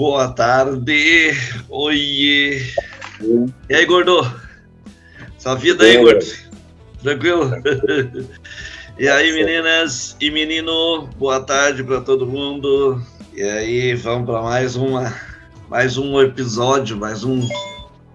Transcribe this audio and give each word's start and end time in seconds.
Boa 0.00 0.28
tarde. 0.28 1.36
Oi. 1.68 2.64
E 3.68 3.74
aí, 3.74 3.84
gordo? 3.84 4.34
Sua 5.38 5.54
vida 5.56 5.84
aí, 5.84 5.98
gordo? 5.98 6.24
Tranquilo? 7.02 7.50
E 8.98 9.06
aí, 9.06 9.30
meninas 9.30 10.16
e 10.18 10.30
menino, 10.30 11.06
boa 11.18 11.40
tarde 11.40 11.84
para 11.84 12.00
todo 12.00 12.26
mundo. 12.26 12.98
E 13.34 13.42
aí, 13.42 13.94
vamos 13.94 14.24
para 14.24 14.40
mais 14.40 14.74
uma 14.74 15.14
mais 15.68 15.98
um 15.98 16.18
episódio, 16.18 16.96
mais 16.96 17.22
um 17.22 17.46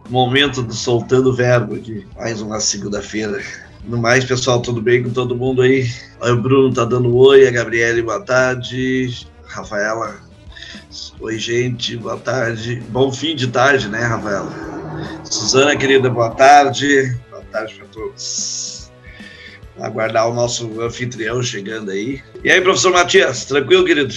momento 0.09 0.63
do 0.63 0.73
soltando 0.73 1.35
verbo 1.35 1.75
aqui, 1.75 2.03
mais 2.15 2.41
uma 2.41 2.59
segunda-feira. 2.59 3.43
No 3.83 3.99
mais, 3.99 4.25
pessoal, 4.25 4.59
tudo 4.59 4.81
bem 4.81 5.03
com 5.03 5.11
todo 5.11 5.37
mundo 5.37 5.61
aí? 5.61 5.87
O 6.19 6.35
Bruno 6.35 6.73
tá 6.73 6.83
dando 6.83 7.15
oi, 7.15 7.47
a 7.47 7.51
Gabriele, 7.51 8.01
boa 8.01 8.21
tarde. 8.21 9.27
Rafaela, 9.45 10.25
oi, 11.19 11.37
gente, 11.37 11.97
boa 11.97 12.17
tarde. 12.17 12.81
Bom 12.89 13.11
fim 13.11 13.35
de 13.35 13.47
tarde, 13.47 13.89
né, 13.89 14.01
Rafaela? 14.01 14.51
Suzana, 15.23 15.75
querida, 15.75 16.09
boa 16.09 16.31
tarde. 16.31 17.17
Boa 17.29 17.43
tarde 17.51 17.75
para 17.75 17.87
todos 17.87 18.75
aguardar 19.79 20.29
o 20.29 20.33
nosso 20.33 20.81
anfitrião 20.81 21.41
chegando 21.41 21.91
aí. 21.91 22.21
E 22.43 22.51
aí, 22.51 22.61
professor 22.61 22.91
Matias, 22.91 23.45
tranquilo, 23.45 23.85
querido? 23.85 24.13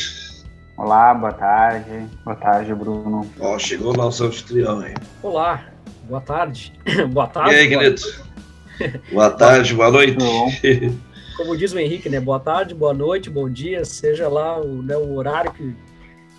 Olá, 0.76 1.12
boa 1.12 1.32
tarde. 1.32 2.06
Boa 2.24 2.36
tarde, 2.36 2.74
Bruno. 2.74 3.28
Ó, 3.40 3.58
chegou 3.58 3.92
o 3.92 3.96
nosso 3.96 4.24
anfitrião 4.24 4.80
aí. 4.80 4.94
Olá, 5.22 5.66
boa 6.04 6.20
tarde. 6.20 6.72
boa 7.10 7.26
tarde. 7.26 7.54
E 7.54 7.58
aí, 7.58 7.68
querido? 7.68 8.02
boa 9.10 9.30
tarde, 9.30 9.74
boa 9.74 9.90
noite. 9.90 10.16
Como 11.36 11.56
diz 11.56 11.72
o 11.72 11.78
Henrique, 11.78 12.08
né? 12.08 12.20
Boa 12.20 12.40
tarde, 12.40 12.74
boa 12.74 12.94
noite, 12.94 13.30
bom 13.30 13.48
dia, 13.48 13.84
seja 13.84 14.28
lá 14.28 14.60
o, 14.60 14.82
né, 14.82 14.96
o 14.96 15.14
horário 15.14 15.52
que, 15.52 15.74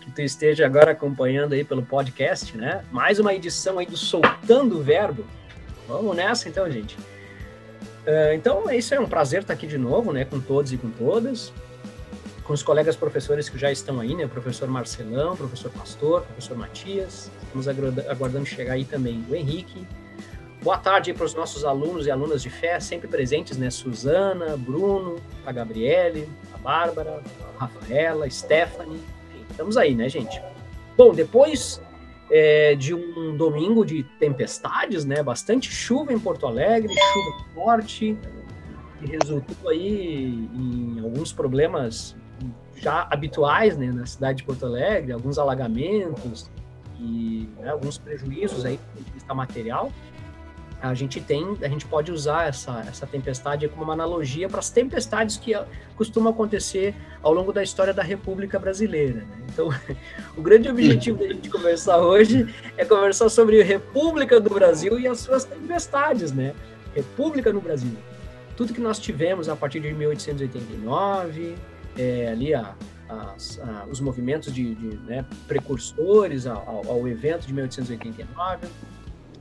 que 0.09 0.15
tu 0.15 0.21
esteja 0.21 0.65
agora 0.65 0.91
acompanhando 0.91 1.53
aí 1.53 1.63
pelo 1.63 1.83
podcast, 1.83 2.57
né? 2.57 2.83
Mais 2.91 3.19
uma 3.19 3.33
edição 3.33 3.77
aí 3.77 3.85
do 3.85 3.95
Soltando 3.95 4.79
o 4.79 4.81
Verbo. 4.81 5.23
Vamos 5.87 6.15
nessa 6.15 6.49
então, 6.49 6.69
gente. 6.69 6.97
Uh, 6.97 8.33
então, 8.33 8.69
isso 8.71 8.93
é 8.93 8.99
um 8.99 9.07
prazer 9.07 9.41
estar 9.41 9.53
aqui 9.53 9.67
de 9.67 9.77
novo, 9.77 10.11
né, 10.11 10.25
com 10.25 10.39
todos 10.39 10.73
e 10.73 10.77
com 10.77 10.89
todas, 10.89 11.53
com 12.43 12.53
os 12.53 12.63
colegas 12.63 12.95
professores 12.95 13.49
que 13.49 13.57
já 13.57 13.71
estão 13.71 13.99
aí, 13.99 14.15
né, 14.15 14.25
professor 14.25 14.67
Marcelão, 14.67 15.35
professor 15.35 15.69
Pastor, 15.71 16.21
professor 16.23 16.57
Matias, 16.57 17.29
estamos 17.43 17.67
aguardando 17.67 18.45
chegar 18.45 18.73
aí 18.73 18.85
também 18.85 19.23
o 19.29 19.35
Henrique. 19.35 19.85
Boa 20.63 20.77
tarde 20.77 21.13
para 21.13 21.25
os 21.25 21.35
nossos 21.35 21.63
alunos 21.63 22.07
e 22.07 22.11
alunas 22.11 22.41
de 22.41 22.49
fé, 22.49 22.79
sempre 22.79 23.07
presentes, 23.07 23.57
né, 23.57 23.69
Suzana, 23.69 24.57
Bruno, 24.57 25.17
a 25.45 25.51
Gabriele, 25.51 26.27
a 26.53 26.57
Bárbara, 26.57 27.21
a 27.57 27.65
Rafaela, 27.65 28.25
a 28.25 28.29
Stephanie, 28.29 28.99
estamos 29.59 29.75
aí, 29.75 29.93
né, 29.93 30.07
gente? 30.07 30.41
Bom, 30.97 31.13
depois 31.13 31.81
é, 32.31 32.75
de 32.75 32.93
um 32.93 33.35
domingo 33.35 33.85
de 33.85 34.03
tempestades, 34.17 35.03
né? 35.03 35.21
Bastante 35.21 35.69
chuva 35.69 36.13
em 36.13 36.19
Porto 36.19 36.47
Alegre, 36.47 36.93
chuva 36.93 37.45
forte, 37.53 38.17
que 38.97 39.05
resultou 39.07 39.69
aí 39.69 40.49
em 40.55 40.99
alguns 41.03 41.33
problemas 41.33 42.15
já 42.77 43.05
habituais 43.11 43.75
né, 43.77 43.91
na 43.91 44.05
cidade 44.05 44.37
de 44.37 44.43
Porto 44.45 44.65
Alegre, 44.65 45.11
alguns 45.11 45.37
alagamentos 45.37 46.49
e 46.97 47.49
né, 47.59 47.71
alguns 47.71 47.97
prejuízos 47.97 48.63
aí 48.63 48.77
do 48.77 48.83
ponto 48.93 49.05
de 49.05 49.11
vista 49.11 49.33
material 49.33 49.91
a 50.81 50.93
gente 50.93 51.19
tem, 51.19 51.57
a 51.61 51.67
gente 51.67 51.85
pode 51.85 52.11
usar 52.11 52.47
essa, 52.47 52.79
essa 52.87 53.05
tempestade 53.05 53.67
como 53.67 53.83
uma 53.83 53.93
analogia 53.93 54.47
para 54.47 54.59
as 54.59 54.69
tempestades 54.69 55.35
que 55.35 55.53
costumam 55.95 56.31
acontecer 56.31 56.95
ao 57.21 57.33
longo 57.33 57.51
da 57.51 57.61
história 57.61 57.93
da 57.93 58.01
República 58.01 58.57
Brasileira. 58.57 59.21
Né? 59.21 59.45
Então, 59.51 59.69
o 60.37 60.41
grande 60.41 60.69
objetivo 60.69 61.19
da 61.19 61.27
gente 61.27 61.49
conversar 61.49 61.97
hoje 61.97 62.53
é 62.77 62.85
conversar 62.85 63.29
sobre 63.29 63.61
a 63.61 63.65
República 63.65 64.39
do 64.39 64.49
Brasil 64.49 64.97
e 64.99 65.07
as 65.07 65.19
suas 65.19 65.43
tempestades, 65.43 66.31
né? 66.31 66.53
República 66.95 67.51
no 67.51 67.59
Brasil. 67.59 67.97
Tudo 68.55 68.73
que 68.73 68.81
nós 68.81 68.99
tivemos 68.99 69.49
a 69.49 69.55
partir 69.55 69.79
de 69.81 69.93
1889, 69.93 71.55
é, 71.97 72.29
ali 72.29 72.53
a, 72.53 72.73
a, 73.09 73.13
a, 73.13 73.85
os 73.89 73.99
movimentos 73.99 74.53
de, 74.53 74.75
de 74.75 74.97
né, 74.99 75.25
precursores 75.47 76.47
ao, 76.47 76.83
ao 76.87 77.07
evento 77.07 77.45
de 77.45 77.53
1889, 77.53 78.67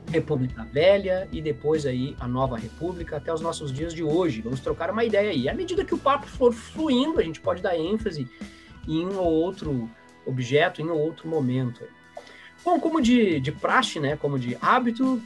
República 0.09 0.67
Velha 0.71 1.27
e 1.31 1.41
depois 1.41 1.85
aí 1.85 2.15
a 2.19 2.27
Nova 2.27 2.57
República 2.57 3.17
até 3.17 3.33
os 3.33 3.41
nossos 3.41 3.71
dias 3.71 3.93
de 3.93 4.03
hoje. 4.03 4.41
Vamos 4.41 4.59
trocar 4.59 4.91
uma 4.91 5.03
ideia 5.03 5.29
aí. 5.29 5.47
À 5.47 5.53
medida 5.53 5.85
que 5.85 5.93
o 5.93 5.97
papo 5.97 6.27
for 6.27 6.51
fluindo, 6.51 7.19
a 7.19 7.23
gente 7.23 7.39
pode 7.39 7.61
dar 7.61 7.77
ênfase 7.77 8.27
em 8.87 9.05
um 9.05 9.17
ou 9.17 9.31
outro 9.31 9.89
objeto, 10.25 10.81
em 10.81 10.85
um 10.85 10.93
ou 10.93 10.99
outro 10.99 11.27
momento. 11.27 11.83
Bom, 12.63 12.79
como 12.79 13.01
de, 13.01 13.39
de 13.39 13.51
praxe, 13.51 13.99
né, 13.99 14.17
como 14.17 14.37
de 14.37 14.57
hábito, 14.61 15.21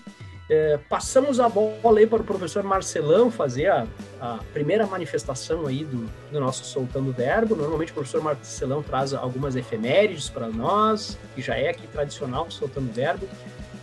é, 0.50 0.78
passamos 0.90 1.40
a 1.40 1.48
bola 1.48 2.00
aí 2.00 2.06
para 2.06 2.22
o 2.22 2.24
professor 2.24 2.64
Marcelão 2.64 3.32
fazer 3.32 3.68
a, 3.68 3.88
a 4.20 4.40
primeira 4.54 4.86
manifestação 4.86 5.66
aí 5.66 5.84
do, 5.84 6.10
do 6.32 6.40
nosso 6.40 6.66
Soltando 6.66 7.12
Verbo. 7.12 7.56
Normalmente 7.56 7.92
o 7.92 7.96
professor 7.96 8.22
Marcelão 8.22 8.84
traz 8.84 9.14
algumas 9.14 9.56
efemérides 9.56 10.30
para 10.30 10.48
nós, 10.48 11.18
que 11.34 11.42
já 11.42 11.56
é 11.56 11.70
aqui 11.70 11.88
tradicional 11.88 12.52
Soltando 12.52 12.92
Verbo. 12.92 13.28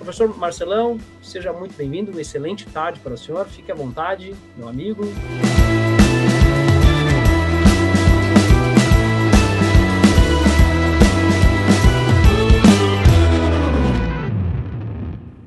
Professor 0.00 0.34
Marcelão, 0.34 0.98
seja 1.22 1.52
muito 1.52 1.76
bem-vindo, 1.76 2.10
uma 2.10 2.22
excelente 2.22 2.64
tarde 2.64 2.98
para 3.00 3.12
o 3.12 3.18
senhor, 3.18 3.46
fique 3.46 3.70
à 3.70 3.74
vontade, 3.74 4.34
meu 4.56 4.66
amigo. 4.66 5.02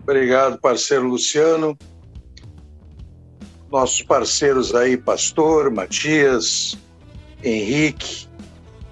Obrigado, 0.03 0.59
parceiro 0.59 1.07
Luciano. 1.07 1.75
Nossos 3.71 4.03
parceiros 4.03 4.75
aí, 4.75 4.95
Pastor, 4.95 5.71
Matias, 5.71 6.77
Henrique, 7.43 8.27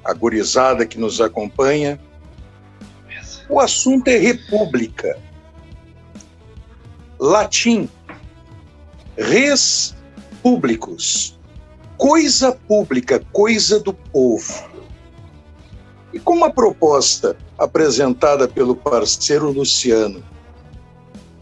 a 0.04 0.12
gurizada 0.12 0.88
que 0.88 1.00
nos 1.00 1.22
acompanha. 1.22 2.00
O 3.48 3.60
assunto 3.60 4.08
é 4.08 4.18
república 4.18 5.16
latim, 7.22 7.88
res 9.16 9.96
públicos, 10.42 11.40
coisa 11.96 12.52
pública, 12.52 13.24
coisa 13.32 13.80
do 13.80 13.94
povo. 13.94 14.68
E 16.12 16.20
como 16.20 16.46
a 16.46 16.52
proposta 16.52 17.38
apresentada 17.60 18.48
pelo 18.48 18.76
parceiro 18.76 19.52
Luciano 19.52 20.24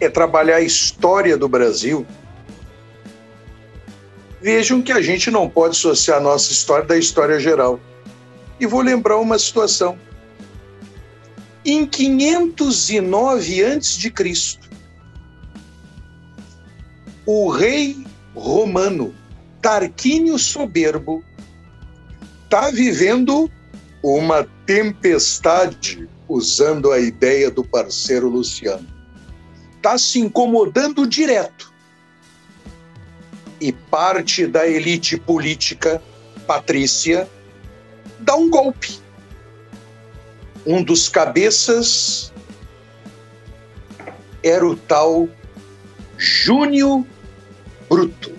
é 0.01 0.09
trabalhar 0.09 0.57
a 0.57 0.61
história 0.61 1.37
do 1.37 1.47
Brasil, 1.47 2.05
vejam 4.41 4.81
que 4.81 4.91
a 4.91 5.01
gente 5.01 5.31
não 5.31 5.49
pode 5.49 5.77
associar 5.77 6.17
a 6.17 6.21
nossa 6.21 6.51
história 6.51 6.85
da 6.85 6.97
história 6.97 7.39
geral. 7.39 7.79
E 8.59 8.65
vou 8.65 8.81
lembrar 8.81 9.17
uma 9.17 9.39
situação. 9.39 9.97
Em 11.63 11.85
509 11.85 13.63
a.C., 13.63 14.59
o 17.25 17.49
rei 17.49 18.05
romano 18.35 19.13
Tarquínio 19.61 20.37
Soberbo 20.39 21.23
está 22.45 22.71
vivendo 22.71 23.51
uma 24.01 24.47
tempestade, 24.65 26.09
usando 26.27 26.91
a 26.91 26.99
ideia 26.99 27.51
do 27.51 27.63
parceiro 27.63 28.29
Luciano. 28.29 28.87
Está 29.75 29.97
se 29.97 30.19
incomodando 30.19 31.05
direto. 31.05 31.71
E 33.61 33.71
parte 33.71 34.47
da 34.47 34.65
elite 34.67 35.17
política 35.17 36.01
patrícia 36.47 37.29
dá 38.19 38.35
um 38.35 38.49
golpe. 38.49 38.99
Um 40.65 40.81
dos 40.81 41.09
cabeças 41.09 42.33
era 44.41 44.65
o 44.65 44.75
tal 44.75 45.27
Júnior 46.21 47.05
bruto, 47.89 48.35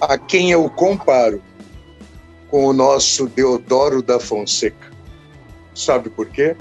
a 0.00 0.18
quem 0.18 0.50
eu 0.50 0.68
comparo 0.68 1.40
com 2.48 2.66
o 2.66 2.72
nosso 2.72 3.28
Deodoro 3.28 4.02
da 4.02 4.18
Fonseca. 4.18 4.90
Sabe 5.72 6.10
por 6.10 6.26
quê? 6.26 6.56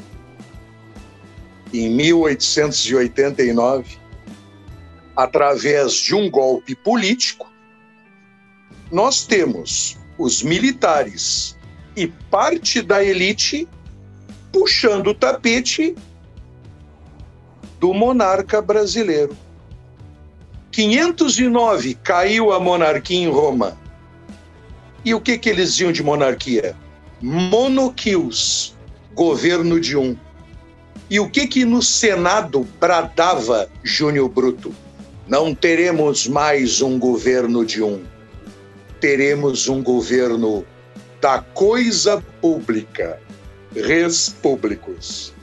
Em 1.73 1.89
1889, 1.89 3.97
através 5.15 5.93
de 5.93 6.13
um 6.13 6.29
golpe 6.29 6.75
político, 6.75 7.51
nós 8.91 9.25
temos 9.25 9.97
os 10.19 10.43
militares 10.43 11.57
e 11.95 12.05
parte 12.05 12.79
da 12.79 13.03
elite 13.03 13.67
puxando 14.51 15.07
o 15.07 15.15
tapete 15.15 15.95
do 17.79 17.93
monarca 17.93 18.61
brasileiro. 18.61 19.35
509 20.71 21.95
caiu 21.95 22.51
a 22.51 22.59
monarquia 22.59 23.17
em 23.17 23.29
Roma. 23.29 23.77
E 25.03 25.13
o 25.13 25.21
que, 25.21 25.37
que 25.37 25.49
eles 25.49 25.71
diziam 25.71 25.91
de 25.91 26.03
monarquia? 26.03 26.75
Monoquios, 27.21 28.75
governo 29.13 29.79
de 29.79 29.97
um. 29.97 30.15
E 31.09 31.19
o 31.19 31.29
que 31.29 31.47
que 31.47 31.65
no 31.65 31.81
Senado 31.81 32.67
bradava 32.79 33.69
Júnior 33.83 34.29
Bruto? 34.29 34.73
Não 35.27 35.55
teremos 35.55 36.27
mais 36.27 36.81
um 36.81 36.99
governo 36.99 37.65
de 37.65 37.81
um. 37.81 38.03
Teremos 38.99 39.67
um 39.67 39.81
governo 39.81 40.65
da 41.21 41.39
coisa 41.39 42.23
pública, 42.41 43.19
res 43.73 44.29
públicos. 44.29 45.33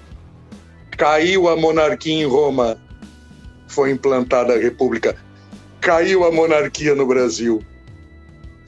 Caiu 0.96 1.48
a 1.48 1.56
monarquia 1.56 2.14
em 2.14 2.24
Roma, 2.24 2.78
foi 3.68 3.90
implantada 3.90 4.54
a 4.54 4.58
república. 4.58 5.16
Caiu 5.80 6.24
a 6.24 6.32
monarquia 6.32 6.94
no 6.94 7.06
Brasil, 7.06 7.62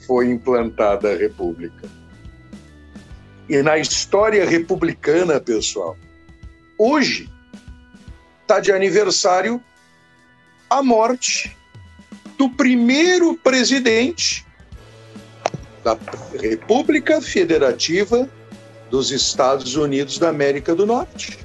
foi 0.07 0.29
implantada 0.29 1.13
a 1.13 1.17
república. 1.17 1.89
E 3.49 3.63
na 3.63 3.79
história 3.79 4.45
republicana, 4.45 5.41
pessoal, 5.41 5.97
hoje 6.79 7.31
está 8.43 8.61
de 8.61 8.73
aniversário 8.73 9.63
a 10.69 10.83
morte 10.83 11.57
do 12.37 12.51
primeiro 12.51 13.37
presidente 13.39 14.47
da 15.83 15.97
República 16.39 17.23
Federativa 17.23 18.29
dos 18.91 19.11
Estados 19.11 19.77
Unidos 19.77 20.19
da 20.19 20.29
América 20.29 20.75
do 20.75 20.87
Norte, 20.87 21.39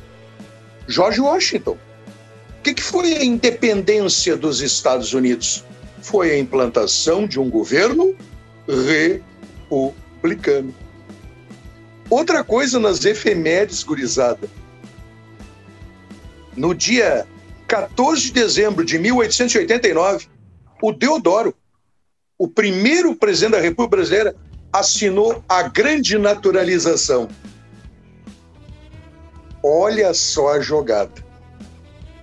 George 0.88 1.22
Washington. 1.22 1.78
O 2.60 2.64
que, 2.64 2.74
que 2.74 2.84
foi 2.84 3.14
a 3.14 3.24
independência 3.24 4.36
dos 4.38 4.62
Estados 4.62 5.14
Unidos? 5.14 5.64
Foi 6.02 6.32
a 6.32 6.40
implantação 6.40 7.28
de 7.28 7.40
um 7.40 7.50
governo 7.50 8.16
republicano. 8.68 10.74
Outra 12.10 12.44
coisa 12.44 12.80
nas 12.80 13.06
efemérides, 13.06 13.84
gurizada. 13.84 14.50
No 16.56 16.74
dia 16.74 17.28
14 17.68 18.22
de 18.22 18.32
dezembro 18.34 18.86
de 18.86 19.00
1889, 19.00 20.28
o 20.82 20.92
Deodoro, 20.92 21.56
o 22.38 22.48
primeiro 22.48 23.16
presidente 23.16 23.54
da 23.54 23.62
República 23.62 23.98
Brasileira, 23.98 24.36
assinou 24.72 25.44
a 25.48 25.64
grande 25.64 26.18
naturalização. 26.18 27.28
Olha 29.64 30.14
só 30.14 30.56
a 30.56 30.60
jogada. 30.60 31.24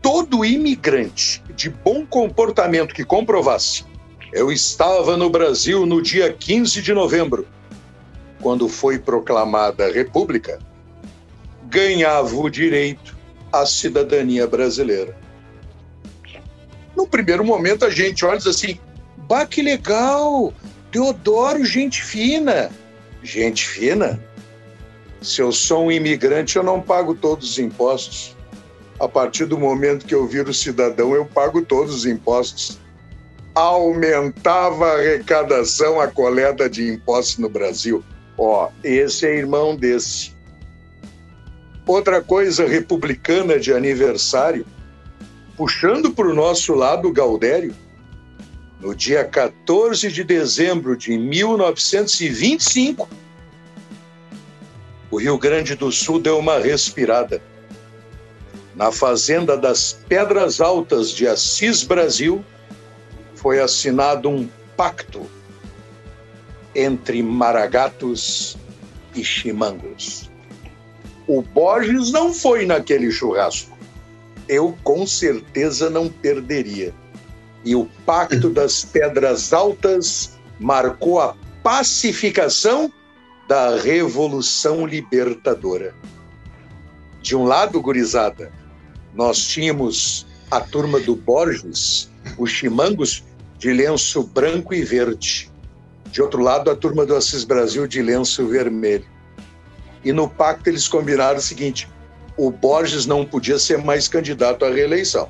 Todo 0.03 0.45
imigrante 0.45 1.43
de 1.57 1.71
bom 1.71 2.05
comportamento 2.07 2.95
que 2.95 3.05
comprovasse 3.05 3.85
eu 4.33 4.53
estava 4.53 5.17
no 5.17 5.29
Brasil 5.29 5.85
no 5.85 6.01
dia 6.01 6.33
15 6.33 6.83
de 6.83 6.95
novembro, 6.95 7.47
quando 8.41 8.69
foi 8.69 8.99
proclamada 8.99 9.87
a 9.87 9.93
República, 9.93 10.59
ganhava 11.65 12.37
o 12.37 12.49
direito 12.49 13.19
à 13.53 13.67
cidadania 13.67 14.47
brasileira. 14.47 15.17
No 16.97 17.09
primeiro 17.09 17.45
momento, 17.45 17.85
a 17.85 17.91
gente 17.91 18.25
olha 18.25 18.37
e 18.37 18.39
diz 18.39 18.47
assim: 18.47 18.79
bah, 19.17 19.47
que 19.47 19.63
legal! 19.63 20.53
Teodoro, 20.93 21.65
gente 21.65 22.03
fina. 22.03 22.71
Gente 23.23 23.67
fina? 23.67 24.23
Se 25.21 25.43
eu 25.43 25.53
sou 25.53 25.87
um 25.87 25.93
imigrante, 25.93 26.57
eu 26.57 26.63
não 26.63 26.81
pago 26.81 27.15
todos 27.15 27.51
os 27.51 27.59
impostos. 27.59 28.35
A 28.99 29.07
partir 29.09 29.45
do 29.45 29.59
momento 29.59 30.07
que 30.07 30.15
eu 30.15 30.27
viro 30.27 30.53
cidadão, 30.53 31.15
eu 31.15 31.25
pago 31.27 31.63
todos 31.63 31.95
os 31.95 32.07
impostos. 32.07 32.79
Aumentava 33.55 34.87
a 34.87 34.99
arrecadação, 34.99 36.01
a 36.01 36.09
coleta 36.09 36.69
de 36.71 36.89
impostos 36.89 37.39
no 37.39 37.49
Brasil. 37.49 38.05
Ó, 38.39 38.71
esse 38.83 39.27
é 39.27 39.37
irmão 39.37 39.77
desse. 39.77 40.33
Outra 41.87 42.23
coisa 42.23 42.67
republicana 42.67 43.59
de 43.59 43.73
aniversário, 43.73 44.65
puxando 45.57 46.13
para 46.13 46.29
o 46.29 46.35
nosso 46.35 46.75
lado 46.75 47.13
Gaudério, 47.13 47.75
no 48.81 48.95
dia 48.95 49.25
14 49.25 50.11
de 50.11 50.25
dezembro 50.25 50.97
de 50.97 51.19
1925, 51.19 53.09
o 55.11 55.19
Rio 55.19 55.37
Grande 55.37 55.75
do 55.75 55.91
Sul 55.91 56.21
deu 56.21 56.39
uma 56.39 56.59
respirada. 56.59 57.43
Na 58.77 58.93
fazenda 58.93 59.57
das 59.57 59.93
Pedras 60.09 60.61
Altas 60.61 61.11
de 61.11 61.27
Assis 61.27 61.83
Brasil, 61.83 62.45
foi 63.35 63.61
assinado 63.61 64.29
um 64.29 64.49
pacto 64.77 65.27
entre 66.75 67.23
maragatos 67.23 68.57
e 69.15 69.25
chimangos. 69.25 70.31
O 71.27 71.43
Borges 71.43 72.12
não 72.12 72.33
foi 72.33 72.65
naquele 72.65 73.11
churrasco. 73.11 73.77
Eu 74.49 74.77
com 74.85 75.07
certeza 75.07 75.91
não 75.91 76.09
perderia. 76.09 76.95
E 77.65 77.75
o 77.75 77.89
Pacto 78.07 78.51
das 78.51 78.85
Pedras 78.85 79.53
Altas 79.53 80.39
marcou 80.59 81.21
a 81.21 81.37
pacificação 81.62 82.93
da 83.50 83.75
Revolução 83.75 84.87
Libertadora. 84.87 85.93
De 87.20 87.35
um 87.35 87.43
lado, 87.43 87.82
gurizada, 87.82 88.52
nós 89.12 89.44
tínhamos 89.44 90.25
a 90.52 90.61
turma 90.61 91.00
do 91.00 91.17
Borges, 91.17 92.08
os 92.38 92.49
chimangos 92.49 93.25
de 93.58 93.73
lenço 93.73 94.23
branco 94.23 94.73
e 94.73 94.85
verde. 94.85 95.50
De 96.12 96.23
outro 96.23 96.41
lado, 96.41 96.70
a 96.70 96.76
turma 96.76 97.05
do 97.05 97.17
Assis 97.17 97.43
Brasil 97.43 97.88
de 97.88 98.00
lenço 98.00 98.47
vermelho. 98.47 99.05
E 100.05 100.12
no 100.12 100.31
pacto 100.31 100.70
eles 100.70 100.87
combinaram 100.87 101.41
o 101.41 101.43
seguinte: 101.43 101.88
o 102.37 102.52
Borges 102.52 103.05
não 103.05 103.26
podia 103.26 103.58
ser 103.58 103.79
mais 103.79 104.06
candidato 104.06 104.64
à 104.64 104.70
reeleição. 104.70 105.29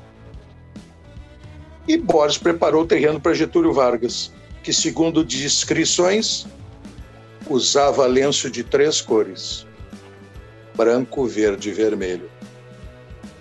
E 1.87 1.97
Borges 1.97 2.37
preparou 2.37 2.83
o 2.83 2.87
terreno 2.87 3.19
para 3.19 3.33
Getúlio 3.33 3.73
Vargas, 3.73 4.31
que, 4.61 4.71
segundo 4.71 5.25
descrições, 5.25 6.45
usava 7.51 8.05
lenço 8.05 8.49
de 8.49 8.63
três 8.63 9.01
cores: 9.01 9.65
branco, 10.75 11.25
verde 11.25 11.69
e 11.69 11.73
vermelho, 11.73 12.29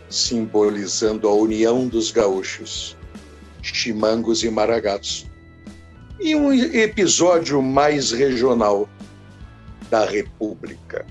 simbolizando 0.08 1.28
a 1.28 1.34
união 1.34 1.86
dos 1.86 2.10
gaúchos, 2.10 2.96
chimangos 3.62 4.42
e 4.42 4.50
maragatos. 4.50 5.26
E 6.20 6.34
um 6.34 6.52
episódio 6.52 7.62
mais 7.62 8.12
regional 8.12 8.88
da 9.88 10.04
República. 10.04 11.06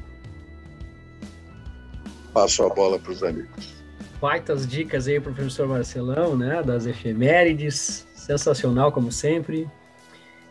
Passo 2.31 2.63
a 2.63 2.69
bola 2.69 2.99
para 2.99 3.11
os 3.11 3.23
amigos 3.23 3.79
baitas 4.19 4.67
dicas 4.67 5.07
aí, 5.07 5.19
professor 5.19 5.67
Marcelão, 5.67 6.35
né? 6.35 6.61
Das 6.61 6.85
efemérides, 6.85 8.05
sensacional 8.13 8.91
como 8.91 9.11
sempre. 9.11 9.69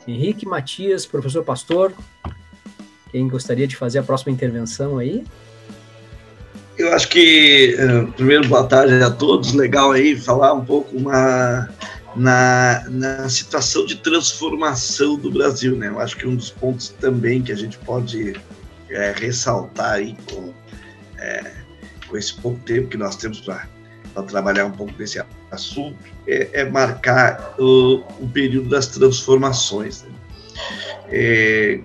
Henrique 0.08 0.46
Matias, 0.46 1.04
professor 1.04 1.44
Pastor, 1.44 1.92
quem 3.12 3.28
gostaria 3.28 3.66
de 3.66 3.76
fazer 3.76 3.98
a 3.98 4.02
próxima 4.02 4.32
intervenção 4.32 4.96
aí? 4.96 5.22
Eu 6.78 6.94
acho 6.94 7.08
que, 7.08 7.76
eh, 7.78 8.06
primeiro, 8.16 8.48
boa 8.48 8.64
tarde 8.66 9.02
a 9.02 9.10
todos. 9.10 9.52
Legal 9.52 9.92
aí 9.92 10.16
falar 10.16 10.54
um 10.54 10.64
pouco 10.64 10.96
uma, 10.96 11.68
na, 12.16 12.88
na 12.88 13.28
situação 13.28 13.84
de 13.84 13.96
transformação 13.96 15.18
do 15.18 15.30
Brasil, 15.30 15.76
né? 15.76 15.88
Eu 15.88 16.00
acho 16.00 16.16
que 16.16 16.26
um 16.26 16.36
dos 16.36 16.50
pontos 16.50 16.88
também 16.88 17.42
que 17.42 17.52
a 17.52 17.56
gente 17.56 17.76
pode 17.78 18.34
é, 18.88 19.12
ressaltar 19.14 19.94
aí 19.94 20.16
com, 20.30 20.54
é, 21.18 21.52
com 22.08 22.16
esse 22.16 22.32
pouco 22.34 22.58
tempo 22.60 22.88
que 22.88 22.96
nós 22.96 23.16
temos 23.16 23.40
para 23.40 23.68
trabalhar 24.26 24.64
um 24.64 24.72
pouco 24.72 24.92
desse 24.92 25.18
assunto, 25.50 25.96
é, 26.26 26.60
é 26.60 26.64
marcar 26.70 27.54
o, 27.58 28.02
o, 28.20 28.28
período 28.28 28.68
das 28.68 28.88
transformações. 28.88 30.02
Né? 30.02 30.10
É, 31.10 31.80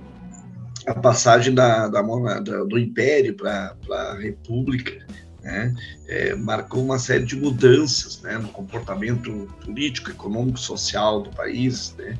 a 0.85 0.93
passagem 0.93 1.53
da, 1.53 1.87
da, 1.87 2.01
da 2.01 2.63
do 2.63 2.77
Império 2.77 3.35
para 3.35 3.75
a 3.89 4.17
República 4.19 5.05
né? 5.41 5.73
é, 6.07 6.35
marcou 6.35 6.83
uma 6.83 6.99
série 6.99 7.23
de 7.23 7.35
mudanças 7.35 8.21
né? 8.21 8.37
no 8.37 8.49
comportamento 8.49 9.47
político, 9.63 10.09
econômico, 10.09 10.59
social 10.59 11.21
do 11.21 11.29
país, 11.29 11.95
né? 11.97 12.17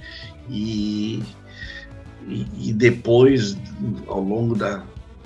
e, 0.49 1.23
e, 2.27 2.69
e 2.69 2.73
depois, 2.73 3.57
ao 4.07 4.21
longo 4.21 4.55
da, 4.55 4.83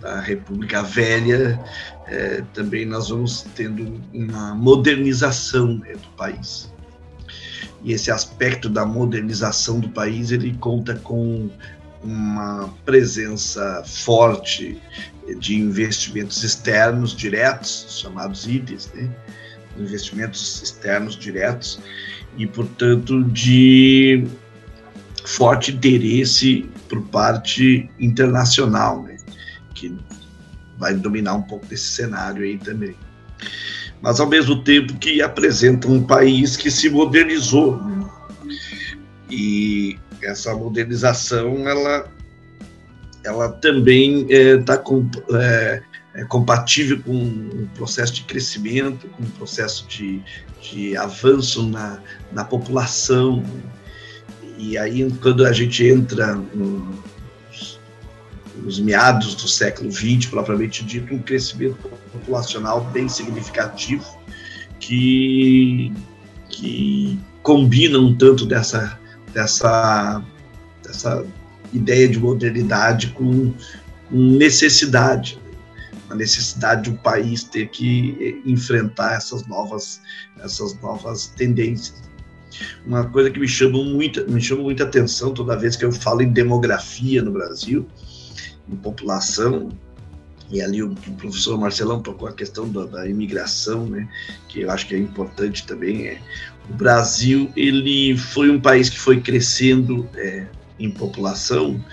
da 0.08 0.22
República 0.22 0.82
Velha, 0.82 1.60
é, 2.08 2.42
também 2.54 2.86
nós 2.86 3.10
vamos 3.10 3.46
tendo 3.56 4.02
uma 4.14 4.56
modernização 4.56 5.80
né, 5.80 5.94
do 5.94 6.08
país. 6.16 6.72
E 7.84 7.92
esse 7.92 8.10
aspecto 8.10 8.70
da 8.70 8.86
modernização 8.86 9.82
do 9.82 9.90
país, 9.90 10.32
ele 10.32 10.56
conta 10.60 10.96
com 10.96 11.50
uma 12.02 12.74
presença 12.86 13.84
forte 13.86 14.82
de 15.40 15.56
investimentos 15.56 16.42
externos 16.42 17.14
diretos, 17.14 18.00
chamados 18.02 18.48
IDES, 18.48 18.90
né? 18.96 19.10
investimentos 19.78 20.62
externos 20.64 21.18
diretos, 21.18 21.80
e, 22.38 22.48
portanto, 22.48 23.24
de 23.26 24.26
forte 25.26 25.72
interesse 25.72 26.70
por 26.88 27.02
parte 27.04 27.90
internacional, 28.00 29.04
né? 29.04 29.07
Que 29.78 29.96
vai 30.78 30.94
dominar 30.94 31.36
um 31.36 31.42
pouco 31.44 31.66
desse 31.68 31.92
cenário 31.92 32.44
aí 32.44 32.58
também. 32.58 32.96
Mas 34.02 34.20
ao 34.20 34.28
mesmo 34.28 34.64
tempo 34.64 34.98
que 34.98 35.22
apresenta 35.22 35.88
um 35.88 36.04
país 36.04 36.56
que 36.56 36.70
se 36.70 36.90
modernizou. 36.90 37.80
E 39.30 39.98
essa 40.22 40.56
modernização, 40.56 41.68
ela, 41.68 42.08
ela 43.24 43.50
também 43.50 44.28
está 44.30 44.74
é, 44.74 44.78
com, 44.78 45.10
é, 45.34 45.82
é, 46.16 46.24
compatível 46.26 47.02
com 47.02 47.14
um 47.14 47.68
processo 47.76 48.14
de 48.14 48.24
crescimento, 48.24 49.08
com 49.10 49.24
um 49.24 49.30
processo 49.32 49.88
de, 49.88 50.22
de 50.62 50.96
avanço 50.96 51.68
na, 51.68 52.00
na 52.32 52.46
população. 52.46 53.44
E 54.58 54.78
aí, 54.78 55.12
quando 55.22 55.46
a 55.46 55.52
gente 55.52 55.86
entra 55.86 56.40
nos 58.64 58.80
meados 58.80 59.36
do 59.36 59.48
século 59.48 59.92
XX, 59.92 60.26
propriamente 60.28 60.84
dito, 60.84 61.14
um 61.14 61.20
crescimento 61.20 61.78
populacional 62.12 62.84
bem 62.86 63.08
significativo 63.08 64.06
que, 64.80 65.94
que 66.50 67.20
combina 67.42 67.98
um 68.00 68.16
tanto 68.16 68.46
dessa, 68.46 69.00
dessa, 69.34 70.24
dessa 70.84 71.26
ideia 71.74 72.08
de 72.08 72.20
modernidade 72.20 73.08
com, 73.08 73.54
necessidade 74.10 75.40
a 76.10 76.16
necessidade 76.16 76.84
de 76.84 76.90
um 76.92 76.96
país 76.96 77.44
ter 77.44 77.68
que 77.68 78.42
enfrentar 78.46 79.16
essas 79.16 79.46
novas, 79.46 80.02
essas 80.40 80.80
novas 80.80 81.28
tendências. 81.28 82.02
Uma 82.86 83.06
coisa 83.06 83.30
que 83.30 83.40
me 83.40 83.48
chama 83.48 83.84
muito, 83.84 84.30
me 84.32 84.42
chama 84.42 84.64
muita 84.64 84.84
atenção 84.84 85.34
toda 85.34 85.58
vez 85.58 85.76
que 85.76 85.86
eu 85.86 85.92
falo 85.92 86.22
em 86.22 86.32
demografia 86.32 87.22
no 87.22 87.32
Brasil, 87.32 87.86
em 88.70 88.76
população, 88.76 89.70
e 90.50 90.62
ali 90.62 90.82
o, 90.82 90.96
professor 91.18 91.58
Marcelão 91.60 92.02
tocou 92.02 92.28
a 92.28 92.34
questão 92.34 92.70
da, 92.70 92.86
da, 92.86 93.08
imigração, 93.08 93.86
né, 93.86 94.08
que 94.48 94.62
eu 94.62 94.72
acho 94.72 94.88
que 94.88 94.96
é 94.96 94.98
importante 94.98 95.66
também. 95.66 96.08
É, 96.08 96.22
o 96.70 96.74
Brasil 96.74 97.52
ele 97.56 98.18
foi 98.18 98.50
um 98.50 98.60
país 98.60 98.90
que 98.90 98.98
foi 98.98 99.20
crescendo 99.20 100.08
é, 100.16 100.48
em 100.80 100.90
população, 100.90 101.84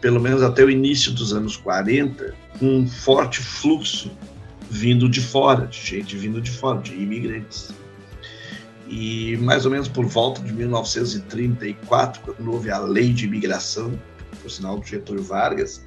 pelo 0.00 0.20
menos 0.20 0.42
até 0.42 0.62
o 0.62 0.70
início 0.70 1.12
dos 1.12 1.32
anos 1.32 1.56
40, 1.56 2.34
um 2.60 2.86
forte 2.86 3.40
fluxo 3.40 4.10
vindo 4.70 5.08
de 5.08 5.20
fora, 5.20 5.66
de 5.66 5.80
gente 5.80 6.16
vindo 6.16 6.40
de 6.40 6.50
fora, 6.50 6.80
de 6.80 6.92
imigrantes. 6.92 7.72
E 8.86 9.36
mais 9.38 9.64
ou 9.64 9.70
menos 9.70 9.88
por 9.88 10.04
volta 10.04 10.42
de 10.42 10.52
1934, 10.52 12.20
quando 12.20 12.52
houve 12.52 12.70
a 12.70 12.78
lei 12.78 13.12
de 13.14 13.24
imigração, 13.24 13.98
por 14.42 14.50
sinal 14.50 14.78
do 14.78 14.86
Getúlio 14.86 15.22
Vargas, 15.22 15.82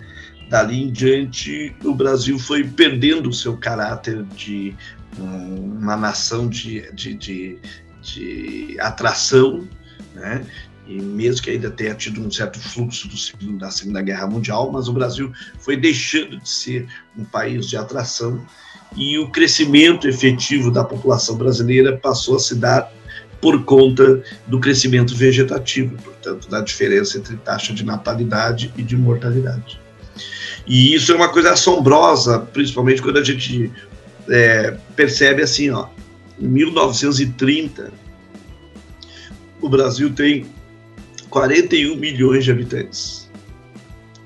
dali 0.50 0.84
em 0.84 0.92
diante 0.92 1.76
o 1.84 1.94
Brasil 1.94 2.40
foi 2.40 2.64
perdendo 2.64 3.30
o 3.30 3.34
seu 3.34 3.58
caráter 3.58 4.24
de 4.36 4.76
uma 5.20 5.96
nação 5.96 6.48
de, 6.48 6.92
de, 6.94 7.14
de, 7.14 7.58
de 8.02 8.78
atração, 8.80 9.68
né? 10.14 10.46
e 10.88 11.02
mesmo 11.02 11.42
que 11.42 11.50
ainda 11.50 11.70
tenha 11.70 11.94
tido 11.94 12.22
um 12.22 12.32
certo 12.32 12.60
fluxo 12.60 13.10
do, 13.10 13.58
da 13.58 13.70
Segunda 13.70 14.02
Guerra 14.02 14.28
Mundial, 14.28 14.72
mas 14.72 14.88
o 14.88 14.94
Brasil 14.94 15.32
foi 15.60 15.76
deixando 15.76 16.40
de 16.40 16.50
ser 16.50 16.88
um 17.18 17.26
país 17.26 17.68
de 17.68 17.76
atração 17.76 18.46
e 18.96 19.20
o 19.20 19.30
crescimento 19.30 20.08
efetivo 20.08 20.72
da 20.72 20.84
população 20.84 21.36
brasileira 21.36 21.98
passou 21.98 22.38
a 22.38 22.40
se 22.40 22.56
dar 22.56 22.90
por 23.42 23.66
conta 23.66 24.24
do 24.48 24.60
crescimento 24.60 25.16
vegetativo, 25.16 25.96
portanto, 26.02 26.50
da 26.50 26.62
diferença 26.62 27.18
entre 27.18 27.36
taxa 27.38 27.74
de 27.74 27.84
natalidade 27.84 28.74
e 28.78 28.82
de 28.82 28.96
mortalidade. 28.96 29.80
E 30.68 30.94
isso 30.94 31.14
é 31.14 31.16
uma 31.16 31.30
coisa 31.30 31.54
assombrosa, 31.54 32.40
principalmente 32.40 33.02
quando 33.02 33.18
a 33.18 33.24
gente 33.24 33.72
é, 34.30 34.78
percebe 34.96 35.42
assim, 35.42 35.70
ó, 35.70 35.88
em 36.40 36.48
1930, 36.48 37.92
o 39.62 39.70
Brasil 39.70 40.14
tem 40.14 40.46
41 41.30 41.96
milhões 41.96 42.44
de 42.44 42.52
habitantes. 42.52 43.32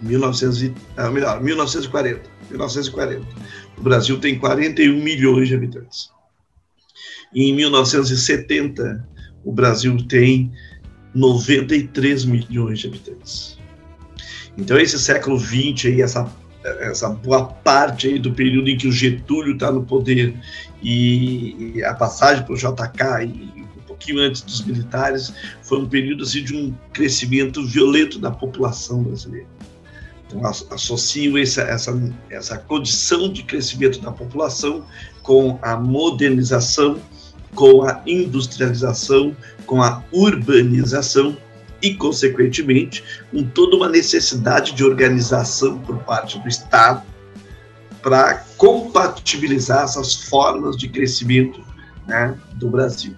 1900 0.02 0.72
ah, 0.98 1.12
melhor, 1.12 1.42
1940. 1.42 2.30
1940. 2.50 3.26
O 3.78 3.82
Brasil 3.82 4.20
tem 4.20 4.38
41 4.38 5.02
milhões 5.02 5.48
de 5.48 5.56
habitantes. 5.56 6.10
E 7.34 7.50
em 7.50 7.56
1970, 7.56 9.08
o 9.44 9.52
Brasil 9.52 9.96
tem 10.08 10.52
93 11.14 12.26
milhões 12.26 12.80
de 12.80 12.88
habitantes. 12.88 13.61
Então, 14.58 14.78
esse 14.78 15.00
século 15.00 15.40
XX, 15.40 15.86
aí, 15.86 16.02
essa, 16.02 16.32
essa 16.64 17.10
boa 17.10 17.46
parte 17.46 18.08
aí 18.08 18.20
do 18.20 18.34
período 18.34 18.70
em 18.70 18.78
que 18.78 18.88
o 18.88 18.92
Getúlio 18.92 19.54
está 19.54 19.72
no 19.72 19.84
poder 19.84 20.36
e, 20.82 21.76
e 21.76 21.84
a 21.84 21.94
passagem 21.94 22.44
para 22.44 22.54
o 22.54 22.58
JK 22.58 23.26
e 23.26 23.62
pouquinho 24.02 24.22
antes 24.22 24.42
dos 24.42 24.66
militares, 24.66 25.34
foi 25.62 25.80
um 25.80 25.88
período 25.88 26.24
assim, 26.24 26.44
de 26.44 26.56
um 26.56 26.74
crescimento 26.92 27.64
violento 27.66 28.18
da 28.18 28.32
população 28.32 29.04
brasileira. 29.04 29.48
Então, 30.28 30.46
associo 30.46 31.38
essa, 31.38 31.62
essa, 31.62 32.14
essa 32.30 32.58
condição 32.58 33.32
de 33.32 33.44
crescimento 33.44 34.00
da 34.02 34.12
população 34.12 34.84
com 35.22 35.60
a 35.62 35.78
modernização, 35.78 37.00
com 37.54 37.84
a 37.84 38.02
industrialização, 38.08 39.36
com 39.66 39.82
a 39.82 40.04
urbanização 40.12 41.38
e, 41.82 41.96
consequentemente, 41.96 43.04
com 43.32 43.44
toda 43.44 43.76
uma 43.76 43.90
necessidade 43.90 44.74
de 44.74 44.84
organização 44.84 45.80
por 45.80 45.98
parte 46.00 46.40
do 46.40 46.48
Estado 46.48 47.04
para 48.02 48.44
compatibilizar 48.58 49.84
essas 49.84 50.16
formas 50.16 50.76
de 50.76 50.90
crescimento 50.90 51.64
né, 52.08 52.38
do 52.56 52.70
Brasil. 52.70 53.16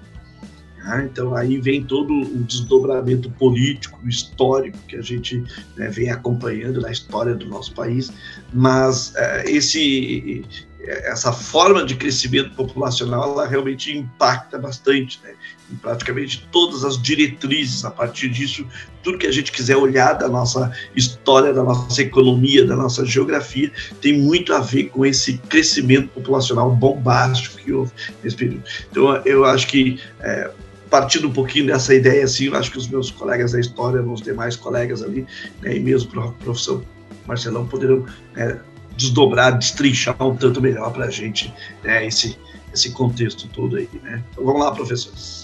Né? 0.83 1.09
Então 1.09 1.35
aí 1.35 1.59
vem 1.59 1.83
todo 1.83 2.13
o 2.13 2.43
desdobramento 2.43 3.29
político, 3.31 3.99
histórico 4.07 4.77
que 4.87 4.97
a 4.97 5.01
gente 5.01 5.43
né, 5.77 5.89
vem 5.89 6.09
acompanhando 6.09 6.81
na 6.81 6.91
história 6.91 7.33
do 7.33 7.47
nosso 7.47 7.73
país, 7.73 8.11
mas 8.53 9.15
é, 9.15 9.49
esse 9.49 10.45
essa 10.85 11.31
forma 11.31 11.85
de 11.85 11.95
crescimento 11.95 12.53
populacional 12.55 13.31
ela 13.31 13.47
realmente 13.47 13.97
impacta 13.97 14.59
bastante, 14.59 15.17
né? 15.23 15.33
Praticamente 15.81 16.47
todas 16.51 16.83
as 16.83 17.01
diretrizes. 17.01 17.85
A 17.85 17.91
partir 17.91 18.29
disso, 18.29 18.65
tudo 19.01 19.17
que 19.17 19.27
a 19.27 19.31
gente 19.31 19.51
quiser 19.51 19.75
olhar 19.75 20.13
da 20.13 20.27
nossa 20.27 20.71
história, 20.95 21.53
da 21.53 21.63
nossa 21.63 22.01
economia, 22.01 22.65
da 22.65 22.75
nossa 22.75 23.05
geografia, 23.05 23.71
tem 24.01 24.17
muito 24.17 24.53
a 24.53 24.59
ver 24.59 24.85
com 24.85 25.05
esse 25.05 25.37
crescimento 25.37 26.09
populacional 26.09 26.71
bombástico 26.71 27.57
que 27.57 27.73
houve 27.73 27.91
nesse 28.23 28.35
período. 28.35 28.63
Então, 28.89 29.15
eu 29.25 29.45
acho 29.45 29.67
que 29.67 29.99
é, 30.19 30.49
partindo 30.93 31.27
um 31.27 31.33
pouquinho 31.33 31.65
dessa 31.65 31.93
ideia, 31.95 32.23
assim, 32.23 32.45
eu 32.45 32.55
acho 32.55 32.71
que 32.71 32.77
os 32.77 32.87
meus 32.87 33.09
colegas 33.09 33.53
da 33.53 33.59
história, 33.59 33.99
os 34.01 34.21
demais 34.21 34.55
colegas 34.55 35.01
ali, 35.01 35.25
né, 35.59 35.75
e 35.75 35.79
mesmo 35.79 36.09
o 36.21 36.31
professor 36.33 36.83
Marcelão, 37.25 37.65
poderão 37.65 38.05
né, 38.35 38.59
desdobrar, 38.95 39.57
destrinchar 39.57 40.15
um 40.21 40.35
tanto 40.35 40.61
melhor 40.61 40.91
para 40.93 41.05
a 41.05 41.09
gente 41.09 41.51
né, 41.83 42.05
esse, 42.05 42.37
esse 42.71 42.91
contexto 42.91 43.47
todo 43.47 43.75
aí. 43.75 43.89
Né? 44.03 44.23
Então 44.31 44.45
vamos 44.45 44.61
lá, 44.61 44.71
professores. 44.71 45.42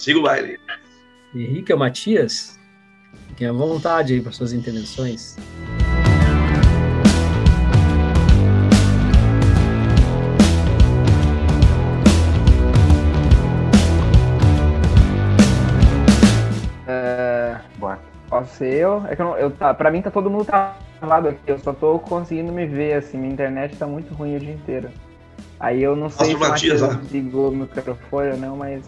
Siga 0.00 0.18
o 0.18 0.22
baile. 0.22 0.58
Henrique 1.34 1.70
ou 1.74 1.78
Matias, 1.78 2.58
fiquem 3.28 3.46
à 3.46 3.52
vontade 3.52 4.14
aí 4.14 4.20
para 4.22 4.32
suas 4.32 4.54
intervenções. 4.54 5.36
Posso 18.30 18.54
ser 18.54 18.74
eu? 18.74 19.04
É 19.08 19.16
que 19.16 19.20
eu, 19.20 19.26
não, 19.26 19.36
eu 19.36 19.50
tá, 19.50 19.74
pra 19.74 19.90
mim 19.90 20.00
tá 20.00 20.10
todo 20.10 20.30
mundo 20.30 20.46
travado 20.46 21.28
aqui, 21.28 21.40
eu 21.46 21.58
só 21.58 21.74
tô 21.74 21.98
conseguindo 21.98 22.52
me 22.52 22.64
ver, 22.64 22.94
assim, 22.94 23.18
minha 23.18 23.32
internet 23.32 23.76
tá 23.76 23.86
muito 23.86 24.14
ruim 24.14 24.36
o 24.36 24.40
dia 24.40 24.54
inteiro. 24.54 24.88
Aí 25.58 25.82
eu 25.82 25.94
não 25.94 26.08
sei 26.08 26.32
Nossa, 26.34 26.38
se 26.38 26.70
o 26.70 26.78
Matias 26.78 27.10
ligou 27.10 27.50
o 27.50 27.54
microfone 27.54 28.30
ou 28.30 28.36
não, 28.38 28.56
mas. 28.56 28.82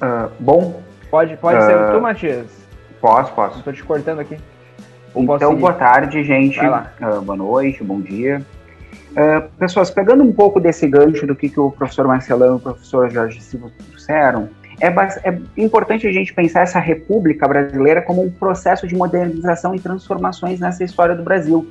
Uh, 0.00 0.30
bom. 0.40 0.82
Pode, 1.10 1.36
pode 1.36 1.58
uh, 1.58 1.62
ser 1.62 1.92
tu, 1.92 2.00
Matias? 2.00 2.46
Posso, 3.00 3.32
posso. 3.32 3.62
Tô 3.62 3.72
te 3.72 3.82
cortando 3.82 4.20
aqui. 4.20 4.38
Ou 5.14 5.24
então, 5.24 5.54
boa 5.56 5.72
tarde, 5.72 6.22
gente. 6.22 6.58
Uh, 6.60 7.20
boa 7.22 7.36
noite, 7.36 7.82
bom 7.82 8.00
dia. 8.00 8.40
Uh, 9.10 9.48
pessoas, 9.58 9.90
pegando 9.90 10.22
um 10.22 10.32
pouco 10.32 10.60
desse 10.60 10.86
gancho 10.86 11.26
do 11.26 11.34
que, 11.34 11.48
que 11.48 11.58
o 11.58 11.70
professor 11.70 12.06
Marcelão 12.06 12.54
e 12.54 12.56
o 12.56 12.60
professor 12.60 13.10
Jorge 13.10 13.40
Silva 13.40 13.70
trouxeram, 13.76 14.48
é, 14.80 14.88
é, 14.88 15.38
importante 15.58 16.06
a 16.06 16.12
gente 16.12 16.32
pensar 16.32 16.62
essa 16.62 16.78
República 16.78 17.46
Brasileira 17.46 18.00
como 18.00 18.22
um 18.22 18.30
processo 18.30 18.86
de 18.86 18.94
modernização 18.94 19.74
e 19.74 19.80
transformações 19.80 20.58
nessa 20.58 20.82
história 20.82 21.14
do 21.14 21.22
Brasil. 21.22 21.68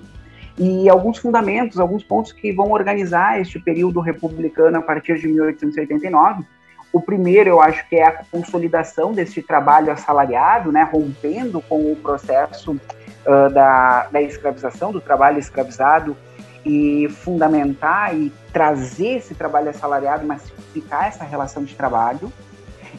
E 0.57 0.89
alguns 0.89 1.17
fundamentos, 1.17 1.79
alguns 1.79 2.03
pontos 2.03 2.31
que 2.33 2.51
vão 2.51 2.71
organizar 2.71 3.39
este 3.39 3.57
período 3.57 3.99
republicano 4.01 4.77
a 4.77 4.81
partir 4.81 5.17
de 5.17 5.27
1889. 5.27 6.43
O 6.91 6.99
primeiro, 6.99 7.49
eu 7.49 7.61
acho 7.61 7.87
que 7.87 7.95
é 7.95 8.03
a 8.03 8.23
consolidação 8.31 9.13
desse 9.13 9.41
trabalho 9.41 9.91
assalariado, 9.91 10.71
né, 10.71 10.89
rompendo 10.91 11.61
com 11.61 11.91
o 11.91 11.95
processo 11.95 12.71
uh, 12.71 13.49
da, 13.53 14.07
da 14.11 14.21
escravização, 14.21 14.91
do 14.91 14.99
trabalho 14.99 15.37
escravizado, 15.37 16.17
e 16.65 17.07
fundamentar 17.09 18.15
e 18.15 18.31
trazer 18.51 19.17
esse 19.17 19.33
trabalho 19.33 19.69
assalariado, 19.69 20.25
massificar 20.25 21.07
essa 21.07 21.23
relação 21.23 21.63
de 21.63 21.75
trabalho. 21.75 22.31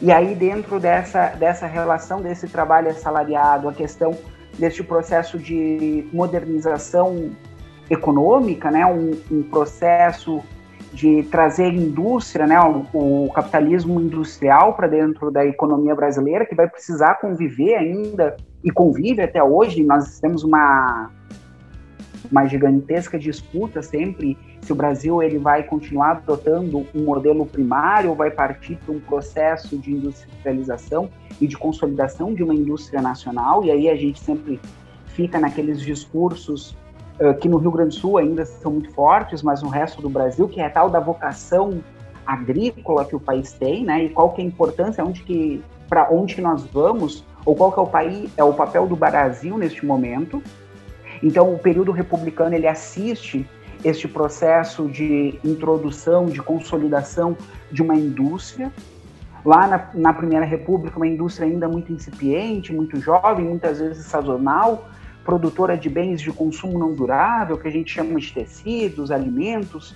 E 0.01 0.11
aí, 0.11 0.33
dentro 0.33 0.79
dessa, 0.79 1.27
dessa 1.27 1.67
relação, 1.67 2.21
desse 2.21 2.47
trabalho 2.47 2.89
assalariado, 2.89 3.69
a 3.69 3.73
questão 3.73 4.17
deste 4.57 4.83
processo 4.83 5.37
de 5.37 6.07
modernização 6.11 7.31
econômica, 7.89 8.71
né, 8.71 8.85
um, 8.85 9.11
um 9.29 9.43
processo 9.43 10.41
de 10.93 11.23
trazer 11.23 11.73
indústria, 11.73 12.45
né, 12.45 12.59
o, 12.59 13.25
o 13.25 13.31
capitalismo 13.33 13.99
industrial 14.01 14.73
para 14.73 14.87
dentro 14.87 15.31
da 15.31 15.45
economia 15.45 15.95
brasileira, 15.95 16.45
que 16.45 16.55
vai 16.55 16.67
precisar 16.67 17.15
conviver 17.15 17.75
ainda 17.75 18.35
e 18.63 18.71
convive 18.71 19.21
até 19.21 19.41
hoje. 19.41 19.83
Nós 19.83 20.19
temos 20.19 20.43
uma 20.43 21.09
uma 22.29 22.45
gigantesca 22.45 23.17
disputa 23.17 23.81
sempre 23.81 24.37
se 24.61 24.71
o 24.71 24.75
Brasil 24.75 25.23
ele 25.23 25.39
vai 25.39 25.63
continuar 25.63 26.11
adotando 26.11 26.85
um 26.93 27.03
modelo 27.03 27.45
primário 27.45 28.11
ou 28.11 28.15
vai 28.15 28.29
partir 28.29 28.77
para 28.77 28.93
um 28.93 28.99
processo 28.99 29.77
de 29.77 29.91
industrialização 29.91 31.09
e 31.39 31.47
de 31.47 31.57
consolidação 31.57 32.33
de 32.33 32.43
uma 32.43 32.53
indústria 32.53 33.01
nacional. 33.01 33.65
E 33.65 33.71
aí 33.71 33.89
a 33.89 33.95
gente 33.95 34.19
sempre 34.19 34.59
fica 35.07 35.39
naqueles 35.39 35.81
discursos 35.81 36.77
que 37.39 37.47
no 37.47 37.57
Rio 37.57 37.71
Grande 37.71 37.95
do 37.95 38.01
Sul 38.01 38.17
ainda 38.17 38.45
são 38.45 38.71
muito 38.71 38.91
fortes, 38.91 39.43
mas 39.43 39.61
no 39.61 39.69
resto 39.69 40.01
do 40.01 40.09
Brasil, 40.09 40.47
que 40.47 40.59
é 40.59 40.65
a 40.65 40.69
tal 40.69 40.89
da 40.89 40.99
vocação 40.99 41.83
agrícola 42.25 43.05
que 43.05 43.15
o 43.15 43.19
país 43.19 43.53
tem, 43.53 43.83
né? 43.83 44.05
E 44.05 44.09
qual 44.09 44.31
que 44.31 44.41
é 44.41 44.43
a 44.43 44.47
importância, 44.47 45.03
onde 45.03 45.23
que 45.23 45.63
para 45.89 46.09
onde 46.09 46.35
que 46.35 46.41
nós 46.41 46.63
vamos, 46.65 47.25
ou 47.45 47.55
qual 47.55 47.71
que 47.71 47.79
é 47.79 47.81
o 47.81 47.87
país, 47.87 48.31
é 48.37 48.43
o 48.43 48.53
papel 48.53 48.87
do 48.87 48.95
Brasil 48.95 49.57
neste 49.57 49.85
momento. 49.85 50.41
Então, 51.21 51.53
o 51.53 51.59
período 51.59 51.91
republicano 51.91 52.55
ele 52.55 52.67
assiste 52.67 53.45
este 53.83 54.07
processo 54.07 54.87
de 54.87 55.39
introdução, 55.43 56.27
de 56.27 56.41
consolidação 56.41 57.35
de 57.71 57.81
uma 57.81 57.95
indústria. 57.95 58.71
Lá 59.43 59.67
na, 59.67 59.89
na 59.93 60.13
Primeira 60.13 60.45
República, 60.45 60.97
uma 60.97 61.07
indústria 61.07 61.47
ainda 61.47 61.67
muito 61.67 61.91
incipiente, 61.91 62.73
muito 62.73 62.99
jovem, 62.99 63.43
muitas 63.43 63.79
vezes 63.79 64.05
sazonal, 64.05 64.87
produtora 65.23 65.77
de 65.77 65.89
bens 65.89 66.21
de 66.21 66.31
consumo 66.31 66.77
não 66.77 66.93
durável, 66.93 67.57
que 67.57 67.67
a 67.67 67.71
gente 67.71 67.91
chama 67.91 68.19
de 68.19 68.33
tecidos, 68.33 69.11
alimentos, 69.11 69.95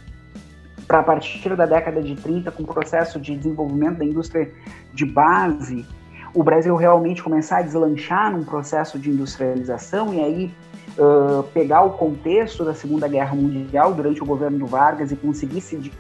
para 0.87 0.99
a 0.99 1.03
partir 1.03 1.55
da 1.55 1.65
década 1.65 2.01
de 2.01 2.15
30, 2.15 2.51
com 2.51 2.63
o 2.63 2.67
processo 2.67 3.19
de 3.19 3.35
desenvolvimento 3.35 3.97
da 3.97 4.05
indústria 4.05 4.51
de 4.93 5.05
base, 5.05 5.85
o 6.33 6.43
Brasil 6.43 6.75
realmente 6.75 7.23
começar 7.23 7.59
a 7.59 7.61
deslanchar 7.61 8.31
num 8.31 8.43
processo 8.43 8.99
de 8.99 9.09
industrialização 9.09 10.13
e 10.13 10.19
aí 10.19 10.53
uh, 10.97 11.43
pegar 11.53 11.83
o 11.83 11.91
contexto 11.91 12.63
da 12.63 12.73
Segunda 12.73 13.07
Guerra 13.07 13.33
Mundial 13.33 13.93
durante 13.93 14.21
o 14.21 14.25
governo 14.25 14.59
do 14.59 14.65
Vargas 14.65 15.11
e 15.11 15.15
conseguir 15.15 15.61
se, 15.61 15.91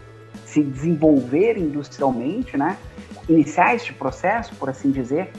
se 0.45 0.61
desenvolver 0.61 1.57
industrialmente, 1.57 2.57
né? 2.57 2.77
iniciar 3.27 3.75
este 3.75 3.93
processo, 3.93 4.53
por 4.55 4.69
assim 4.69 4.91
dizer, 4.91 5.31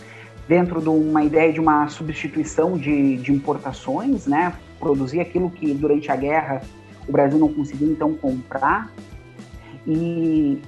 dentro 0.49 0.81
de 0.81 0.89
uma 0.89 1.25
ideia 1.25 1.53
de 1.53 1.61
uma 1.61 1.89
substituição 1.89 2.77
de, 2.77 3.17
de 3.17 3.33
importações, 3.33 4.27
né? 4.27 4.53
produzir 4.79 5.21
aquilo 5.21 5.51
que 5.51 5.73
durante 5.75 6.11
a 6.11 6.17
guerra 6.17 6.61
o 7.09 7.13
Brasil 7.13 7.39
não 7.39 7.53
conseguiu 7.53 7.91
então 7.91 8.15
comprar 8.15 8.91
e, 9.87 10.61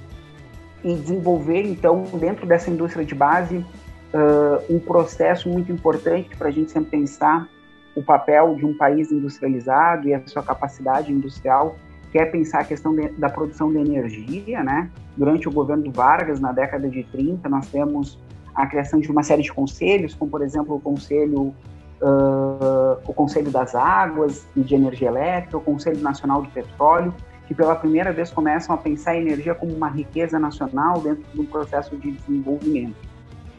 e 0.83 0.95
desenvolver 0.95 1.63
então 1.63 2.03
dentro 2.19 2.45
dessa 2.45 2.69
indústria 2.69 3.05
de 3.05 3.13
base 3.13 3.57
uh, 3.57 4.73
um 4.73 4.79
processo 4.79 5.49
muito 5.49 5.71
importante 5.71 6.35
para 6.37 6.47
a 6.47 6.51
gente 6.51 6.71
sempre 6.71 6.91
pensar 6.91 7.47
o 7.95 8.03
papel 8.03 8.55
de 8.55 8.65
um 8.65 8.75
país 8.75 9.11
industrializado 9.11 10.07
e 10.07 10.13
a 10.13 10.21
sua 10.25 10.43
capacidade 10.43 11.11
industrial, 11.11 11.75
que 12.11 12.17
é 12.17 12.25
pensar 12.25 12.61
a 12.61 12.63
questão 12.63 12.95
de, 12.95 13.09
da 13.09 13.29
produção 13.29 13.71
de 13.71 13.77
energia, 13.77 14.63
né? 14.63 14.89
Durante 15.17 15.49
o 15.49 15.51
governo 15.51 15.83
do 15.83 15.91
Vargas, 15.91 16.39
na 16.39 16.51
década 16.51 16.87
de 16.87 17.03
30, 17.03 17.49
nós 17.49 17.67
temos 17.67 18.17
a 18.59 18.67
criação 18.67 18.99
de 18.99 19.09
uma 19.09 19.23
série 19.23 19.41
de 19.41 19.51
conselhos, 19.53 20.13
como 20.13 20.29
por 20.29 20.41
exemplo 20.41 20.75
o 20.75 20.79
conselho 20.81 21.53
uh, 22.01 22.99
o 23.07 23.13
Conselho 23.13 23.51
das 23.51 23.75
Águas 23.75 24.45
e 24.55 24.61
de 24.61 24.75
Energia 24.75 25.07
Elétrica, 25.07 25.57
o 25.57 25.61
Conselho 25.61 25.99
Nacional 26.01 26.41
do 26.41 26.49
Petróleo, 26.49 27.13
que 27.47 27.53
pela 27.53 27.75
primeira 27.75 28.11
vez 28.11 28.31
começam 28.31 28.75
a 28.75 28.77
pensar 28.77 29.11
a 29.11 29.17
energia 29.17 29.55
como 29.55 29.73
uma 29.73 29.89
riqueza 29.89 30.37
nacional 30.37 30.99
dentro 31.01 31.23
de 31.33 31.39
um 31.39 31.45
processo 31.45 31.95
de 31.97 32.11
desenvolvimento. 32.11 32.95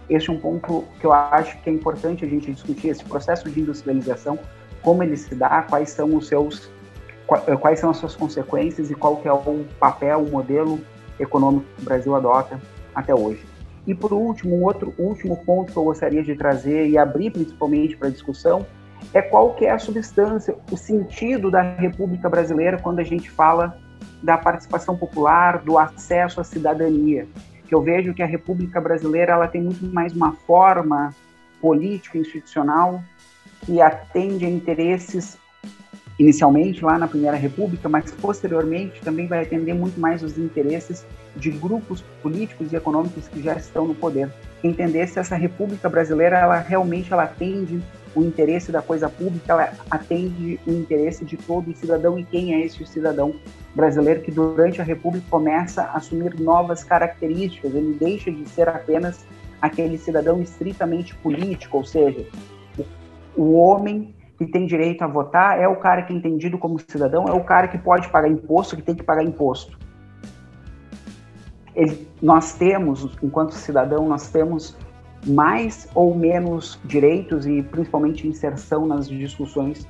Esse 0.09 0.29
é 0.29 0.33
um 0.33 0.39
ponto 0.39 0.85
que 0.99 1.07
eu 1.07 1.13
acho 1.13 1.59
que 1.63 1.71
é 1.71 1.73
importante 1.73 2.25
a 2.25 2.29
gente 2.29 2.53
discutir, 2.53 2.89
esse 2.89 3.05
processo 3.05 3.49
de 3.49 3.61
industrialização, 3.61 4.39
como 4.83 5.03
ele 5.03 5.17
se 5.17 5.35
dá, 5.35 5.63
quais 5.63 5.91
são 5.91 6.15
os 6.15 6.27
seus 6.27 6.71
quais 7.61 7.79
são 7.79 7.91
as 7.91 7.97
suas 7.97 8.17
consequências 8.17 8.91
e 8.91 8.95
qual 8.95 9.19
que 9.19 9.29
é 9.29 9.33
o 9.33 9.65
papel, 9.79 10.21
o 10.21 10.29
modelo 10.29 10.81
econômico 11.17 11.65
que 11.77 11.83
o 11.83 11.85
Brasil 11.85 12.17
adota 12.17 12.61
até 12.93 13.15
hoje. 13.15 13.50
E 13.91 13.95
por 13.95 14.13
último, 14.13 14.55
um 14.55 14.63
outro 14.63 14.95
último 14.97 15.37
ponto 15.39 15.73
que 15.73 15.77
eu 15.77 15.83
gostaria 15.83 16.23
de 16.23 16.37
trazer 16.37 16.89
e 16.89 16.97
abrir 16.97 17.33
principalmente 17.33 17.97
para 17.97 18.09
discussão 18.09 18.65
é 19.13 19.21
qual 19.21 19.55
que 19.55 19.65
é 19.65 19.73
a 19.73 19.81
substância, 19.81 20.55
o 20.71 20.77
sentido 20.77 21.51
da 21.51 21.61
República 21.61 22.29
Brasileira 22.29 22.79
quando 22.79 23.01
a 23.01 23.03
gente 23.03 23.29
fala 23.29 23.77
da 24.23 24.39
participação 24.39 24.97
popular, 24.97 25.59
do 25.59 25.77
acesso 25.77 26.41
à 26.41 26.45
cidadania. 26.45 27.27
Que 27.67 27.75
eu 27.75 27.83
vejo 27.83 28.15
que 28.15 28.23
a 28.23 28.27
República 28.27 28.81
Brasileira 28.81 29.33
ela 29.33 29.49
tem 29.49 29.61
muito 29.61 29.85
mais 29.85 30.15
uma 30.15 30.35
forma 30.35 31.13
política 31.61 32.17
institucional 32.17 33.03
que 33.67 33.83
atende 33.83 34.47
a 34.47 34.49
interesses 34.49 35.37
inicialmente 36.17 36.85
lá 36.85 36.97
na 36.97 37.09
Primeira 37.09 37.37
República, 37.37 37.89
mas 37.89 38.13
posteriormente 38.13 39.01
também 39.01 39.27
vai 39.27 39.43
atender 39.43 39.75
muito 39.75 39.99
mais 39.99 40.23
os 40.23 40.39
interesses 40.39 41.05
de 41.37 41.51
grupos 41.51 42.03
políticos 42.23 42.73
e 42.73 42.77
econômicos 42.77 43.29
que 43.29 43.43
já 43.43 43.55
estão 43.55 43.87
no 43.87 43.95
poder. 43.95 44.31
Entender 44.63 45.07
se 45.07 45.19
essa 45.19 45.37
República 45.37 45.89
Brasileira 45.89 46.39
ela 46.39 46.59
realmente 46.59 47.13
ela 47.13 47.25
atende 47.25 47.81
o 48.15 48.23
interesse 48.23 48.73
da 48.73 48.83
coisa 48.83 49.09
pública, 49.09 49.53
ela 49.53 49.73
atende 49.91 50.59
o 50.67 50.71
interesse 50.73 51.25
de 51.25 51.37
todo 51.37 51.75
cidadão 51.75 52.19
e 52.19 52.25
quem 52.25 52.55
é 52.55 52.65
esse 52.65 52.85
cidadão 52.87 53.35
brasileiro 53.75 54.21
que 54.21 54.33
durante 54.33 54.81
a 54.81 54.85
República 54.85 55.25
começa 55.31 55.83
a 55.83 55.97
assumir 55.97 56.39
novas 56.41 56.83
características, 56.83 57.75
ele 57.75 57.97
deixa 57.99 58.31
de 58.31 58.49
ser 58.49 58.69
apenas 58.69 59.25
aquele 59.63 59.97
cidadão 59.97 60.41
estritamente 60.41 61.15
político, 61.17 61.77
ou 61.77 61.85
seja, 61.85 62.27
o 63.37 63.53
homem 63.53 64.15
que 64.39 64.47
tem 64.47 64.67
direito 64.67 65.03
a 65.03 65.07
votar 65.07 65.61
é 65.61 65.69
o 65.69 65.77
cara 65.77 66.03
que 66.03 66.13
é 66.13 66.17
entendido 66.17 66.59
como 66.59 66.79
cidadão, 66.79 67.27
é 67.29 67.33
o 67.33 67.45
cara 67.45 67.69
que 67.69 67.77
pode 67.77 68.09
pagar 68.09 68.29
imposto, 68.29 68.75
que 68.75 68.83
tem 68.83 68.95
que 68.95 69.03
pagar 69.03 69.23
imposto. 69.23 69.79
Ele, 71.75 72.07
nós 72.21 72.55
temos, 72.55 73.09
enquanto 73.23 73.53
cidadão, 73.53 74.09
nós 74.09 74.29
temos 74.29 74.77
mais 75.27 75.89
ou 75.95 76.15
menos 76.15 76.79
direitos 76.85 77.47
e 77.47 77.63
principalmente 77.63 78.27
inserção 78.27 78.87
nas 78.87 79.09
discussões 79.09 79.87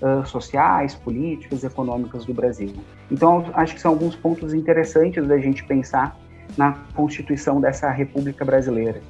uh, 0.00 0.26
sociais, 0.26 0.94
políticas, 0.94 1.64
econômicas 1.64 2.24
do 2.24 2.32
Brasil. 2.32 2.72
Então, 3.10 3.50
acho 3.54 3.74
que 3.74 3.80
são 3.80 3.90
alguns 3.92 4.16
pontos 4.16 4.54
interessantes 4.54 5.26
da 5.26 5.38
gente 5.38 5.64
pensar 5.64 6.18
na 6.56 6.72
constituição 6.94 7.60
dessa 7.60 7.90
República 7.90 8.44
Brasileira. 8.44 9.00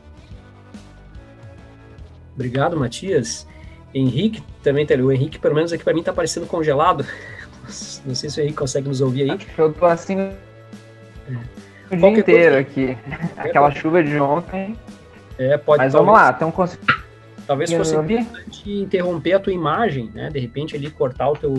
Obrigado, 2.35 2.77
Matias. 2.77 3.47
Henrique 3.95 4.43
também 4.63 4.87
tá 4.87 4.95
ali. 4.95 5.03
O 5.03 5.13
Henrique, 5.13 5.39
pelo 5.39 5.55
menos 5.55 5.73
aqui 5.73 5.85
para 5.85 5.93
mim, 5.93 6.01
está 6.01 6.13
parecendo 6.13 6.47
congelado. 6.47 7.05
Não 8.05 8.15
sei 8.15 8.31
se 8.31 8.41
o 8.41 8.43
Henrique 8.43 8.59
consegue 8.59 8.89
nos 8.89 9.01
ouvir 9.01 9.31
aí. 9.31 9.39
Eu 9.57 9.73
tô 9.73 9.87
assim 9.87 10.19
é. 10.19 11.60
O 11.91 11.97
dia 11.97 12.09
inteiro 12.09 12.55
coisa... 12.55 12.61
aqui. 12.61 12.99
Aquela 13.37 13.71
chuva 13.71 14.03
de 14.03 14.19
ontem 14.19 14.77
é, 15.39 15.57
pode, 15.57 15.83
Mas 15.83 15.93
vamos 15.93 16.13
lá, 16.13 16.33
então 16.37 16.53
Talvez 17.47 17.73
fosse 17.73 17.97
importante 17.97 18.71
interromper 18.71 19.33
a 19.33 19.41
tua 19.41 19.53
imagem, 19.53 20.11
né? 20.15 20.29
De 20.31 20.39
repente 20.39 20.77
ali 20.77 20.89
cortar 20.89 21.31
o 21.31 21.37
teu 21.37 21.53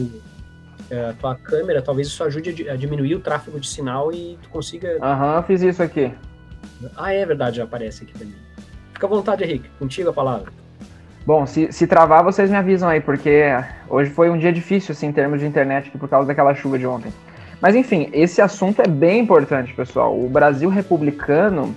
é, 0.89 1.09
a 1.09 1.13
tua 1.13 1.35
câmera, 1.35 1.81
talvez 1.81 2.07
isso 2.07 2.23
ajude 2.23 2.69
a 2.69 2.75
diminuir 2.75 3.15
o 3.15 3.19
tráfego 3.19 3.59
de 3.59 3.67
sinal 3.67 4.11
e 4.11 4.37
tu 4.41 4.49
consiga. 4.49 4.97
Aham, 5.01 5.37
uhum, 5.37 5.43
fiz 5.43 5.61
isso 5.61 5.81
aqui. 5.81 6.11
Ah, 6.95 7.13
é 7.13 7.25
verdade, 7.25 7.57
já 7.57 7.63
aparece 7.63 8.03
aqui 8.03 8.13
também. 8.13 8.35
Fica 8.93 9.07
à 9.07 9.09
vontade, 9.09 9.43
Henrique, 9.43 9.69
contigo 9.79 10.09
a 10.09 10.13
palavra. 10.13 10.51
Bom, 11.25 11.45
se, 11.45 11.71
se 11.71 11.87
travar, 11.87 12.23
vocês 12.23 12.49
me 12.49 12.57
avisam 12.57 12.89
aí, 12.89 12.99
porque 12.99 13.51
hoje 13.89 14.11
foi 14.11 14.29
um 14.29 14.37
dia 14.37 14.51
difícil, 14.51 14.91
assim, 14.91 15.07
em 15.07 15.11
termos 15.11 15.39
de 15.39 15.45
internet, 15.45 15.91
por 15.91 16.09
causa 16.09 16.27
daquela 16.27 16.53
chuva 16.53 16.77
de 16.77 16.85
ontem. 16.85 17.11
Mas, 17.61 17.75
enfim, 17.75 18.09
esse 18.11 18.41
assunto 18.41 18.81
é 18.81 18.87
bem 18.87 19.21
importante, 19.21 19.73
pessoal. 19.73 20.19
O 20.19 20.27
Brasil 20.27 20.69
republicano, 20.69 21.75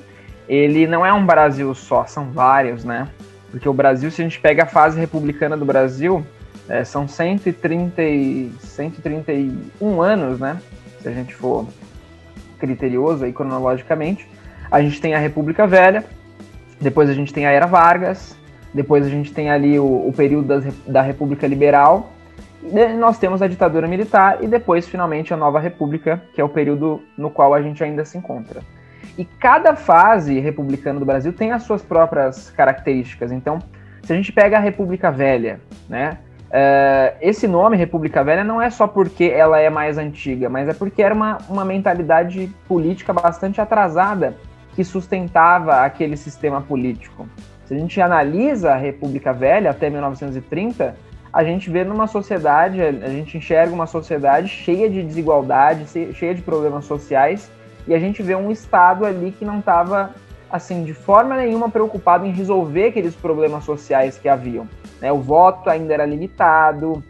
ele 0.49 0.87
não 0.87 1.05
é 1.05 1.13
um 1.13 1.27
Brasil 1.27 1.75
só, 1.75 2.07
são 2.07 2.31
vários, 2.31 2.85
né? 2.85 3.09
Porque 3.51 3.69
o 3.69 3.73
Brasil, 3.75 4.11
se 4.11 4.23
a 4.23 4.25
gente 4.25 4.41
pega 4.41 4.63
a 4.63 4.67
fase 4.67 4.99
republicana 4.99 5.57
do 5.57 5.65
Brasil, 5.65 6.25
é, 6.69 6.83
são 6.85 7.07
130 7.07 8.03
e, 8.03 8.51
131 8.61 10.01
anos, 10.01 10.41
né? 10.41 10.59
Se 11.01 11.09
a 11.09 11.13
gente 11.13 11.35
for 11.35 11.67
criterioso 12.59 13.25
aí 13.25 13.33
cronologicamente. 13.33 14.27
A 14.71 14.81
gente 14.81 15.01
tem 15.01 15.15
a 15.15 15.19
República 15.19 15.67
Velha, 15.67 16.03
depois 16.81 17.11
a 17.11 17.13
gente 17.13 17.33
tem 17.33 17.45
a 17.45 17.51
Era 17.51 17.67
Vargas, 17.67 18.35
depois 18.73 19.05
a 19.05 19.11
gente 19.11 19.33
tem 19.33 19.51
ali 19.51 19.79
o, 19.79 20.09
o 20.09 20.13
período 20.17 20.49
das, 20.49 20.65
da 20.87 21.03
República 21.03 21.47
Liberal, 21.47 22.14
nós 22.99 23.19
temos 23.19 23.43
a 23.43 23.47
ditadura 23.47 23.87
militar 23.87 24.39
e 24.43 24.47
depois, 24.47 24.89
finalmente, 24.89 25.35
a 25.35 25.37
nova 25.37 25.61
república, 25.61 26.23
que 26.33 26.41
é 26.41 26.45
o 26.45 26.49
período 26.49 27.03
no 27.17 27.31
qual 27.31 27.53
a 27.53 27.61
gente 27.61 27.85
ainda 27.85 28.05
se 28.05 28.17
encontra. 28.17 28.63
E 29.17 29.25
cada 29.25 29.77
fase 29.77 30.41
republicana 30.41 30.99
do 30.99 31.07
Brasil 31.07 31.33
tem 31.33 31.53
as 31.53 31.63
suas 31.63 31.83
próprias 31.83 32.51
características. 32.51 33.31
Então, 33.31 33.59
se 34.03 34.13
a 34.13 34.17
gente 34.17 34.33
pega 34.33 34.57
a 34.57 34.61
República 34.61 35.11
Velha, 35.11 35.61
né? 35.89 36.19
Uh, 36.47 37.17
esse 37.21 37.49
nome, 37.49 37.77
República 37.77 38.23
Velha, 38.23 38.45
não 38.45 38.63
é 38.63 38.71
só 38.71 38.87
porque 38.87 39.25
ela 39.25 39.59
é 39.59 39.69
mais 39.69 39.99
antiga, 39.99 40.49
mas 40.49 40.69
é 40.69 40.73
porque 40.73 41.03
era 41.03 41.13
uma, 41.13 41.39
uma 41.49 41.65
mentalidade 41.65 42.49
política 42.69 43.13
bastante 43.13 43.61
atrasada 43.61 44.37
que 44.75 44.85
sustentava 44.85 45.81
aquele 45.83 46.17
sistema 46.17 46.61
político. 46.61 47.29
Se 47.65 47.75
a 47.75 47.79
gente 47.79 48.01
analisa 48.01 48.73
a 48.73 48.77
República 48.77 49.33
Velha 49.33 49.71
até 49.71 49.91
1930, 49.91 50.95
a 51.35 51.43
gente 51.43 51.69
vê 51.69 51.83
numa 51.83 52.07
sociedade, 52.07 52.81
a 52.81 53.09
gente 53.09 53.37
enxerga 53.39 53.75
uma 53.75 53.89
sociedade 53.89 54.47
cheia 54.47 54.89
de 54.89 55.03
desigualdade, 55.03 55.85
cheia 56.15 56.33
de 56.33 56.41
problemas 56.41 56.85
sociais, 56.85 57.51
e 57.89 57.93
a 57.93 57.99
gente 57.99 58.23
vê 58.23 58.37
um 58.37 58.53
Estado 58.53 59.05
ali 59.05 59.33
que 59.33 59.45
não 59.45 59.59
estava, 59.59 60.13
assim, 60.49 60.85
de 60.85 60.95
forma 60.95 61.37
nenhuma 61.37 61.69
preocupado 61.69 62.25
em 62.25 62.31
resolver 62.31 62.87
aqueles 62.87 63.17
problemas 63.17 63.65
sociais 63.65 64.17
que 64.17 64.29
haviam. 64.29 64.69
Né? 65.01 65.11
O 65.11 65.19
voto 65.19 65.69
ainda 65.69 65.93
era 65.93 66.07
limitado 66.07 67.03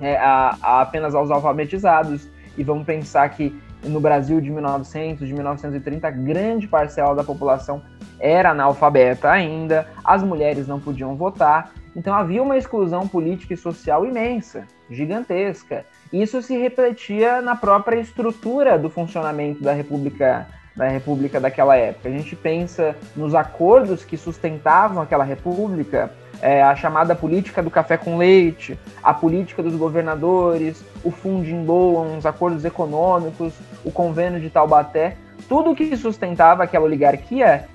é, 0.00 0.16
a, 0.16 0.56
a 0.62 0.80
apenas 0.82 1.12
aos 1.12 1.28
alfabetizados, 1.28 2.28
e 2.56 2.62
vamos 2.62 2.86
pensar 2.86 3.28
que 3.30 3.52
no 3.82 3.98
Brasil 3.98 4.40
de 4.40 4.48
1900, 4.48 5.26
de 5.26 5.34
1930, 5.34 6.08
grande 6.12 6.68
parcela 6.68 7.16
da 7.16 7.24
população 7.24 7.82
era 8.20 8.50
analfabeta 8.50 9.28
ainda, 9.28 9.88
as 10.04 10.22
mulheres 10.22 10.68
não 10.68 10.78
podiam 10.78 11.16
votar, 11.16 11.72
então 11.96 12.14
havia 12.14 12.42
uma 12.42 12.58
exclusão 12.58 13.08
política 13.08 13.54
e 13.54 13.56
social 13.56 14.04
imensa, 14.04 14.66
gigantesca. 14.90 15.86
Isso 16.12 16.42
se 16.42 16.56
refletia 16.56 17.40
na 17.40 17.56
própria 17.56 17.98
estrutura 17.98 18.78
do 18.78 18.90
funcionamento 18.90 19.62
da 19.62 19.72
República 19.72 20.46
da 20.76 20.86
República 20.88 21.40
daquela 21.40 21.74
época. 21.74 22.06
A 22.06 22.12
gente 22.12 22.36
pensa 22.36 22.94
nos 23.16 23.34
acordos 23.34 24.04
que 24.04 24.14
sustentavam 24.14 25.02
aquela 25.02 25.24
República, 25.24 26.12
é, 26.42 26.62
a 26.62 26.76
chamada 26.76 27.14
política 27.14 27.62
do 27.62 27.70
café 27.70 27.96
com 27.96 28.18
leite, 28.18 28.78
a 29.02 29.14
política 29.14 29.62
dos 29.62 29.74
governadores, 29.74 30.84
o 31.02 31.10
Funding 31.10 31.64
Loan, 31.64 32.18
os 32.18 32.26
acordos 32.26 32.62
econômicos, 32.62 33.54
o 33.82 33.90
convênio 33.90 34.38
de 34.38 34.50
Taubaté, 34.50 35.16
tudo 35.48 35.74
que 35.74 35.96
sustentava 35.96 36.64
aquela 36.64 36.84
oligarquia, 36.84 37.66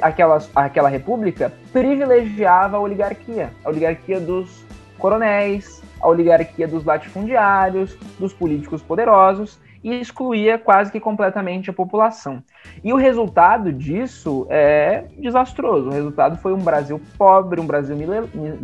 aquela, 0.00 0.38
aquela 0.54 0.88
república, 0.88 1.52
privilegiava 1.72 2.76
a 2.76 2.80
oligarquia, 2.80 3.50
a 3.64 3.68
oligarquia 3.68 4.20
dos 4.20 4.64
coronéis, 4.98 5.82
a 6.00 6.08
oligarquia 6.08 6.66
dos 6.66 6.84
latifundiários, 6.84 7.96
dos 8.18 8.32
políticos 8.32 8.82
poderosos, 8.82 9.60
e 9.82 10.00
excluía 10.00 10.58
quase 10.58 10.90
que 10.90 10.98
completamente 10.98 11.68
a 11.68 11.72
população. 11.72 12.42
E 12.82 12.92
o 12.92 12.96
resultado 12.96 13.70
disso 13.70 14.46
é 14.48 15.04
desastroso. 15.18 15.88
O 15.88 15.92
resultado 15.92 16.38
foi 16.38 16.54
um 16.54 16.58
Brasil 16.58 17.00
pobre, 17.18 17.60
um 17.60 17.66
Brasil 17.66 17.94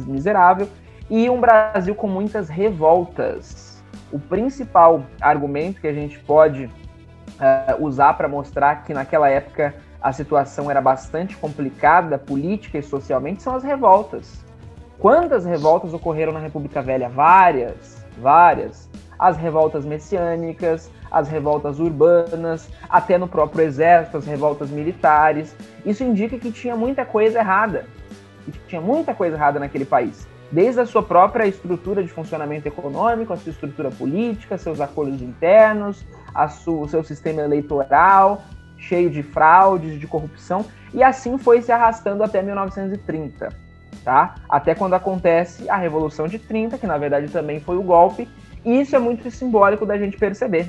miserável 0.07 0.67
e 1.11 1.29
um 1.29 1.39
Brasil 1.39 1.95
com 1.95 2.09
muitas 2.09 2.49
revoltas. 2.49 3.83
O 4.11 4.19
principal 4.19 5.05
argumento 5.21 5.81
que 5.81 5.87
a 5.87 5.93
gente 5.93 6.19
pode 6.21 6.65
uh, 6.65 7.85
usar 7.85 8.15
para 8.15 8.27
mostrar 8.27 8.83
que 8.85 8.95
naquela 8.95 9.29
época 9.29 9.75
a 10.01 10.13
situação 10.13 10.71
era 10.71 10.81
bastante 10.81 11.37
complicada, 11.37 12.19
política 12.19 12.79
e 12.79 12.83
socialmente, 12.83 13.43
são 13.43 13.55
as 13.55 13.63
revoltas. 13.63 14.45
Quantas 14.99 15.45
revoltas 15.45 15.95
ocorreram 15.95 16.33
na 16.33 16.41
República 16.41 16.83
Velha? 16.83 17.09
Várias, 17.09 18.05
várias. 18.19 18.89
As 19.19 19.37
revoltas 19.37 19.85
messiânicas, 19.85 20.91
as 21.11 21.29
revoltas 21.29 21.79
urbanas, 21.79 22.69
até 22.89 23.19
no 23.19 23.29
próprio 23.29 23.65
exército, 23.65 24.17
as 24.17 24.27
revoltas 24.27 24.71
militares. 24.71 25.55
Isso 25.85 26.03
indica 26.03 26.39
que 26.39 26.51
tinha 26.51 26.77
muita 26.77 27.05
coisa 27.05 27.39
errada. 27.39 27.85
Que 28.45 28.59
tinha 28.67 28.81
muita 28.81 29.15
coisa 29.15 29.37
errada 29.37 29.59
naquele 29.59 29.85
país. 29.85 30.27
Desde 30.51 30.81
a 30.81 30.87
sua 30.87 31.03
própria 31.03 31.47
estrutura 31.47 32.03
de 32.03 32.09
funcionamento 32.09 32.67
econômico, 32.67 33.33
a 33.33 33.37
sua 33.37 33.51
estrutura 33.51 33.91
política, 33.91 34.59
seus 34.59 34.81
acordos 34.81 35.23
internos, 35.23 36.05
a 36.35 36.49
sua, 36.49 36.81
o 36.81 36.89
seu 36.89 37.05
sistema 37.05 37.43
eleitoral, 37.43 38.43
cheio 38.81 39.11
de 39.11 39.23
fraudes, 39.23 40.01
de 40.01 40.07
corrupção, 40.07 40.65
e 40.93 41.03
assim 41.03 41.39
foi 41.39 41.63
se 41.63 41.71
arrastando 41.71 42.25
até 42.25 42.43
1930, 42.43 43.49
tá? 44.05 44.35
Até 44.49 44.75
quando 44.75 44.95
acontece 44.95 45.69
a 45.71 45.77
Revolução 45.77 46.27
de 46.27 46.39
30, 46.39 46.79
que 46.79 46.87
na 46.87 46.99
verdade 46.99 47.29
também 47.29 47.61
foi 47.61 47.77
o 47.77 47.83
golpe, 47.83 48.29
e 48.65 48.81
isso 48.81 48.97
é 48.97 48.99
muito 48.99 49.31
simbólico 49.31 49.87
da 49.87 49.97
gente 49.97 50.17
perceber, 50.17 50.67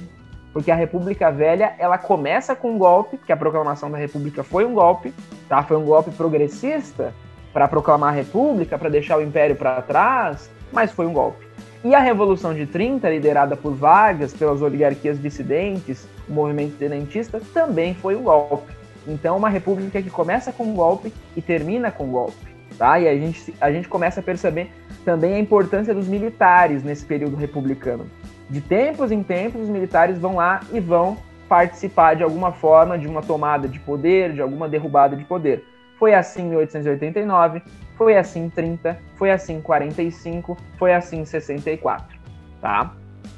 porque 0.53 0.69
a 0.69 0.75
República 0.75 1.31
Velha, 1.31 1.73
ela 1.79 1.97
começa 1.97 2.55
com 2.55 2.73
um 2.73 2.77
golpe, 2.77 3.17
que 3.17 3.31
a 3.31 3.37
proclamação 3.37 3.89
da 3.89 3.97
República 3.97 4.43
foi 4.43 4.65
um 4.65 4.73
golpe, 4.73 5.13
tá? 5.47 5.63
Foi 5.63 5.77
um 5.77 5.85
golpe 5.85 6.11
progressista 6.11 7.13
para 7.53 7.67
proclamar 7.67 8.09
a 8.09 8.15
República, 8.15 8.77
para 8.77 8.89
deixar 8.89 9.17
o 9.17 9.21
Império 9.21 9.55
para 9.55 9.81
trás, 9.81 10.49
mas 10.71 10.91
foi 10.91 11.05
um 11.05 11.13
golpe. 11.13 11.45
E 11.83 11.95
a 11.95 11.99
Revolução 11.99 12.53
de 12.53 12.65
30, 12.65 13.09
liderada 13.09 13.55
por 13.55 13.73
Vargas, 13.73 14.33
pelas 14.33 14.61
oligarquias 14.61 15.19
dissidentes, 15.19 16.07
o 16.27 16.33
movimento 16.33 16.77
tenentista, 16.77 17.41
também 17.53 17.93
foi 17.93 18.15
um 18.15 18.23
golpe. 18.23 18.73
Então, 19.07 19.37
uma 19.37 19.49
república 19.49 20.01
que 20.01 20.09
começa 20.09 20.51
com 20.51 20.63
um 20.63 20.73
golpe 20.73 21.13
e 21.35 21.41
termina 21.41 21.91
com 21.91 22.05
um 22.05 22.11
golpe. 22.11 22.51
Tá? 22.77 22.99
E 22.99 23.07
a 23.07 23.15
gente, 23.15 23.53
a 23.59 23.71
gente 23.71 23.87
começa 23.87 24.19
a 24.19 24.23
perceber 24.23 24.71
também 25.03 25.33
a 25.33 25.39
importância 25.39 25.93
dos 25.93 26.07
militares 26.07 26.83
nesse 26.83 27.05
período 27.05 27.35
republicano. 27.35 28.05
De 28.49 28.61
tempos 28.61 29.11
em 29.11 29.23
tempos, 29.23 29.61
os 29.61 29.69
militares 29.69 30.17
vão 30.17 30.35
lá 30.35 30.61
e 30.71 30.79
vão 30.79 31.17
participar 31.47 32.15
de 32.15 32.23
alguma 32.23 32.51
forma 32.51 32.97
de 32.97 33.07
uma 33.07 33.21
tomada 33.21 33.67
de 33.67 33.79
poder, 33.79 34.33
de 34.33 34.41
alguma 34.41 34.69
derrubada 34.69 35.15
de 35.15 35.23
poder. 35.25 35.65
Foi 35.99 36.13
assim 36.13 36.43
em 36.43 36.49
1889, 36.49 37.61
foi 37.97 38.17
assim 38.17 38.45
em 38.45 38.49
30, 38.49 38.97
foi 39.15 39.31
assim 39.31 39.57
em 39.57 39.61
45, 39.61 40.57
foi 40.77 40.93
assim 40.93 41.19
em 41.19 41.25
64, 41.25 42.17
tá? 42.59 42.93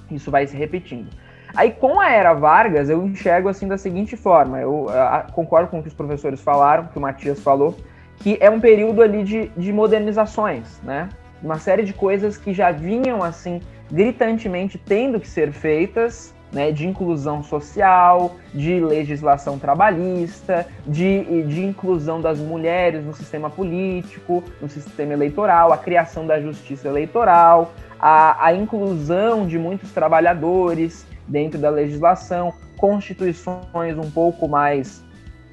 Isso 0.09 0.31
vai 0.31 0.47
se 0.47 0.55
repetindo. 0.55 1.09
Aí 1.55 1.71
com 1.71 1.99
a 1.99 2.09
era 2.09 2.33
Vargas 2.33 2.89
eu 2.89 3.05
enxergo 3.05 3.47
assim 3.47 3.67
da 3.67 3.77
seguinte 3.77 4.17
forma, 4.17 4.59
eu 4.59 4.87
concordo 5.33 5.69
com 5.69 5.79
o 5.79 5.81
que 5.81 5.87
os 5.87 5.93
professores 5.93 6.41
falaram, 6.41 6.87
que 6.87 6.97
o 6.97 7.01
Matias 7.01 7.39
falou, 7.39 7.77
que 8.17 8.37
é 8.39 8.49
um 8.49 8.59
período 8.59 9.01
ali 9.01 9.23
de, 9.23 9.49
de 9.49 9.71
modernizações, 9.71 10.81
né? 10.81 11.09
Uma 11.41 11.59
série 11.59 11.83
de 11.83 11.93
coisas 11.93 12.37
que 12.37 12.53
já 12.53 12.71
vinham 12.71 13.21
assim 13.21 13.61
gritantemente 13.91 14.77
tendo 14.77 15.19
que 15.19 15.27
ser 15.27 15.51
feitas 15.51 16.33
né, 16.53 16.71
de 16.71 16.87
inclusão 16.87 17.43
social, 17.43 18.35
de 18.53 18.79
legislação 18.79 19.57
trabalhista, 19.57 20.67
de, 20.85 21.43
de 21.43 21.65
inclusão 21.65 22.21
das 22.21 22.39
mulheres 22.39 23.03
no 23.03 23.13
sistema 23.13 23.49
político, 23.49 24.43
no 24.61 24.69
sistema 24.69 25.13
eleitoral, 25.13 25.73
a 25.73 25.77
criação 25.77 26.27
da 26.27 26.39
justiça 26.39 26.87
eleitoral, 26.87 27.73
a, 27.99 28.45
a 28.45 28.53
inclusão 28.53 29.47
de 29.47 29.57
muitos 29.57 29.91
trabalhadores 29.91 31.05
dentro 31.27 31.59
da 31.59 31.69
legislação, 31.69 32.53
constituições 32.77 33.97
um 33.97 34.09
pouco 34.11 34.47
mais 34.47 35.03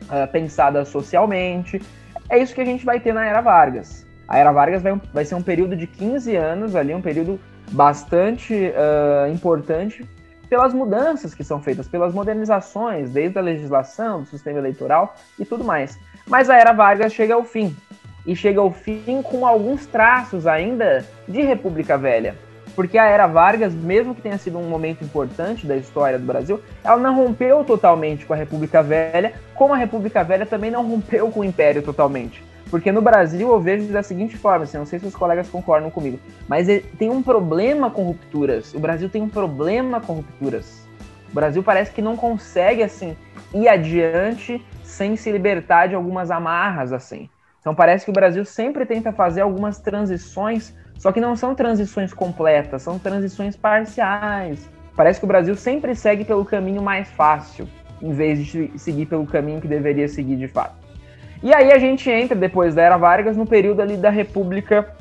uh, 0.05 0.31
pensadas 0.33 0.89
socialmente. 0.89 1.81
É 2.29 2.39
isso 2.39 2.55
que 2.55 2.61
a 2.61 2.65
gente 2.65 2.85
vai 2.85 3.01
ter 3.01 3.13
na 3.13 3.27
Era 3.27 3.41
Vargas. 3.41 4.07
A 4.27 4.39
Era 4.39 4.53
Vargas 4.53 4.83
vai, 4.83 5.01
vai 5.13 5.25
ser 5.25 5.35
um 5.35 5.43
período 5.43 5.77
de 5.77 5.87
15 5.87 6.37
anos 6.37 6.77
ali, 6.77 6.95
um 6.95 7.03
período 7.03 7.41
bastante 7.71 8.55
uh, 8.55 9.33
importante 9.33 10.09
pelas 10.49 10.75
mudanças 10.75 11.33
que 11.33 11.45
são 11.45 11.63
feitas, 11.63 11.87
pelas 11.87 12.13
modernizações, 12.13 13.11
desde 13.11 13.39
a 13.39 13.43
legislação, 13.43 14.23
do 14.23 14.29
sistema 14.29 14.59
eleitoral 14.59 15.15
e 15.39 15.45
tudo 15.45 15.63
mais. 15.63 15.99
Mas 16.27 16.51
a 16.51 16.57
era 16.57 16.73
Vargas 16.73 17.13
chega 17.13 17.35
ao 17.35 17.45
fim. 17.45 17.75
E 18.27 18.37
chega 18.37 18.61
ao 18.61 18.71
fim 18.71 19.23
com 19.23 19.47
alguns 19.47 19.87
traços 19.87 20.47
ainda 20.47 21.07
de 21.27 21.41
República 21.43 21.97
Velha. 21.97 22.37
Porque 22.81 22.97
a 22.97 23.05
era 23.05 23.27
Vargas, 23.27 23.75
mesmo 23.75 24.15
que 24.15 24.23
tenha 24.23 24.39
sido 24.39 24.57
um 24.57 24.67
momento 24.67 25.05
importante 25.05 25.67
da 25.67 25.77
história 25.77 26.19
do 26.19 26.25
Brasil, 26.25 26.63
ela 26.83 26.97
não 26.97 27.15
rompeu 27.15 27.63
totalmente 27.63 28.25
com 28.25 28.33
a 28.33 28.37
República 28.37 28.83
Velha, 28.83 29.35
como 29.55 29.75
a 29.75 29.77
República 29.77 30.25
Velha 30.25 30.47
também 30.47 30.71
não 30.71 30.89
rompeu 30.89 31.31
com 31.31 31.41
o 31.41 31.45
Império 31.45 31.83
totalmente. 31.83 32.43
Porque 32.71 32.91
no 32.91 33.03
Brasil 33.03 33.51
eu 33.51 33.61
vejo 33.61 33.93
da 33.93 34.03
seguinte 34.03 34.35
forma, 34.35 34.65
assim, 34.65 34.79
não 34.79 34.87
sei 34.87 34.99
se 34.99 35.05
os 35.05 35.15
colegas 35.15 35.47
concordam 35.51 35.91
comigo, 35.91 36.19
mas 36.49 36.69
tem 36.99 37.11
um 37.11 37.23
problema 37.23 37.91
com 37.91 38.03
rupturas. 38.03 38.73
O 38.73 38.79
Brasil 38.79 39.11
tem 39.11 39.21
um 39.21 39.29
problema 39.29 40.01
com 40.01 40.15
rupturas. 40.15 40.89
O 41.31 41.35
Brasil 41.35 41.63
parece 41.63 41.93
que 41.93 42.01
não 42.01 42.17
consegue, 42.17 42.83
assim, 42.83 43.15
ir 43.53 43.69
adiante 43.69 44.65
sem 44.83 45.17
se 45.17 45.31
libertar 45.31 45.87
de 45.87 45.95
algumas 45.95 46.31
amarras, 46.31 46.95
assim. 46.95 47.29
Então 47.61 47.75
parece 47.75 48.07
que 48.07 48.11
o 48.11 48.15
Brasil 48.15 48.43
sempre 48.47 48.87
tenta 48.87 49.13
fazer 49.13 49.43
algumas 49.43 49.79
transições, 49.79 50.75
só 51.01 51.11
que 51.11 51.19
não 51.19 51.35
são 51.35 51.55
transições 51.55 52.13
completas, 52.13 52.83
são 52.83 52.99
transições 52.99 53.57
parciais. 53.57 54.69
Parece 54.95 55.19
que 55.19 55.25
o 55.25 55.27
Brasil 55.27 55.57
sempre 55.57 55.95
segue 55.95 56.27
pelo 56.27 56.45
caminho 56.45 56.83
mais 56.83 57.09
fácil, 57.09 57.67
em 58.03 58.13
vez 58.13 58.45
de 58.45 58.71
seguir 58.77 59.07
pelo 59.07 59.25
caminho 59.25 59.63
que 59.63 59.67
deveria 59.67 60.07
seguir 60.09 60.37
de 60.37 60.47
fato. 60.47 60.75
E 61.43 61.55
aí 61.55 61.73
a 61.73 61.79
gente 61.79 62.11
entra, 62.11 62.37
depois 62.37 62.75
da 62.75 62.83
Era 62.83 62.99
Vargas, 62.99 63.35
no 63.35 63.47
período 63.47 63.81
ali 63.81 63.97
da 63.97 64.11
República 64.11 64.95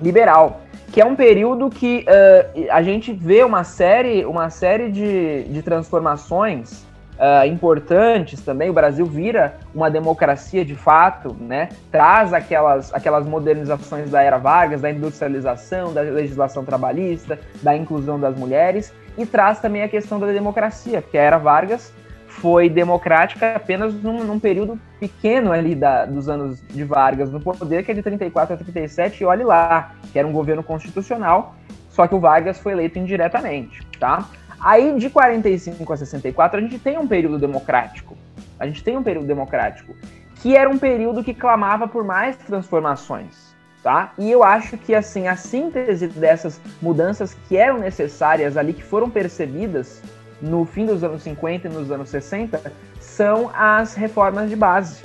Liberal. 0.00 0.60
que 0.92 1.00
é 1.00 1.04
um 1.04 1.16
período 1.16 1.68
que 1.68 2.04
uh, 2.06 2.66
a 2.70 2.80
gente 2.80 3.12
vê 3.12 3.42
uma 3.42 3.64
série, 3.64 4.24
uma 4.24 4.50
série 4.50 4.88
de, 4.88 5.42
de 5.44 5.62
transformações 5.62 6.86
uh, 7.20 7.46
importantes 7.46 8.40
também. 8.40 8.70
O 8.70 8.72
Brasil 8.72 9.04
vira 9.04 9.54
uma 9.74 9.90
democracia 9.90 10.64
de 10.64 10.74
fato, 10.74 11.36
né? 11.38 11.68
Traz 11.92 12.32
aquelas, 12.32 12.92
aquelas 12.92 13.26
modernizações 13.26 14.10
da 14.10 14.22
era 14.22 14.38
Vargas, 14.38 14.80
da 14.80 14.90
industrialização, 14.90 15.92
da 15.92 16.00
legislação 16.00 16.64
trabalhista, 16.64 17.38
da 17.62 17.76
inclusão 17.76 18.18
das 18.18 18.36
mulheres 18.36 18.92
e 19.18 19.26
traz 19.26 19.60
também 19.60 19.82
a 19.82 19.88
questão 19.88 20.18
da 20.18 20.26
democracia, 20.26 21.02
porque 21.02 21.18
a 21.18 21.22
era 21.22 21.38
Vargas 21.38 21.92
foi 22.26 22.70
democrática 22.70 23.56
apenas 23.56 23.92
num, 23.92 24.24
num 24.24 24.38
período 24.38 24.80
pequeno 24.98 25.52
ali 25.52 25.74
da, 25.74 26.06
dos 26.06 26.28
anos 26.28 26.62
de 26.68 26.84
Vargas 26.84 27.30
no 27.30 27.40
poder, 27.40 27.84
que 27.84 27.90
é 27.90 27.94
de 27.94 28.02
34 28.02 28.54
a 28.54 28.56
37, 28.56 29.22
e 29.22 29.26
olhe 29.26 29.42
lá, 29.42 29.92
que 30.12 30.18
era 30.18 30.26
um 30.26 30.32
governo 30.32 30.62
constitucional, 30.62 31.54
só 31.88 32.06
que 32.06 32.14
o 32.14 32.20
Vargas 32.20 32.58
foi 32.58 32.72
eleito 32.72 32.98
indiretamente, 32.98 33.84
tá? 33.98 34.26
Aí, 34.60 34.94
de 34.98 35.08
45 35.08 35.90
a 35.92 35.96
64, 35.96 36.58
a 36.58 36.60
gente 36.60 36.78
tem 36.78 36.98
um 36.98 37.06
período 37.06 37.38
democrático. 37.38 38.16
A 38.58 38.66
gente 38.66 38.84
tem 38.84 38.96
um 38.96 39.02
período 39.02 39.26
democrático, 39.26 39.94
que 40.36 40.54
era 40.54 40.68
um 40.68 40.76
período 40.76 41.24
que 41.24 41.32
clamava 41.32 41.88
por 41.88 42.04
mais 42.04 42.36
transformações, 42.36 43.54
tá? 43.82 44.12
E 44.18 44.30
eu 44.30 44.44
acho 44.44 44.76
que, 44.76 44.94
assim, 44.94 45.28
a 45.28 45.34
síntese 45.34 46.08
dessas 46.08 46.60
mudanças 46.80 47.34
que 47.48 47.56
eram 47.56 47.78
necessárias 47.78 48.58
ali, 48.58 48.74
que 48.74 48.82
foram 48.82 49.08
percebidas 49.08 50.02
no 50.42 50.66
fim 50.66 50.84
dos 50.84 51.02
anos 51.02 51.22
50 51.22 51.68
e 51.68 51.70
nos 51.70 51.90
anos 51.90 52.10
60, 52.10 52.72
são 53.00 53.50
as 53.54 53.94
reformas 53.94 54.50
de 54.50 54.56
base 54.56 55.02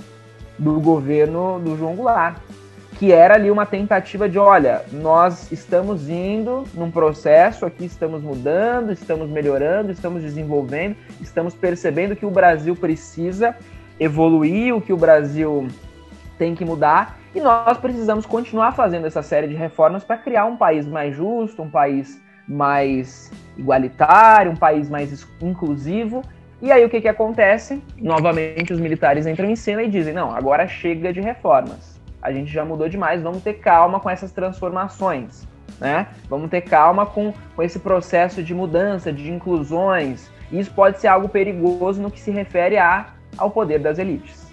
do 0.58 0.80
governo 0.82 1.60
do 1.60 1.78
João 1.78 1.96
Goulart 1.96 2.38
que 2.97 3.12
era 3.12 3.36
ali 3.36 3.51
uma 3.51 3.65
tentativa 3.65 4.27
de, 4.29 4.39
olha, 4.39 4.84
nós 4.91 5.51
estamos 5.51 6.10
indo 6.10 6.63
num 6.73 6.89
processo 6.89 7.65
aqui, 7.65 7.86
estamos 7.86 8.23
mudando, 8.23 8.91
estamos 8.91 9.29
melhorando, 9.29 9.91
estamos 9.91 10.23
desenvolvendo, 10.23 10.95
estamos 11.19 11.53
percebendo 11.53 12.15
que 12.15 12.25
o 12.25 12.31
Brasil 12.31 12.73
precisa 12.75 13.55
evoluir, 13.99 14.73
o 14.73 14.79
que 14.79 14.93
o 14.93 14.97
Brasil 14.97 15.67
tem 16.38 16.55
que 16.55 16.63
mudar, 16.63 17.19
e 17.34 17.41
nós 17.41 17.77
precisamos 17.77 18.25
continuar 18.25 18.71
fazendo 18.71 19.05
essa 19.05 19.21
série 19.21 19.47
de 19.47 19.55
reformas 19.55 20.03
para 20.03 20.17
criar 20.17 20.45
um 20.45 20.55
país 20.55 20.88
mais 20.88 21.15
justo, 21.15 21.62
um 21.62 21.69
país 21.69 22.21
mais 22.47 23.29
igualitário, 23.58 24.51
um 24.51 24.55
país 24.55 24.89
mais 24.89 25.27
inclusivo. 25.41 26.21
E 26.62 26.71
aí 26.71 26.86
o 26.86 26.89
que, 26.89 27.01
que 27.01 27.10
acontece? 27.10 27.84
Novamente 27.97 28.71
os 28.71 28.79
militares 28.79 29.27
entram 29.27 29.49
em 29.49 29.55
cena 29.55 29.84
e 29.84 29.89
dizem: 29.89 30.13
não, 30.13 30.34
agora 30.34 30.65
chega 30.65 31.12
de 31.12 31.19
reformas 31.19 31.94
a 32.25 32.31
gente 32.31 32.51
já 32.51 32.65
mudou 32.65 32.89
demais, 32.89 33.21
vamos 33.21 33.43
ter 33.43 33.53
calma 33.53 33.99
com 33.99 34.09
essas 34.09 34.31
transformações, 34.31 35.47
né? 35.79 36.07
Vamos 36.27 36.49
ter 36.49 36.61
calma 36.61 37.05
com, 37.05 37.31
com 37.55 37.61
esse 37.61 37.77
processo 37.77 38.41
de 38.41 38.51
mudança, 38.51 39.13
de 39.13 39.31
inclusões. 39.31 40.27
Isso 40.51 40.71
pode 40.71 40.99
ser 40.99 41.07
algo 41.07 41.29
perigoso 41.29 42.01
no 42.01 42.09
que 42.09 42.19
se 42.19 42.31
refere 42.31 42.79
a, 42.79 43.13
ao 43.38 43.51
poder 43.51 43.77
das 43.77 43.99
elites. 43.99 44.51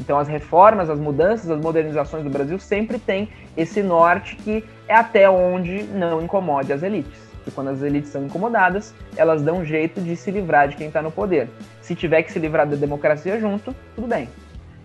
Então, 0.00 0.18
as 0.18 0.26
reformas, 0.26 0.90
as 0.90 0.98
mudanças, 0.98 1.48
as 1.48 1.60
modernizações 1.60 2.24
do 2.24 2.30
Brasil 2.30 2.58
sempre 2.58 2.98
tem 2.98 3.28
esse 3.56 3.84
norte 3.84 4.34
que 4.34 4.64
é 4.88 4.94
até 4.96 5.30
onde 5.30 5.84
não 5.84 6.20
incomode 6.20 6.72
as 6.72 6.82
elites. 6.82 7.30
E 7.46 7.52
quando 7.52 7.68
as 7.68 7.82
elites 7.82 8.10
são 8.10 8.24
incomodadas, 8.24 8.92
elas 9.16 9.42
dão 9.42 9.58
um 9.58 9.64
jeito 9.64 10.00
de 10.00 10.16
se 10.16 10.30
livrar 10.30 10.66
de 10.66 10.74
quem 10.74 10.88
está 10.88 11.00
no 11.00 11.12
poder. 11.12 11.48
Se 11.80 11.94
tiver 11.94 12.24
que 12.24 12.32
se 12.32 12.40
livrar 12.40 12.66
da 12.66 12.74
democracia 12.74 13.38
junto, 13.38 13.72
tudo 13.94 14.08
bem. 14.08 14.28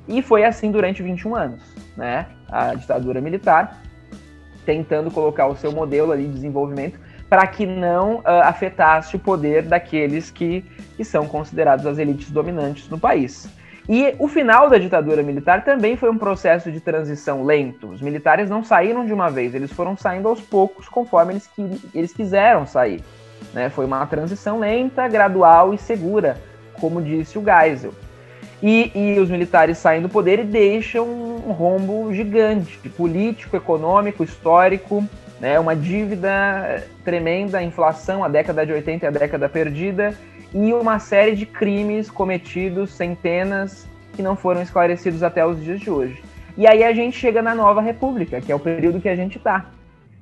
E 0.07 0.21
foi 0.21 0.43
assim 0.43 0.71
durante 0.71 1.03
21 1.03 1.35
anos, 1.35 1.61
né? 1.95 2.27
A 2.49 2.73
ditadura 2.73 3.19
militar, 3.19 3.81
tentando 4.65 5.11
colocar 5.11 5.47
o 5.47 5.55
seu 5.55 5.71
modelo 5.71 6.11
ali 6.11 6.25
de 6.25 6.33
desenvolvimento 6.33 6.99
para 7.29 7.45
que 7.45 7.65
não 7.65 8.19
uh, 8.19 8.23
afetasse 8.43 9.15
o 9.15 9.19
poder 9.19 9.63
daqueles 9.63 10.31
que, 10.31 10.63
que 10.95 11.03
são 11.03 11.27
considerados 11.27 11.85
as 11.85 11.97
elites 11.97 12.31
dominantes 12.31 12.87
no 12.89 12.97
país. 12.97 13.49
E 13.89 14.15
o 14.19 14.27
final 14.27 14.69
da 14.69 14.77
ditadura 14.77 15.23
militar 15.23 15.63
também 15.63 15.95
foi 15.95 16.09
um 16.09 16.17
processo 16.17 16.71
de 16.71 16.79
transição 16.79 17.45
lento. 17.45 17.87
Os 17.87 18.01
militares 18.01 18.49
não 18.49 18.63
saíram 18.63 19.05
de 19.05 19.13
uma 19.13 19.29
vez, 19.29 19.55
eles 19.55 19.71
foram 19.71 19.95
saindo 19.95 20.27
aos 20.27 20.41
poucos 20.41 20.89
conforme 20.89 21.33
eles, 21.33 21.49
eles 21.93 22.13
quiseram 22.13 22.65
sair. 22.65 23.01
Né? 23.53 23.69
Foi 23.69 23.85
uma 23.85 24.05
transição 24.05 24.59
lenta, 24.59 25.07
gradual 25.07 25.73
e 25.73 25.77
segura, 25.77 26.37
como 26.79 27.01
disse 27.01 27.37
o 27.37 27.43
Geisel. 27.43 27.93
E, 28.61 28.91
e, 28.95 29.19
os 29.19 29.29
militares 29.29 29.77
saem 29.77 30.01
do 30.01 30.09
poder 30.09 30.39
e 30.39 30.43
deixam 30.43 31.07
um 31.07 31.51
rombo 31.51 32.11
gigante, 32.13 32.77
político, 32.89 33.55
econômico, 33.55 34.23
histórico, 34.23 35.05
né, 35.39 35.59
uma 35.59 35.75
dívida 35.75 36.83
tremenda, 37.03 37.61
inflação, 37.61 38.23
a 38.23 38.27
década 38.27 38.65
de 38.65 38.73
80 38.73 39.05
é 39.05 39.09
a 39.09 39.11
década 39.11 39.47
perdida, 39.47 40.15
e 40.51 40.73
uma 40.73 40.97
série 40.97 41.35
de 41.35 41.45
crimes 41.45 42.09
cometidos, 42.09 42.91
centenas, 42.91 43.87
que 44.13 44.23
não 44.23 44.35
foram 44.35 44.61
esclarecidos 44.63 45.21
até 45.21 45.45
os 45.45 45.63
dias 45.63 45.79
de 45.79 45.91
hoje. 45.91 46.23
E 46.57 46.65
aí 46.65 46.83
a 46.83 46.91
gente 46.91 47.15
chega 47.15 47.41
na 47.43 47.53
nova 47.53 47.81
república, 47.81 48.41
que 48.41 48.51
é 48.51 48.55
o 48.55 48.59
período 48.59 48.99
que 48.99 49.09
a 49.09 49.15
gente 49.15 49.37
está 49.37 49.67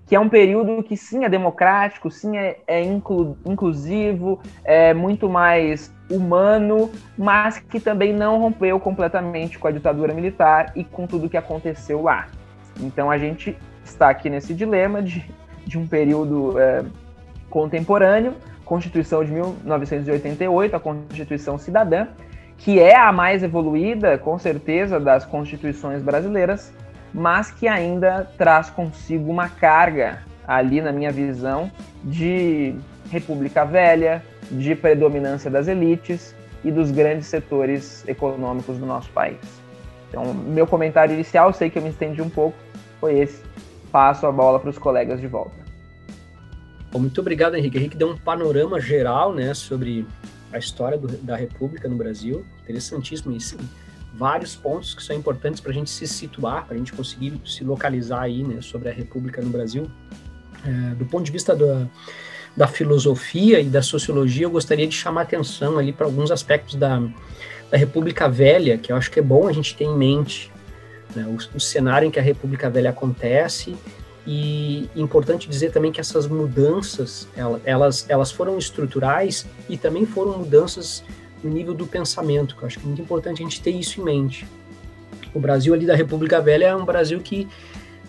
que 0.07 0.15
é 0.15 0.19
um 0.19 0.29
período 0.29 0.83
que 0.83 0.95
sim 0.95 1.23
é 1.23 1.29
democrático, 1.29 2.11
sim 2.11 2.37
é, 2.37 2.57
é 2.67 2.83
inclu, 2.83 3.37
inclusivo, 3.45 4.39
é 4.63 4.93
muito 4.93 5.27
mais 5.27 5.91
humano, 6.09 6.91
mas 7.17 7.59
que 7.59 7.79
também 7.79 8.13
não 8.13 8.39
rompeu 8.39 8.79
completamente 8.79 9.57
com 9.57 9.67
a 9.67 9.71
ditadura 9.71 10.13
militar 10.13 10.71
e 10.75 10.83
com 10.83 11.07
tudo 11.07 11.29
que 11.29 11.37
aconteceu 11.37 12.01
lá. 12.01 12.27
Então 12.79 13.09
a 13.09 13.17
gente 13.17 13.57
está 13.83 14.09
aqui 14.09 14.29
nesse 14.29 14.53
dilema 14.53 15.01
de, 15.01 15.25
de 15.65 15.77
um 15.77 15.87
período 15.87 16.59
é, 16.59 16.83
contemporâneo, 17.49 18.33
Constituição 18.63 19.23
de 19.23 19.31
1988, 19.31 20.75
a 20.75 20.79
Constituição 20.79 21.57
Cidadã, 21.57 22.07
que 22.57 22.79
é 22.79 22.95
a 22.95 23.11
mais 23.11 23.43
evoluída, 23.43 24.17
com 24.17 24.39
certeza, 24.39 24.99
das 24.99 25.23
constituições 25.23 26.01
brasileiras, 26.01 26.73
mas 27.13 27.51
que 27.51 27.67
ainda 27.67 28.27
traz 28.37 28.69
consigo 28.69 29.31
uma 29.31 29.47
carga 29.47 30.23
ali, 30.47 30.81
na 30.81 30.91
minha 30.91 31.11
visão, 31.11 31.71
de 32.03 32.75
República 33.11 33.63
Velha, 33.65 34.23
de 34.51 34.75
predominância 34.75 35.49
das 35.49 35.67
elites 35.67 36.35
e 36.63 36.71
dos 36.71 36.91
grandes 36.91 37.27
setores 37.27 38.07
econômicos 38.07 38.77
do 38.77 38.85
nosso 38.85 39.09
país. 39.11 39.39
Então, 40.09 40.33
meu 40.33 40.65
comentário 40.65 41.13
inicial, 41.13 41.53
sei 41.53 41.69
que 41.69 41.77
eu 41.77 41.83
me 41.83 41.89
estendi 41.89 42.21
um 42.21 42.29
pouco, 42.29 42.57
foi 42.99 43.19
esse. 43.19 43.43
Passo 43.91 44.25
a 44.25 44.31
bola 44.31 44.59
para 44.59 44.69
os 44.69 44.77
colegas 44.77 45.21
de 45.21 45.27
volta. 45.27 45.55
Muito 46.93 47.19
obrigado, 47.19 47.55
Henrique. 47.55 47.77
Henrique 47.77 47.97
deu 47.97 48.09
um 48.09 48.17
panorama 48.17 48.79
geral 48.79 49.33
né, 49.33 49.53
sobre 49.53 50.07
a 50.51 50.57
história 50.57 50.97
do, 50.97 51.07
da 51.07 51.35
República 51.35 51.89
no 51.89 51.95
Brasil. 51.95 52.45
Interessantíssimo 52.63 53.35
isso 53.35 53.57
vários 54.15 54.55
pontos 54.55 54.93
que 54.95 55.03
são 55.03 55.15
importantes 55.15 55.59
para 55.59 55.71
a 55.71 55.73
gente 55.73 55.89
se 55.89 56.07
situar, 56.07 56.65
para 56.65 56.75
a 56.75 56.77
gente 56.77 56.93
conseguir 56.93 57.39
se 57.45 57.63
localizar 57.63 58.21
aí, 58.21 58.43
né, 58.43 58.61
sobre 58.61 58.89
a 58.89 58.93
República 58.93 59.41
no 59.41 59.49
Brasil. 59.49 59.91
É, 60.65 60.95
do 60.95 61.05
ponto 61.05 61.23
de 61.23 61.31
vista 61.31 61.55
da, 61.55 61.87
da 62.55 62.67
filosofia 62.67 63.59
e 63.59 63.65
da 63.65 63.81
sociologia, 63.81 64.45
eu 64.45 64.49
gostaria 64.49 64.87
de 64.87 64.95
chamar 64.95 65.23
atenção 65.23 65.77
ali 65.77 65.91
para 65.91 66.05
alguns 66.05 66.31
aspectos 66.31 66.75
da, 66.75 67.01
da 67.69 67.77
República 67.77 68.29
Velha, 68.29 68.77
que 68.77 68.91
eu 68.91 68.95
acho 68.95 69.11
que 69.11 69.19
é 69.19 69.23
bom 69.23 69.47
a 69.47 69.51
gente 69.51 69.75
ter 69.75 69.83
em 69.83 69.97
mente 69.97 70.51
né, 71.15 71.25
o, 71.27 71.57
o 71.57 71.59
cenário 71.59 72.07
em 72.07 72.11
que 72.11 72.19
a 72.19 72.23
República 72.23 72.69
Velha 72.69 72.89
acontece 72.89 73.75
e 74.27 74.89
importante 74.95 75.47
dizer 75.47 75.71
também 75.71 75.91
que 75.91 75.99
essas 75.99 76.25
mudanças 76.27 77.27
elas, 77.63 78.05
elas 78.09 78.31
foram 78.31 78.57
estruturais 78.57 79.45
e 79.69 79.77
também 79.77 80.05
foram 80.05 80.39
mudanças 80.39 81.03
no 81.43 81.49
nível 81.49 81.73
do 81.73 81.85
pensamento, 81.85 82.55
que 82.55 82.63
eu 82.63 82.67
acho 82.67 82.79
que 82.79 82.85
é 82.85 82.87
muito 82.87 83.01
importante 83.01 83.41
a 83.41 83.45
gente 83.45 83.61
ter 83.61 83.71
isso 83.71 84.01
em 84.01 84.03
mente. 84.03 84.47
O 85.33 85.39
Brasil 85.39 85.73
ali 85.73 85.85
da 85.85 85.95
República 85.95 86.41
Velha 86.41 86.65
é 86.67 86.75
um 86.75 86.85
Brasil 86.85 87.19
que 87.19 87.47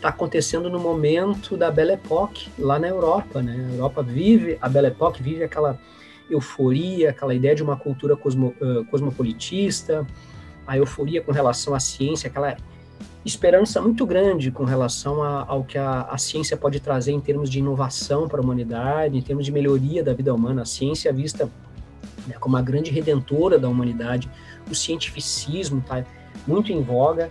está 0.07 0.11
acontecendo 0.11 0.71
no 0.71 0.79
momento 0.79 1.57
da 1.57 1.69
Belle 1.69 1.93
Époque 1.93 2.49
lá 2.59 2.79
na 2.79 2.87
Europa, 2.87 3.43
né? 3.43 3.67
A 3.71 3.75
Europa 3.75 4.03
vive 4.03 4.57
a 4.61 4.69
Belle 4.69 4.87
Époque, 4.89 5.21
vive 5.21 5.43
aquela 5.43 5.79
euforia, 6.31 7.11
aquela 7.11 7.35
ideia 7.35 7.55
de 7.57 7.63
uma 7.63 7.77
cultura 7.77 8.17
cosmo, 8.17 8.55
uh, 8.61 8.85
cosmopolitista, 8.85 10.07
a 10.67 10.77
euforia 10.77 11.21
com 11.21 11.33
relação 11.33 11.75
à 11.75 11.81
ciência, 11.81 12.29
aquela 12.29 12.57
esperança 13.25 13.83
muito 13.83 14.07
grande 14.07 14.53
com 14.53 14.65
relação 14.65 15.23
a, 15.23 15.45
ao 15.49 15.65
que 15.65 15.77
a, 15.77 16.03
a, 16.03 16.19
ciência 16.19 16.57
pode 16.57 16.79
trazer 16.79 17.11
em 17.11 17.21
termos 17.21 17.51
de 17.51 17.59
inovação 17.59 18.29
para 18.29 18.41
a 18.41 18.43
humanidade, 18.45 19.19
em 19.19 19.23
termos 19.23 19.45
de 19.45 19.51
melhoria 19.51 20.05
da 20.05 20.15
vida 20.15 20.33
humana. 20.33 20.63
A 20.63 20.67
ciência 20.67 21.13
vista 21.13 21.51
né, 22.29 22.37
como 22.39 22.57
a 22.57 22.63
grande 22.63 22.93
redentora 22.93 23.59
da 23.59 23.69
humanidade, 23.69 24.31
o 24.71 24.75
cientificismo 24.75 25.81
está 25.81 26.05
muito 26.47 26.73
em 26.73 26.81
voga. 26.81 27.31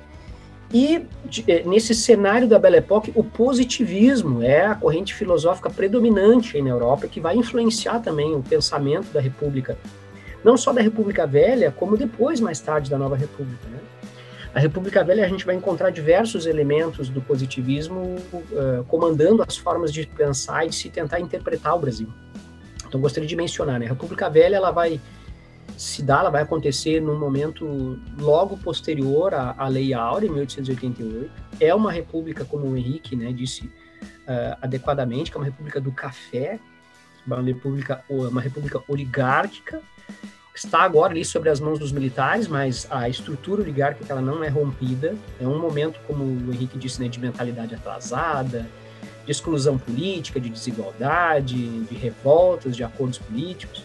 E 0.75 1.07
eh, 1.47 1.63
nesse 1.65 1.95
cenário 1.95 2.49
da 2.49 2.59
Belle 2.59 2.75
Époque, 2.75 3.09
o 3.15 3.23
positivismo 3.23 4.43
é 4.43 4.65
a 4.65 4.75
corrente 4.75 5.13
filosófica 5.13 5.69
predominante 5.69 6.61
na 6.61 6.69
Europa, 6.69 7.07
que 7.07 7.21
vai 7.21 7.37
influenciar 7.37 8.01
também 8.01 8.35
o 8.35 8.43
pensamento 8.43 9.09
da 9.13 9.21
República, 9.21 9.77
não 10.43 10.57
só 10.57 10.73
da 10.73 10.81
República 10.81 11.25
Velha, 11.25 11.71
como 11.71 11.95
depois, 11.95 12.41
mais 12.41 12.59
tarde, 12.59 12.89
da 12.89 12.97
Nova 12.97 13.15
República. 13.15 13.65
Né? 13.69 13.79
A 14.53 14.59
República 14.59 15.01
Velha 15.01 15.23
a 15.23 15.29
gente 15.29 15.45
vai 15.45 15.55
encontrar 15.55 15.91
diversos 15.91 16.45
elementos 16.45 17.07
do 17.07 17.21
positivismo 17.21 18.17
uh, 18.33 18.83
comandando 18.89 19.45
as 19.47 19.55
formas 19.55 19.93
de 19.93 20.05
pensar 20.05 20.65
e 20.65 20.69
de 20.71 20.75
se 20.75 20.89
tentar 20.89 21.21
interpretar 21.21 21.73
o 21.73 21.79
Brasil. 21.79 22.09
Então 22.85 22.99
gostaria 22.99 23.29
de 23.29 23.35
mencionar, 23.37 23.79
né? 23.79 23.85
A 23.85 23.89
República 23.89 24.29
Velha 24.29 24.57
ela 24.57 24.71
vai 24.71 24.99
se 25.77 26.01
dar, 26.01 26.21
ela 26.21 26.29
vai 26.29 26.41
acontecer 26.41 27.01
num 27.01 27.19
momento 27.19 27.99
logo 28.17 28.57
posterior 28.57 29.33
à, 29.33 29.55
à 29.57 29.67
Lei 29.67 29.93
Áurea, 29.93 30.27
em 30.27 30.31
1888. 30.31 31.31
É 31.59 31.73
uma 31.75 31.91
república, 31.91 32.45
como 32.45 32.67
o 32.67 32.77
Henrique 32.77 33.15
né, 33.15 33.31
disse 33.33 33.65
uh, 33.65 34.57
adequadamente, 34.61 35.31
que 35.31 35.37
é 35.37 35.39
uma 35.39 35.45
república 35.45 35.81
do 35.81 35.91
café, 35.91 36.59
uma 37.25 37.41
república, 37.41 38.03
uma 38.09 38.41
república 38.41 38.81
oligárquica, 38.87 39.81
está 40.53 40.83
agora 40.83 41.11
ali 41.11 41.25
sobre 41.25 41.49
as 41.49 41.59
mãos 41.59 41.79
dos 41.79 41.91
militares, 41.91 42.47
mas 42.47 42.87
a 42.89 43.09
estrutura 43.09 43.61
oligárquica 43.61 44.13
ela 44.13 44.21
não 44.21 44.43
é 44.43 44.47
rompida. 44.47 45.15
É 45.39 45.47
um 45.47 45.59
momento, 45.59 45.99
como 46.07 46.23
o 46.23 46.53
Henrique 46.53 46.77
disse, 46.77 47.01
né, 47.01 47.09
de 47.09 47.19
mentalidade 47.19 47.75
atrasada, 47.75 48.65
de 49.25 49.31
exclusão 49.31 49.77
política, 49.77 50.39
de 50.39 50.49
desigualdade, 50.49 51.81
de 51.83 51.95
revoltas, 51.95 52.75
de 52.75 52.83
acordos 52.83 53.17
políticos. 53.17 53.84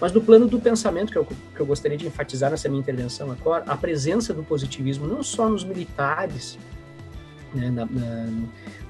Mas 0.00 0.12
no 0.12 0.20
plano 0.20 0.46
do 0.46 0.60
pensamento, 0.60 1.10
que 1.10 1.18
eu, 1.18 1.24
que 1.24 1.60
eu 1.60 1.66
gostaria 1.66 1.96
de 1.96 2.06
enfatizar 2.06 2.50
nessa 2.50 2.68
minha 2.68 2.80
intervenção 2.80 3.30
agora, 3.30 3.64
a 3.66 3.76
presença 3.76 4.34
do 4.34 4.42
positivismo 4.42 5.06
não 5.06 5.22
só 5.22 5.48
nos 5.48 5.64
militares, 5.64 6.58
né, 7.54 7.70
na, 7.70 7.86
na, 7.86 8.28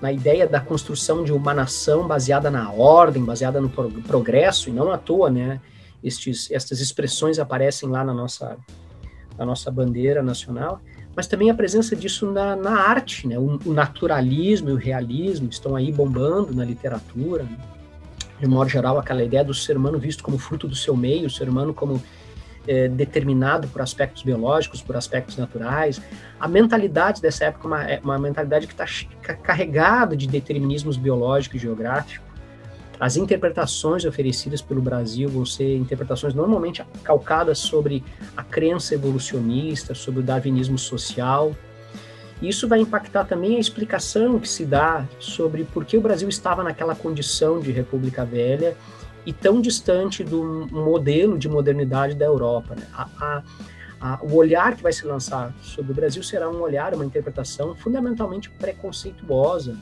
na, 0.02 0.12
ideia 0.12 0.46
da 0.46 0.60
construção 0.60 1.22
de 1.22 1.32
uma 1.32 1.54
nação 1.54 2.06
baseada 2.06 2.50
na 2.50 2.70
ordem, 2.72 3.24
baseada 3.24 3.60
no 3.60 3.68
progresso, 3.68 4.68
e 4.68 4.72
não 4.72 4.90
à 4.90 4.98
toa, 4.98 5.30
né, 5.30 5.60
estes, 6.02 6.50
estas 6.50 6.80
expressões 6.80 7.38
aparecem 7.38 7.88
lá 7.88 8.04
na 8.04 8.12
nossa, 8.12 8.56
na 9.38 9.46
nossa 9.46 9.70
bandeira 9.70 10.22
nacional, 10.22 10.80
mas 11.14 11.26
também 11.26 11.50
a 11.50 11.54
presença 11.54 11.94
disso 11.94 12.30
na, 12.30 12.56
na 12.56 12.80
arte, 12.80 13.28
né, 13.28 13.38
o, 13.38 13.60
o, 13.64 13.72
naturalismo 13.72 14.70
e 14.70 14.72
o 14.72 14.76
realismo 14.76 15.48
estão 15.48 15.76
aí 15.76 15.92
bombando 15.92 16.54
na 16.54 16.64
literatura, 16.64 17.44
né? 17.44 17.56
De 18.38 18.46
modo 18.46 18.68
geral, 18.68 18.98
aquela 18.98 19.22
ideia 19.22 19.44
do 19.44 19.54
ser 19.54 19.76
humano 19.76 19.98
visto 19.98 20.22
como 20.22 20.38
fruto 20.38 20.68
do 20.68 20.74
seu 20.74 20.96
meio, 20.96 21.26
o 21.26 21.30
ser 21.30 21.48
humano 21.48 21.72
como 21.72 22.02
é, 22.66 22.88
determinado 22.88 23.68
por 23.68 23.80
aspectos 23.80 24.22
biológicos, 24.22 24.82
por 24.82 24.96
aspectos 24.96 25.36
naturais. 25.36 26.00
A 26.38 26.48
mentalidade 26.48 27.22
dessa 27.22 27.46
época 27.46 27.64
é 27.64 27.68
uma, 27.68 27.84
é 27.84 28.00
uma 28.02 28.18
mentalidade 28.18 28.66
que 28.66 28.72
está 28.72 29.34
carregada 29.34 30.16
de 30.16 30.26
determinismos 30.26 30.96
biológicos 30.96 31.58
e 31.58 31.62
geográficos. 31.62 32.26
As 32.98 33.16
interpretações 33.16 34.06
oferecidas 34.06 34.62
pelo 34.62 34.80
Brasil 34.80 35.28
vão 35.28 35.44
ser 35.44 35.76
interpretações 35.76 36.32
normalmente 36.32 36.82
calcadas 37.02 37.58
sobre 37.58 38.02
a 38.34 38.42
crença 38.42 38.94
evolucionista, 38.94 39.94
sobre 39.94 40.20
o 40.20 40.22
darwinismo 40.22 40.78
social, 40.78 41.54
isso 42.40 42.68
vai 42.68 42.80
impactar 42.80 43.24
também 43.24 43.56
a 43.56 43.60
explicação 43.60 44.38
que 44.38 44.48
se 44.48 44.64
dá 44.64 45.06
sobre 45.18 45.64
por 45.64 45.84
que 45.84 45.96
o 45.96 46.00
Brasil 46.00 46.28
estava 46.28 46.62
naquela 46.62 46.94
condição 46.94 47.60
de 47.60 47.72
República 47.72 48.24
Velha 48.24 48.76
e 49.24 49.32
tão 49.32 49.60
distante 49.60 50.22
do 50.22 50.68
modelo 50.70 51.38
de 51.38 51.48
modernidade 51.48 52.14
da 52.14 52.26
Europa. 52.26 52.74
Né? 52.74 52.86
A, 52.92 53.08
a, 53.18 53.42
a, 54.00 54.18
o 54.22 54.34
olhar 54.34 54.76
que 54.76 54.82
vai 54.82 54.92
se 54.92 55.06
lançar 55.06 55.52
sobre 55.62 55.92
o 55.92 55.94
Brasil 55.94 56.22
será 56.22 56.50
um 56.50 56.60
olhar, 56.60 56.94
uma 56.94 57.04
interpretação 57.04 57.74
fundamentalmente 57.74 58.50
preconceituosa. 58.50 59.72
Né? 59.72 59.80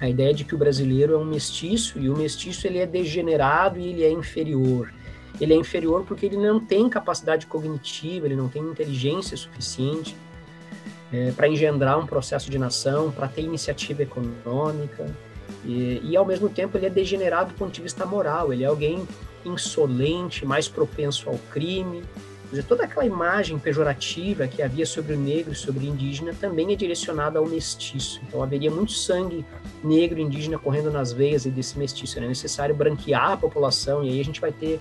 A 0.00 0.08
ideia 0.08 0.32
de 0.32 0.44
que 0.44 0.54
o 0.54 0.58
brasileiro 0.58 1.14
é 1.14 1.18
um 1.18 1.24
mestiço 1.24 1.98
e 1.98 2.08
o 2.08 2.16
mestiço 2.16 2.66
ele 2.68 2.78
é 2.78 2.86
degenerado 2.86 3.80
e 3.80 3.88
ele 3.88 4.04
é 4.04 4.10
inferior. 4.10 4.92
Ele 5.40 5.52
é 5.52 5.56
inferior 5.56 6.04
porque 6.04 6.26
ele 6.26 6.36
não 6.36 6.60
tem 6.60 6.88
capacidade 6.88 7.46
cognitiva, 7.46 8.26
ele 8.26 8.36
não 8.36 8.48
tem 8.48 8.62
inteligência 8.62 9.36
suficiente 9.36 10.16
é, 11.14 11.30
para 11.30 11.46
engendrar 11.46 11.96
um 11.98 12.06
processo 12.06 12.50
de 12.50 12.58
nação, 12.58 13.12
para 13.12 13.28
ter 13.28 13.42
iniciativa 13.42 14.02
econômica, 14.02 15.06
e, 15.64 16.00
e, 16.02 16.16
ao 16.16 16.26
mesmo 16.26 16.48
tempo 16.48 16.76
ele 16.76 16.86
é 16.86 16.90
degenerado 16.90 17.52
do 17.52 17.56
ponto 17.56 17.72
de 17.72 17.80
vista 17.80 18.04
moral, 18.04 18.52
ele 18.52 18.64
é 18.64 18.66
alguém 18.66 19.06
insolente, 19.44 20.44
mais 20.44 20.68
propenso 20.68 21.28
ao 21.30 21.38
crime. 21.52 22.02
Quer 22.44 22.56
dizer, 22.56 22.64
toda 22.64 22.84
aquela 22.84 23.06
imagem 23.06 23.58
pejorativa 23.58 24.46
que 24.46 24.60
havia 24.60 24.84
sobre 24.84 25.14
o 25.14 25.18
negro 25.18 25.52
e 25.52 25.56
sobre 25.56 25.86
o 25.86 25.88
indígena 25.88 26.34
também 26.38 26.72
é 26.72 26.76
direcionada 26.76 27.38
ao 27.38 27.46
mestiço. 27.46 28.20
Então 28.26 28.42
haveria 28.42 28.70
muito 28.70 28.92
sangue 28.92 29.44
negro 29.82 30.18
e 30.18 30.22
indígena 30.22 30.58
correndo 30.58 30.90
nas 30.90 31.12
veias 31.12 31.44
desse 31.44 31.78
mestiço. 31.78 32.18
É 32.18 32.26
necessário 32.26 32.74
branquear 32.74 33.32
a 33.32 33.36
população 33.36 34.04
e 34.04 34.10
aí 34.10 34.20
a 34.20 34.24
gente 34.24 34.40
vai 34.40 34.52
ter 34.52 34.80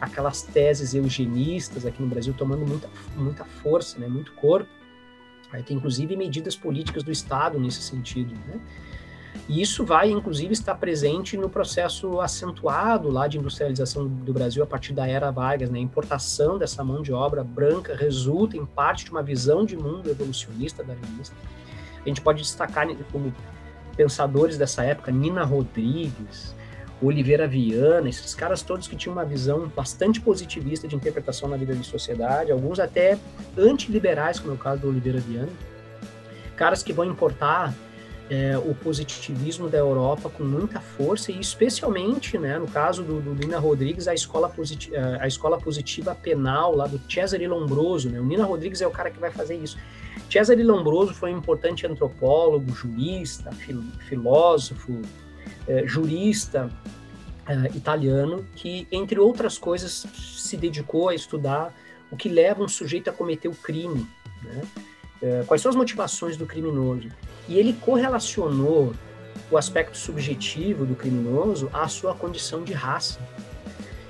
aquelas 0.00 0.42
teses 0.42 0.94
eugenistas 0.94 1.86
aqui 1.86 2.02
no 2.02 2.08
Brasil 2.08 2.34
tomando 2.36 2.66
muita, 2.66 2.88
muita 3.16 3.44
força, 3.44 3.98
né, 3.98 4.08
muito 4.08 4.32
corpo 4.32 4.68
Vai 5.54 5.62
ter, 5.62 5.72
inclusive, 5.72 6.16
medidas 6.16 6.56
políticas 6.56 7.04
do 7.04 7.12
Estado 7.12 7.60
nesse 7.60 7.80
sentido. 7.80 8.34
Né? 8.48 8.58
E 9.48 9.62
isso 9.62 9.84
vai, 9.84 10.10
inclusive, 10.10 10.52
estar 10.52 10.74
presente 10.74 11.36
no 11.36 11.48
processo 11.48 12.20
acentuado 12.20 13.08
lá 13.08 13.28
de 13.28 13.38
industrialização 13.38 14.08
do 14.08 14.32
Brasil 14.32 14.64
a 14.64 14.66
partir 14.66 14.92
da 14.92 15.06
era 15.06 15.30
Vargas. 15.30 15.70
Né? 15.70 15.78
A 15.78 15.82
importação 15.82 16.58
dessa 16.58 16.82
mão 16.82 17.02
de 17.02 17.12
obra 17.12 17.44
branca 17.44 17.94
resulta, 17.94 18.56
em 18.56 18.66
parte, 18.66 19.04
de 19.04 19.12
uma 19.12 19.22
visão 19.22 19.64
de 19.64 19.76
mundo 19.76 20.10
evolucionista 20.10 20.82
darwinista. 20.82 21.36
A 22.04 22.08
gente 22.08 22.20
pode 22.20 22.42
destacar 22.42 22.88
como 23.12 23.32
pensadores 23.96 24.58
dessa 24.58 24.82
época 24.82 25.12
Nina 25.12 25.44
Rodrigues, 25.44 26.52
Oliveira 27.06 27.46
Viana, 27.46 28.08
esses 28.08 28.34
caras 28.34 28.62
todos 28.62 28.88
que 28.88 28.96
tinham 28.96 29.14
uma 29.14 29.24
visão 29.24 29.68
bastante 29.74 30.20
positivista 30.20 30.88
de 30.88 30.96
interpretação 30.96 31.48
na 31.48 31.56
vida 31.56 31.74
de 31.74 31.84
sociedade, 31.84 32.50
alguns 32.50 32.80
até 32.80 33.18
antiliberais, 33.56 34.38
como 34.38 34.52
é 34.52 34.54
o 34.54 34.58
caso 34.58 34.82
do 34.82 34.88
Oliveira 34.88 35.20
Viana, 35.20 35.52
caras 36.56 36.82
que 36.82 36.92
vão 36.92 37.04
importar 37.04 37.74
é, 38.30 38.56
o 38.56 38.74
positivismo 38.74 39.68
da 39.68 39.78
Europa 39.78 40.30
com 40.30 40.44
muita 40.44 40.80
força 40.80 41.30
e 41.30 41.38
especialmente, 41.38 42.38
né, 42.38 42.58
no 42.58 42.66
caso 42.66 43.02
do, 43.02 43.20
do 43.20 43.34
Nina 43.34 43.58
Rodrigues, 43.58 44.08
a 44.08 44.14
escola, 44.14 44.48
positiva, 44.48 44.96
a 45.20 45.26
escola 45.26 45.58
positiva 45.58 46.14
penal 46.14 46.74
lá 46.74 46.86
do 46.86 47.00
Cesare 47.10 47.46
Lombroso, 47.46 48.08
né, 48.08 48.18
o 48.20 48.24
Nina 48.24 48.44
Rodrigues 48.44 48.80
é 48.80 48.86
o 48.86 48.90
cara 48.90 49.10
que 49.10 49.18
vai 49.18 49.30
fazer 49.30 49.56
isso. 49.56 49.76
Cesare 50.30 50.62
Lombroso 50.62 51.12
foi 51.12 51.34
um 51.34 51.38
importante 51.38 51.86
antropólogo, 51.86 52.72
jurista, 52.72 53.50
filósofo, 54.08 55.02
é, 55.66 55.86
jurista 55.86 56.70
é, 57.46 57.76
italiano 57.76 58.46
que, 58.54 58.86
entre 58.90 59.18
outras 59.18 59.58
coisas, 59.58 60.06
se 60.14 60.56
dedicou 60.56 61.08
a 61.08 61.14
estudar 61.14 61.74
o 62.10 62.16
que 62.16 62.28
leva 62.28 62.62
um 62.62 62.68
sujeito 62.68 63.10
a 63.10 63.12
cometer 63.12 63.48
o 63.48 63.54
crime, 63.54 64.06
né? 64.42 64.62
é, 65.22 65.42
quais 65.46 65.62
são 65.62 65.70
as 65.70 65.76
motivações 65.76 66.36
do 66.36 66.46
criminoso. 66.46 67.08
E 67.48 67.58
ele 67.58 67.72
correlacionou 67.72 68.94
o 69.50 69.56
aspecto 69.56 69.96
subjetivo 69.96 70.84
do 70.84 70.94
criminoso 70.94 71.70
à 71.72 71.88
sua 71.88 72.14
condição 72.14 72.62
de 72.62 72.72
raça. 72.72 73.18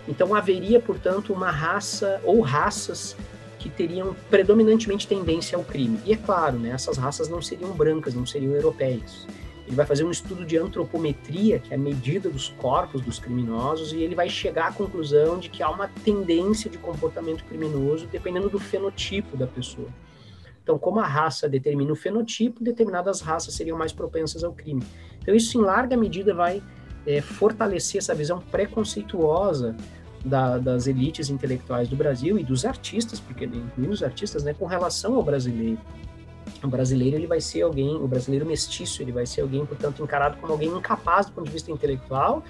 Então 0.06 0.34
haveria, 0.34 0.80
portanto, 0.80 1.32
uma 1.32 1.50
raça 1.50 2.20
ou 2.24 2.40
raças 2.40 3.16
que 3.58 3.70
teriam 3.70 4.14
predominantemente 4.28 5.08
tendência 5.08 5.56
ao 5.56 5.64
crime. 5.64 5.98
E 6.04 6.12
é 6.12 6.16
claro, 6.16 6.58
né, 6.58 6.70
essas 6.70 6.98
raças 6.98 7.28
não 7.28 7.40
seriam 7.40 7.72
brancas, 7.72 8.14
não 8.14 8.26
seriam 8.26 8.52
europeias. 8.52 9.26
Ele 9.66 9.76
vai 9.76 9.86
fazer 9.86 10.04
um 10.04 10.10
estudo 10.10 10.44
de 10.44 10.58
antropometria, 10.58 11.58
que 11.58 11.72
é 11.72 11.76
a 11.76 11.78
medida 11.78 12.28
dos 12.28 12.48
corpos 12.48 13.00
dos 13.00 13.18
criminosos, 13.18 13.92
e 13.92 13.98
ele 13.98 14.14
vai 14.14 14.28
chegar 14.28 14.68
à 14.68 14.72
conclusão 14.72 15.38
de 15.38 15.48
que 15.48 15.62
há 15.62 15.70
uma 15.70 15.88
tendência 15.88 16.70
de 16.70 16.76
comportamento 16.76 17.44
criminoso 17.44 18.06
dependendo 18.06 18.50
do 18.50 18.58
fenotipo 18.58 19.36
da 19.36 19.46
pessoa. 19.46 19.88
Então, 20.62 20.78
como 20.78 20.98
a 21.00 21.06
raça 21.06 21.48
determina 21.48 21.92
o 21.92 21.96
fenotipo, 21.96 22.64
determinadas 22.64 23.20
raças 23.20 23.54
seriam 23.54 23.76
mais 23.76 23.92
propensas 23.92 24.42
ao 24.42 24.52
crime. 24.52 24.82
Então, 25.20 25.34
isso 25.34 25.58
em 25.58 25.60
larga 25.60 25.96
medida 25.96 26.34
vai 26.34 26.62
é, 27.06 27.20
fortalecer 27.20 27.98
essa 27.98 28.14
visão 28.14 28.40
preconceituosa 28.40 29.76
da, 30.24 30.56
das 30.56 30.86
elites 30.86 31.28
intelectuais 31.28 31.88
do 31.88 31.96
Brasil 31.96 32.38
e 32.38 32.42
dos 32.42 32.64
artistas, 32.64 33.20
porque 33.20 33.44
incluindo 33.44 33.92
os 33.92 34.02
artistas, 34.02 34.42
né, 34.42 34.54
com 34.54 34.64
relação 34.64 35.14
ao 35.16 35.22
brasileiro. 35.22 35.78
O 36.64 36.68
brasileiro 36.68 37.16
ele 37.16 37.26
vai 37.26 37.42
ser 37.42 37.60
alguém, 37.60 37.94
o 37.94 38.08
brasileiro 38.08 38.46
mestiço, 38.46 39.02
ele 39.02 39.12
vai 39.12 39.26
ser 39.26 39.42
alguém, 39.42 39.66
portanto, 39.66 40.02
encarado 40.02 40.38
como 40.38 40.50
alguém 40.50 40.70
incapaz 40.70 41.26
do 41.26 41.32
ponto 41.32 41.44
de 41.44 41.52
vista 41.52 41.70
intelectual 41.70 42.42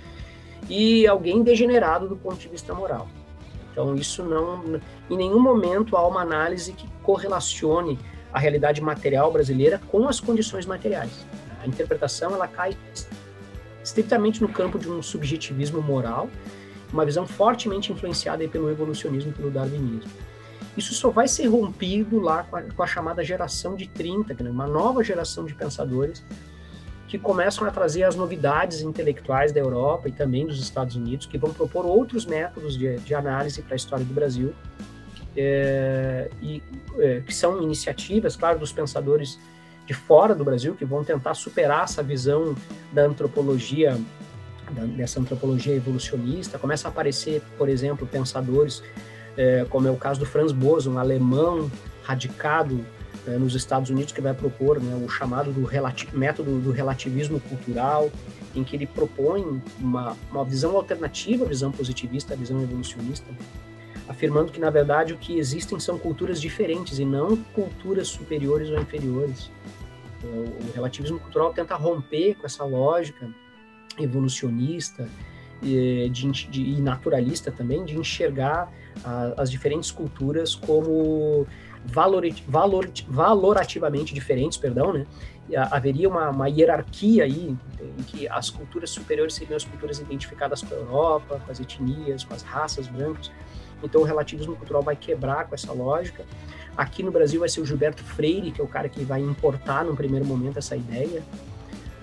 e 0.68 1.04
alguém 1.06 1.42
degenerado 1.42 2.08
do 2.08 2.16
ponto 2.16 2.36
de 2.36 2.48
vista 2.48 2.72
moral. 2.72 3.08
Então, 3.72 3.96
isso 3.96 4.22
não, 4.22 4.80
em 5.10 5.16
nenhum 5.16 5.40
momento 5.40 5.96
há 5.96 6.06
uma 6.06 6.22
análise 6.22 6.72
que 6.74 6.88
correlacione 7.02 7.98
a 8.32 8.38
realidade 8.38 8.80
material 8.80 9.32
brasileira 9.32 9.80
com 9.90 10.08
as 10.08 10.20
condições 10.20 10.64
materiais. 10.64 11.26
A 11.60 11.66
interpretação 11.66 12.32
ela 12.32 12.46
cai 12.46 12.76
estritamente 13.82 14.40
no 14.40 14.48
campo 14.48 14.78
de 14.78 14.88
um 14.88 15.02
subjetivismo 15.02 15.82
moral, 15.82 16.30
uma 16.92 17.04
visão 17.04 17.26
fortemente 17.26 17.92
influenciada 17.92 18.46
pelo 18.46 18.70
evolucionismo 18.70 19.32
e 19.32 19.34
pelo 19.34 19.50
darwinismo. 19.50 20.10
Isso 20.76 20.94
só 20.94 21.10
vai 21.10 21.28
ser 21.28 21.46
rompido 21.46 22.20
lá 22.20 22.42
com 22.44 22.56
a, 22.56 22.62
com 22.62 22.82
a 22.82 22.86
chamada 22.86 23.22
geração 23.22 23.76
de 23.76 23.86
30, 23.88 24.42
né? 24.42 24.50
uma 24.50 24.66
nova 24.66 25.02
geração 25.04 25.44
de 25.44 25.54
pensadores 25.54 26.24
que 27.06 27.18
começam 27.18 27.66
a 27.66 27.70
trazer 27.70 28.02
as 28.02 28.16
novidades 28.16 28.80
intelectuais 28.80 29.52
da 29.52 29.60
Europa 29.60 30.08
e 30.08 30.12
também 30.12 30.46
dos 30.46 30.60
Estados 30.60 30.96
Unidos, 30.96 31.26
que 31.26 31.38
vão 31.38 31.52
propor 31.52 31.86
outros 31.86 32.26
métodos 32.26 32.76
de, 32.76 32.96
de 32.96 33.14
análise 33.14 33.62
para 33.62 33.74
a 33.74 33.76
história 33.76 34.04
do 34.04 34.12
Brasil 34.12 34.52
é, 35.36 36.30
e 36.42 36.62
é, 36.98 37.20
que 37.20 37.34
são 37.34 37.62
iniciativas, 37.62 38.34
claro, 38.34 38.58
dos 38.58 38.72
pensadores 38.72 39.38
de 39.86 39.94
fora 39.94 40.34
do 40.34 40.44
Brasil 40.44 40.74
que 40.74 40.84
vão 40.84 41.04
tentar 41.04 41.34
superar 41.34 41.84
essa 41.84 42.02
visão 42.02 42.56
da 42.92 43.04
antropologia 43.04 43.98
dessa 44.96 45.20
antropologia 45.20 45.74
evolucionista, 45.74 46.58
começa 46.58 46.88
a 46.88 46.90
aparecer, 46.90 47.42
por 47.58 47.68
exemplo, 47.68 48.06
pensadores 48.06 48.82
é, 49.36 49.66
como 49.68 49.88
é 49.88 49.90
o 49.90 49.96
caso 49.96 50.20
do 50.20 50.26
Franz 50.26 50.52
Boas, 50.52 50.86
um 50.86 50.98
alemão 50.98 51.70
radicado 52.02 52.84
é, 53.26 53.38
nos 53.38 53.54
Estados 53.54 53.90
Unidos 53.90 54.12
que 54.12 54.20
vai 54.20 54.34
propor 54.34 54.80
né, 54.80 54.94
o 55.02 55.08
chamado 55.08 55.50
do 55.52 55.68
método 56.12 56.58
do 56.58 56.70
relativismo 56.70 57.40
cultural, 57.40 58.10
em 58.54 58.62
que 58.62 58.76
ele 58.76 58.86
propõe 58.86 59.62
uma, 59.80 60.16
uma 60.30 60.44
visão 60.44 60.76
alternativa 60.76 61.44
à 61.44 61.48
visão 61.48 61.72
positivista, 61.72 62.34
à 62.34 62.36
visão 62.36 62.62
evolucionista, 62.62 63.26
afirmando 64.08 64.52
que, 64.52 64.60
na 64.60 64.70
verdade, 64.70 65.12
o 65.12 65.18
que 65.18 65.38
existem 65.38 65.80
são 65.80 65.98
culturas 65.98 66.40
diferentes 66.40 66.98
e 66.98 67.04
não 67.04 67.36
culturas 67.36 68.08
superiores 68.08 68.68
ou 68.68 68.80
inferiores. 68.80 69.50
O 70.22 70.72
relativismo 70.74 71.18
cultural 71.18 71.52
tenta 71.52 71.74
romper 71.74 72.34
com 72.34 72.46
essa 72.46 72.64
lógica 72.64 73.28
evolucionista 73.98 75.08
e, 75.62 76.08
de, 76.10 76.30
de, 76.30 76.62
e 76.62 76.80
naturalista 76.80 77.50
também, 77.50 77.84
de 77.84 77.96
enxergar 77.96 78.72
a, 79.04 79.34
as 79.42 79.50
diferentes 79.50 79.90
culturas 79.90 80.54
como 80.54 81.46
valor, 81.84 82.24
valor, 82.48 82.90
valorativamente 83.08 84.14
diferentes, 84.14 84.58
perdão, 84.58 84.92
né? 84.92 85.06
haveria 85.70 86.08
uma, 86.08 86.30
uma, 86.30 86.48
hierarquia 86.48 87.24
aí 87.24 87.54
em 87.80 88.02
que 88.04 88.26
as 88.28 88.48
culturas 88.48 88.90
superiores 88.90 89.34
seriam 89.34 89.56
as 89.56 89.64
culturas 89.64 89.98
identificadas 89.98 90.62
com 90.62 90.74
a 90.74 90.78
Europa, 90.78 91.40
com 91.44 91.52
as 91.52 91.60
etnias, 91.60 92.24
com 92.24 92.32
as 92.32 92.42
raças 92.42 92.86
brancas. 92.86 93.30
Então 93.82 94.00
o 94.00 94.04
relativismo 94.04 94.56
cultural 94.56 94.82
vai 94.82 94.96
quebrar 94.96 95.46
com 95.46 95.54
essa 95.54 95.70
lógica. 95.72 96.24
Aqui 96.76 97.02
no 97.02 97.10
Brasil 97.10 97.40
vai 97.40 97.48
ser 97.48 97.60
o 97.60 97.66
Gilberto 97.66 98.02
Freire, 98.02 98.50
que 98.50 98.60
é 98.60 98.64
o 98.64 98.66
cara 98.66 98.88
que 98.88 99.04
vai 99.04 99.20
importar 99.20 99.84
no 99.84 99.94
primeiro 99.94 100.24
momento 100.24 100.58
essa 100.58 100.74
ideia. 100.74 101.22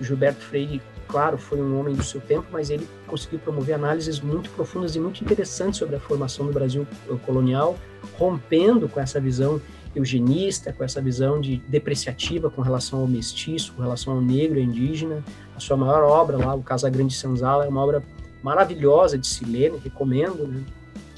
O 0.00 0.04
Gilberto 0.04 0.40
Freire, 0.40 0.80
claro, 1.12 1.36
foi 1.36 1.60
um 1.60 1.78
homem 1.78 1.94
do 1.94 2.02
seu 2.02 2.22
tempo, 2.22 2.46
mas 2.50 2.70
ele 2.70 2.88
conseguiu 3.06 3.38
promover 3.38 3.74
análises 3.74 4.18
muito 4.18 4.48
profundas 4.50 4.96
e 4.96 5.00
muito 5.00 5.22
interessantes 5.22 5.78
sobre 5.78 5.94
a 5.94 6.00
formação 6.00 6.46
do 6.46 6.52
Brasil 6.52 6.86
colonial, 7.26 7.76
rompendo 8.18 8.88
com 8.88 8.98
essa 8.98 9.20
visão 9.20 9.60
eugenista, 9.94 10.72
com 10.72 10.82
essa 10.82 11.02
visão 11.02 11.38
de 11.38 11.58
depreciativa 11.68 12.48
com 12.48 12.62
relação 12.62 13.00
ao 13.00 13.06
mestiço, 13.06 13.74
com 13.74 13.82
relação 13.82 14.14
ao 14.14 14.22
negro 14.22 14.58
e 14.58 14.62
indígena. 14.62 15.22
A 15.54 15.60
sua 15.60 15.76
maior 15.76 16.02
obra 16.02 16.38
lá, 16.38 16.54
o 16.54 16.62
Casa 16.62 16.88
Grande 16.88 17.12
Senzala, 17.12 17.66
é 17.66 17.68
uma 17.68 17.82
obra 17.82 18.02
maravilhosa 18.42 19.18
de 19.18 19.26
se 19.26 19.44
ler, 19.44 19.70
né? 19.70 19.78
recomendo, 19.84 20.48
né? 20.48 20.62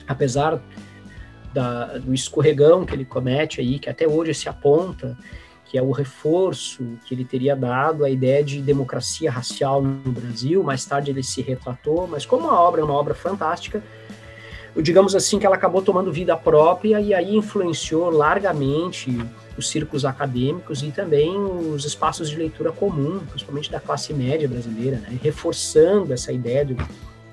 apesar 0.09 0.61
da, 1.53 1.99
do 1.99 2.13
escorregão 2.13 2.85
que 2.85 2.95
ele 2.95 3.05
comete 3.05 3.61
aí, 3.61 3.79
que 3.79 3.89
até 3.89 4.09
hoje 4.09 4.35
se 4.35 4.49
aponta, 4.49 5.17
que 5.75 5.79
é 5.79 5.83
o 5.83 5.91
reforço 5.91 6.85
que 7.05 7.13
ele 7.13 7.25
teria 7.25 7.57
dado 7.57 8.05
à 8.05 8.09
ideia 8.09 8.45
de 8.45 8.63
democracia 8.63 9.29
racial 9.29 9.83
no 9.83 10.13
Brasil. 10.13 10.63
Mais 10.63 10.85
tarde 10.85 11.11
ele 11.11 11.21
se 11.21 11.43
retratou, 11.43 12.07
mas 12.07 12.25
como 12.25 12.49
a 12.49 12.61
obra 12.61 12.81
é 12.81 12.85
uma 12.85 12.95
obra 12.95 13.13
fantástica, 13.13 13.83
digamos 14.77 15.17
assim 15.17 15.37
que 15.37 15.45
ela 15.45 15.57
acabou 15.57 15.83
tomando 15.83 16.13
vida 16.13 16.37
própria 16.37 17.01
e 17.01 17.13
aí 17.13 17.35
influenciou 17.35 18.09
largamente 18.09 19.19
os 19.59 19.69
círculos 19.69 20.05
acadêmicos 20.05 20.81
e 20.85 20.93
também 20.93 21.37
os 21.37 21.85
espaços 21.85 22.31
de 22.31 22.37
leitura 22.37 22.71
comum, 22.71 23.19
principalmente 23.29 23.69
da 23.69 23.81
classe 23.81 24.15
média 24.15 24.47
brasileira, 24.47 24.99
né? 24.99 25.19
reforçando 25.21 26.13
essa 26.13 26.31
ideia 26.31 26.65
do 26.65 26.77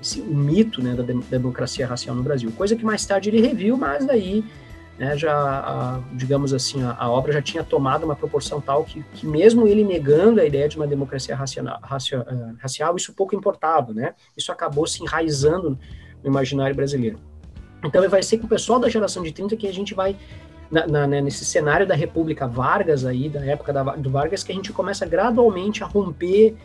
esse, 0.02 0.20
o 0.20 0.34
mito 0.34 0.82
né, 0.82 0.96
da, 0.96 1.04
democracia 1.04 1.86
racial 1.86 2.16
no 2.16 2.24
Brasil. 2.24 2.50
Coisa 2.56 2.74
que 2.74 2.84
mais 2.84 3.06
tarde 3.06 3.30
ele 3.30 3.40
reviu, 3.40 3.76
mas 3.76 4.04
daí 4.04 4.44
né, 4.98 5.16
já, 5.16 5.34
a, 5.34 6.00
digamos 6.12 6.52
assim, 6.52 6.82
a, 6.82 6.94
a, 6.98 7.10
obra 7.10 7.32
já 7.32 7.42
tinha 7.42 7.64
tomado 7.64 8.04
uma 8.04 8.14
proporção 8.14 8.60
tal 8.60 8.84
que, 8.84 9.02
que 9.14 9.26
mesmo 9.26 9.66
ele 9.66 9.82
negando 9.82 10.40
a 10.40 10.44
ideia 10.44 10.68
de 10.68 10.76
uma 10.76 10.86
democracia 10.86 11.34
racial, 11.34 11.78
racial, 11.82 12.22
eh, 12.28 12.52
racial 12.60 12.94
isso 12.96 13.12
pouco 13.14 13.34
importava, 13.34 13.92
né? 13.92 14.14
Isso 14.36 14.52
acabou 14.52 14.86
se 14.86 15.02
enraizando 15.02 15.78
no 16.22 16.30
imaginário 16.30 16.74
brasileiro. 16.76 17.18
Então 17.84 18.08
vai 18.08 18.22
ser 18.22 18.38
com 18.38 18.46
o 18.46 18.48
pessoal 18.48 18.78
da 18.78 18.88
geração 18.88 19.22
de 19.22 19.32
30 19.32 19.56
que 19.56 19.66
a 19.66 19.72
gente 19.72 19.94
vai 19.94 20.16
na, 20.70 20.86
na, 20.86 21.06
né, 21.06 21.20
nesse 21.20 21.44
cenário 21.44 21.86
da 21.86 21.94
República 21.94 22.46
Vargas 22.46 23.04
aí, 23.04 23.28
da 23.28 23.44
época 23.44 23.72
da, 23.72 23.82
do 23.82 24.10
Vargas, 24.10 24.42
que 24.42 24.52
a 24.52 24.54
gente 24.54 24.72
começa 24.72 25.04
gradualmente 25.04 25.82
a 25.82 25.86
romper 25.86 26.56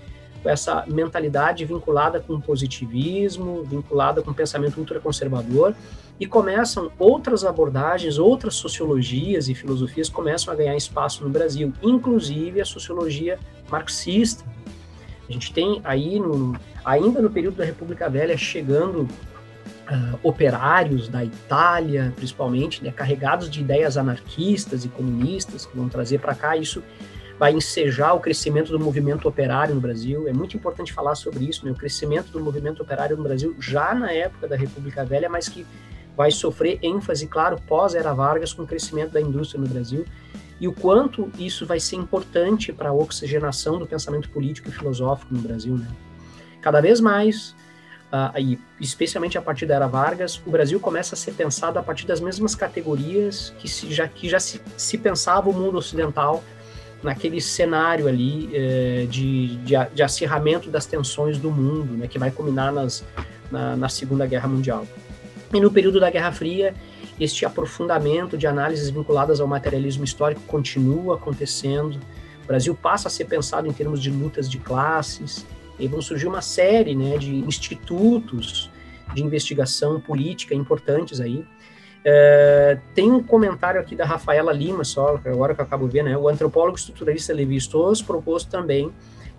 essa 0.46 0.86
mentalidade 0.88 1.66
vinculada 1.66 2.20
com 2.20 2.36
o 2.36 2.42
positivismo, 2.42 3.64
vinculada 3.64 4.22
com 4.22 4.32
o 4.32 4.34
pensamento 4.34 4.78
ultraconservador, 4.78 5.76
e 6.20 6.26
começam 6.26 6.92
outras 6.98 7.44
abordagens, 7.44 8.18
outras 8.18 8.56
sociologias 8.56 9.50
e 9.50 9.56
filosofias 9.56 10.10
começam 10.10 10.54
a 10.54 10.58
ganhar 10.58 10.76
espaço 10.76 11.24
no 11.24 11.30
Brasil, 11.30 11.72
inclusive 11.82 12.60
a 12.60 12.66
sociologia 12.66 13.40
marxista. 13.70 14.44
A 15.30 15.32
gente 15.32 15.54
tem 15.54 15.82
aí, 15.84 16.20
no, 16.20 16.58
ainda 16.84 17.22
no 17.22 17.30
período 17.30 17.58
da 17.58 17.66
República 17.66 18.10
Velha, 18.10 18.38
chegando 18.38 19.08
Uh, 19.88 20.20
operários 20.22 21.08
da 21.08 21.24
Itália, 21.24 22.12
principalmente, 22.14 22.84
né, 22.84 22.92
carregados 22.92 23.50
de 23.50 23.62
ideias 23.62 23.96
anarquistas 23.96 24.84
e 24.84 24.90
comunistas, 24.90 25.66
que 25.66 25.78
vão 25.78 25.88
trazer 25.88 26.20
para 26.20 26.36
cá 26.36 26.58
isso 26.58 26.84
vai 27.38 27.54
ensejar 27.54 28.14
o 28.14 28.20
crescimento 28.20 28.72
do 28.72 28.80
movimento 28.80 29.28
operário 29.28 29.76
no 29.76 29.82
Brasil. 29.82 30.28
É 30.28 30.34
muito 30.34 30.58
importante 30.58 30.92
falar 30.92 31.16
sobre 31.16 31.46
isso, 31.46 31.66
né, 31.66 31.72
o 31.72 31.76
crescimento 31.76 32.32
do 32.32 32.40
movimento 32.40 32.82
operário 32.82 33.16
no 33.16 33.24
Brasil 33.24 33.56
já 33.60 33.94
na 33.94 34.12
época 34.12 34.48
da 34.48 34.56
República 34.56 35.06
Velha, 35.06 35.30
mas 35.30 35.48
que 35.48 35.66
vai 36.18 36.32
sofrer 36.32 36.80
ênfase, 36.82 37.28
claro, 37.28 37.62
pós-era 37.68 38.12
Vargas, 38.12 38.52
com 38.52 38.64
o 38.64 38.68
crescimento 38.68 39.12
da 39.12 39.22
indústria 39.22 39.62
no 39.62 39.68
Brasil 39.68 40.04
e 40.60 40.68
o 40.68 40.74
quanto 40.74 41.32
isso 41.38 41.68
vai 41.68 41.80
ser 41.80 41.98
importante 41.98 42.74
para 42.74 42.90
a 42.90 42.94
oxigenação 42.94 43.78
do 43.78 43.86
pensamento 43.86 44.28
político 44.32 44.70
e 44.70 44.72
filosófico 44.72 45.32
no 45.32 45.40
Brasil. 45.40 45.78
Né? 45.78 45.88
Cada 46.60 46.82
vez 46.82 47.00
mais 47.00 47.56
uh, 48.12 48.40
e 48.40 48.60
especialmente 48.82 49.38
a 49.38 49.42
partir 49.44 49.68
da 49.68 49.76
era 49.76 49.86
Vargas, 49.86 50.42
o 50.44 50.50
Brasil 50.50 50.80
começa 50.80 51.14
a 51.14 51.18
ser 51.18 51.34
pensado 51.34 51.78
a 51.78 51.84
partir 51.84 52.08
das 52.08 52.20
mesmas 52.20 52.56
categorias 52.56 53.54
que, 53.60 53.68
se, 53.68 53.94
já, 53.94 54.08
que 54.08 54.28
já 54.28 54.40
se, 54.40 54.60
se 54.76 54.98
pensava 54.98 55.48
o 55.48 55.54
mundo 55.54 55.78
ocidental 55.78 56.44
naquele 57.04 57.40
cenário 57.40 58.08
ali 58.08 58.50
eh, 58.52 59.06
de, 59.08 59.58
de, 59.58 59.76
de, 59.94 60.02
acirramento 60.02 60.72
das 60.72 60.88
tensões 60.88 61.38
do 61.38 61.52
mundo, 61.52 61.94
né, 61.94 62.08
que 62.08 62.18
vai 62.18 62.32
culminar 62.32 62.74
nas, 62.74 63.06
na, 63.52 63.76
na 63.76 63.88
Segunda 63.88 64.26
Guerra 64.26 64.48
Mundial. 64.48 64.84
E 65.54 65.60
no 65.60 65.72
período 65.72 66.00
da 66.00 66.10
Guerra 66.10 66.32
Fria, 66.32 66.74
este 67.20 67.46
aprofundamento 67.46 68.38
de 68.38 68.46
análises 68.46 68.90
vinculadas 68.90 69.40
ao 69.40 69.48
materialismo 69.48 70.04
histórico 70.04 70.42
continua 70.42 71.16
acontecendo. 71.16 72.00
O 72.44 72.48
Brasil 72.48 72.76
passa 72.76 73.08
a 73.08 73.12
ser 73.12 73.26
pensado 73.26 73.68
em 73.68 73.74
termos 73.74 74.02
de 74.02 74.10
lutas 74.10 74.50
de 74.50 74.58
classes, 74.58 75.46
e 75.80 75.88
vão 75.88 76.02
surgir 76.02 76.28
uma 76.28 76.42
série 76.42 76.96
né, 76.96 77.18
de 77.18 77.36
institutos 77.36 78.70
de 79.14 79.24
investigação 79.24 80.00
política 80.00 80.54
importantes 80.54 81.22
aí. 81.22 81.46
É, 82.04 82.78
tem 82.94 83.12
um 83.12 83.22
comentário 83.22 83.80
aqui 83.80 83.96
da 83.96 84.06
Rafaela 84.06 84.52
Lima, 84.52 84.84
só 84.84 85.20
agora 85.26 85.54
que 85.54 85.62
eu 85.62 85.66
acabo 85.66 85.88
vendo, 85.88 86.06
né? 86.06 86.18
O 86.18 86.28
antropólogo 86.28 86.78
estruturalista 86.78 87.34
Levi 87.34 87.58
Strauss 87.58 88.02
propôs 88.02 88.44
também 88.44 88.92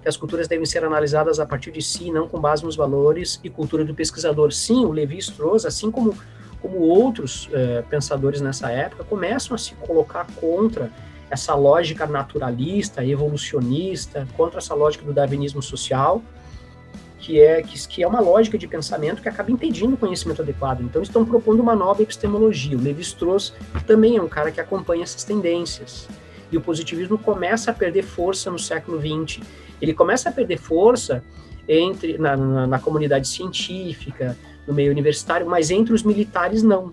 que 0.02 0.08
as 0.08 0.16
culturas 0.16 0.46
devem 0.46 0.64
ser 0.64 0.84
analisadas 0.84 1.40
a 1.40 1.46
partir 1.46 1.70
de 1.70 1.82
si, 1.82 2.10
não 2.10 2.28
com 2.28 2.40
base 2.40 2.64
nos 2.64 2.76
valores 2.76 3.40
e 3.42 3.50
cultura 3.50 3.84
do 3.84 3.94
pesquisador. 3.94 4.52
Sim, 4.52 4.84
o 4.84 4.92
Levi 4.92 5.18
Strauss, 5.18 5.64
assim 5.64 5.90
como, 5.90 6.16
como 6.62 6.78
outros 6.78 7.48
é, 7.52 7.82
pensadores 7.82 8.40
nessa 8.40 8.70
época, 8.70 9.04
começam 9.04 9.54
a 9.54 9.58
se 9.58 9.74
colocar 9.74 10.26
contra 10.40 10.90
essa 11.30 11.54
lógica 11.54 12.06
naturalista, 12.06 13.04
evolucionista, 13.04 14.26
contra 14.36 14.58
essa 14.58 14.74
lógica 14.74 15.04
do 15.04 15.12
darwinismo 15.12 15.62
social, 15.62 16.22
que 17.18 17.40
é, 17.40 17.62
que, 17.62 17.88
que, 17.88 18.02
é 18.02 18.06
uma 18.06 18.20
lógica 18.20 18.56
de 18.56 18.66
pensamento 18.66 19.20
que 19.20 19.28
acaba 19.28 19.50
impedindo 19.50 19.94
o 19.94 19.96
conhecimento 19.96 20.40
adequado. 20.40 20.80
Então, 20.80 21.02
estão 21.02 21.24
propondo 21.24 21.60
uma 21.60 21.74
nova 21.74 22.02
epistemologia. 22.02 22.76
O 22.76 22.80
Levi-Strauss 22.80 23.52
também 23.86 24.16
é 24.16 24.22
um 24.22 24.28
cara 24.28 24.50
que 24.50 24.60
acompanha 24.60 25.02
essas 25.02 25.24
tendências. 25.24 26.08
E 26.50 26.56
o 26.56 26.60
positivismo 26.60 27.18
começa 27.18 27.70
a 27.70 27.74
perder 27.74 28.02
força 28.02 28.50
no 28.50 28.58
século 28.58 28.98
XX. 28.98 29.40
Ele 29.80 29.94
começa 29.94 30.28
a 30.28 30.32
perder 30.32 30.58
força 30.58 31.22
entre 31.68 32.18
na, 32.18 32.36
na, 32.36 32.66
na 32.66 32.78
comunidade 32.78 33.28
científica, 33.28 34.36
no 34.66 34.74
meio 34.74 34.90
universitário, 34.90 35.46
mas 35.46 35.70
entre 35.70 35.92
os 35.92 36.02
militares 36.02 36.62
não. 36.62 36.90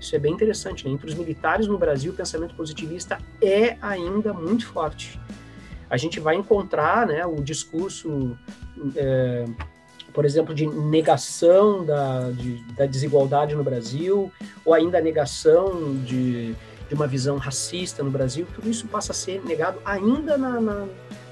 Isso 0.00 0.16
é 0.16 0.18
bem 0.18 0.32
interessante, 0.32 0.86
né? 0.86 0.90
Entre 0.90 1.06
os 1.06 1.14
militares 1.14 1.66
no 1.66 1.76
Brasil, 1.76 2.12
o 2.12 2.14
pensamento 2.14 2.54
positivista 2.54 3.18
é 3.42 3.76
ainda 3.82 4.32
muito 4.32 4.66
forte. 4.66 5.20
A 5.90 5.96
gente 5.96 6.18
vai 6.18 6.36
encontrar 6.36 7.06
né, 7.06 7.26
o 7.26 7.36
discurso, 7.42 8.38
é, 8.96 9.44
por 10.14 10.24
exemplo, 10.24 10.54
de 10.54 10.66
negação 10.66 11.84
da, 11.84 12.30
de, 12.30 12.62
da 12.74 12.86
desigualdade 12.86 13.54
no 13.54 13.62
Brasil, 13.62 14.32
ou 14.64 14.72
ainda 14.72 14.98
a 14.98 15.00
negação 15.02 15.96
de, 16.04 16.54
de 16.88 16.94
uma 16.94 17.06
visão 17.06 17.36
racista 17.36 18.02
no 18.02 18.10
Brasil, 18.10 18.46
tudo 18.54 18.70
isso 18.70 18.86
passa 18.88 19.12
a 19.12 19.14
ser 19.14 19.42
negado 19.44 19.78
ainda 19.84 20.38
na, 20.38 20.60
na, 20.60 20.86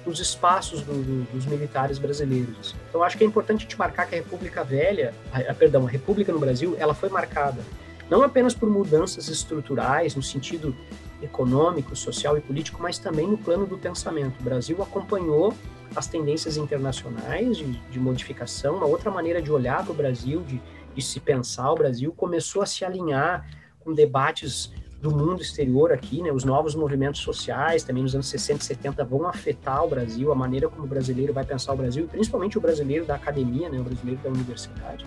nos 0.09 0.19
espaços 0.21 0.81
do, 0.81 0.95
do, 0.95 1.33
dos 1.33 1.45
militares 1.45 1.99
brasileiros. 1.99 2.75
Então, 2.89 3.03
acho 3.03 3.19
que 3.19 3.25
é 3.25 3.27
importante 3.27 3.67
te 3.67 3.79
marcar 3.79 4.07
que 4.07 4.15
a 4.15 4.19
República 4.19 4.65
Velha, 4.65 5.15
a, 5.31 5.53
perdão, 5.53 5.87
a 5.87 5.91
República 5.91 6.33
no 6.33 6.39
Brasil, 6.39 6.75
ela 6.79 6.95
foi 6.95 7.11
marcada 7.11 7.61
não 8.09 8.23
apenas 8.23 8.55
por 8.55 8.71
mudanças 8.71 9.29
estruturais 9.29 10.15
no 10.15 10.23
sentido 10.23 10.75
econômico, 11.21 11.95
social 11.95 12.39
e 12.39 12.41
político, 12.41 12.81
mas 12.81 12.99
também 12.99 13.27
no 13.27 13.37
plano 13.37 13.67
do 13.67 13.77
pensamento. 13.77 14.41
O 14.41 14.43
Brasil 14.43 14.83
acompanhou 14.83 15.53
as 15.95 16.07
tendências 16.07 16.57
internacionais 16.57 17.59
de, 17.59 17.71
de 17.91 18.01
modificação, 18.01 18.77
uma 18.77 18.87
outra 18.87 19.11
maneira 19.11 19.43
de 19.43 19.53
olhar 19.53 19.83
para 19.83 19.93
o 19.93 19.95
Brasil, 19.95 20.43
de, 20.43 20.61
de 20.95 21.03
se 21.03 21.21
pensar 21.21 21.71
o 21.71 21.75
Brasil, 21.75 22.11
começou 22.13 22.63
a 22.63 22.67
se 22.67 22.83
alinhar 22.83 23.47
com 23.81 23.93
debates 23.93 24.73
do 25.01 25.11
mundo 25.11 25.41
exterior 25.41 25.93
aqui, 25.93 26.23
né? 26.23 26.33
Os 26.33 26.45
novos 26.45 26.75
movimentos 26.75 27.21
sociais, 27.21 27.85
também 27.85 28.03
nos 28.03 28.15
anos 28.15 28.27
60 28.29 28.63
e 28.63 28.65
70, 28.65 29.05
vão 29.05 29.29
afetar 29.29 29.85
o 29.85 29.89
Brasil, 29.89 30.33
a 30.33 30.35
maneira 30.35 30.69
como 30.69 30.85
o 30.85 30.89
brasileiro 30.89 31.33
vai 31.33 31.45
pensar 31.45 31.73
o 31.73 31.77
Brasil, 31.77 32.05
e 32.05 32.09
principalmente 32.09 32.59
o 32.59 32.61
brasileiro 32.61 33.05
da 33.05 33.15
academia, 33.15 33.69
né? 33.69 33.79
O 33.79 33.85
brasileiro 33.85 34.21
da 34.23 34.29
universidade. 34.29 35.07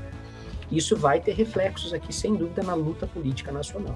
Isso 0.72 0.96
vai 0.96 1.20
ter 1.20 1.34
reflexos 1.34 1.92
aqui, 1.94 2.14
sem 2.14 2.36
dúvida, 2.36 2.64
na 2.64 2.74
luta 2.74 3.06
política 3.06 3.52
nacional. 3.52 3.96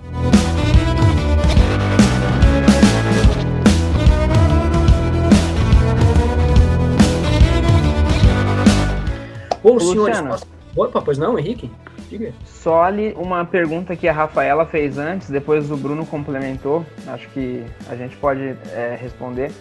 Bom, 9.63 9.79
senhores. 9.79 10.45
Opa, 10.75 11.01
pois 11.01 11.17
não, 11.17 11.39
Henrique? 11.39 11.71
Diga. 12.09 12.33
Só 12.45 12.83
ali 12.83 13.13
uma 13.17 13.45
pergunta 13.45 13.95
que 13.95 14.07
a 14.07 14.13
Rafaela 14.13 14.65
fez 14.65 14.97
antes, 14.97 15.29
depois 15.29 15.71
o 15.71 15.77
Bruno 15.77 16.05
complementou, 16.05 16.85
acho 17.07 17.27
que 17.29 17.63
a 17.89 17.95
gente 17.95 18.15
pode 18.17 18.55
é, 18.73 18.97
responder, 18.99 19.51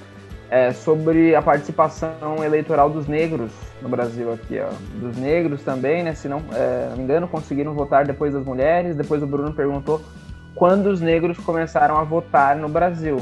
é, 0.50 0.72
sobre 0.72 1.34
a 1.34 1.42
participação 1.42 2.44
eleitoral 2.44 2.90
dos 2.90 3.06
negros 3.08 3.50
no 3.80 3.88
Brasil 3.88 4.32
aqui, 4.32 4.60
ó. 4.60 4.68
Dos 5.00 5.16
negros 5.16 5.62
também, 5.62 6.02
né? 6.02 6.14
Se 6.14 6.28
não, 6.28 6.42
é, 6.52 6.88
não 6.90 6.96
me 6.96 7.02
engano, 7.02 7.26
conseguiram 7.26 7.74
votar 7.74 8.06
depois 8.06 8.34
das 8.34 8.44
mulheres. 8.44 8.94
Depois 8.94 9.22
o 9.22 9.26
Bruno 9.26 9.52
perguntou 9.52 10.00
quando 10.54 10.86
os 10.86 11.00
negros 11.00 11.38
começaram 11.38 11.96
a 11.96 12.04
votar 12.04 12.56
no 12.56 12.68
Brasil. 12.68 13.16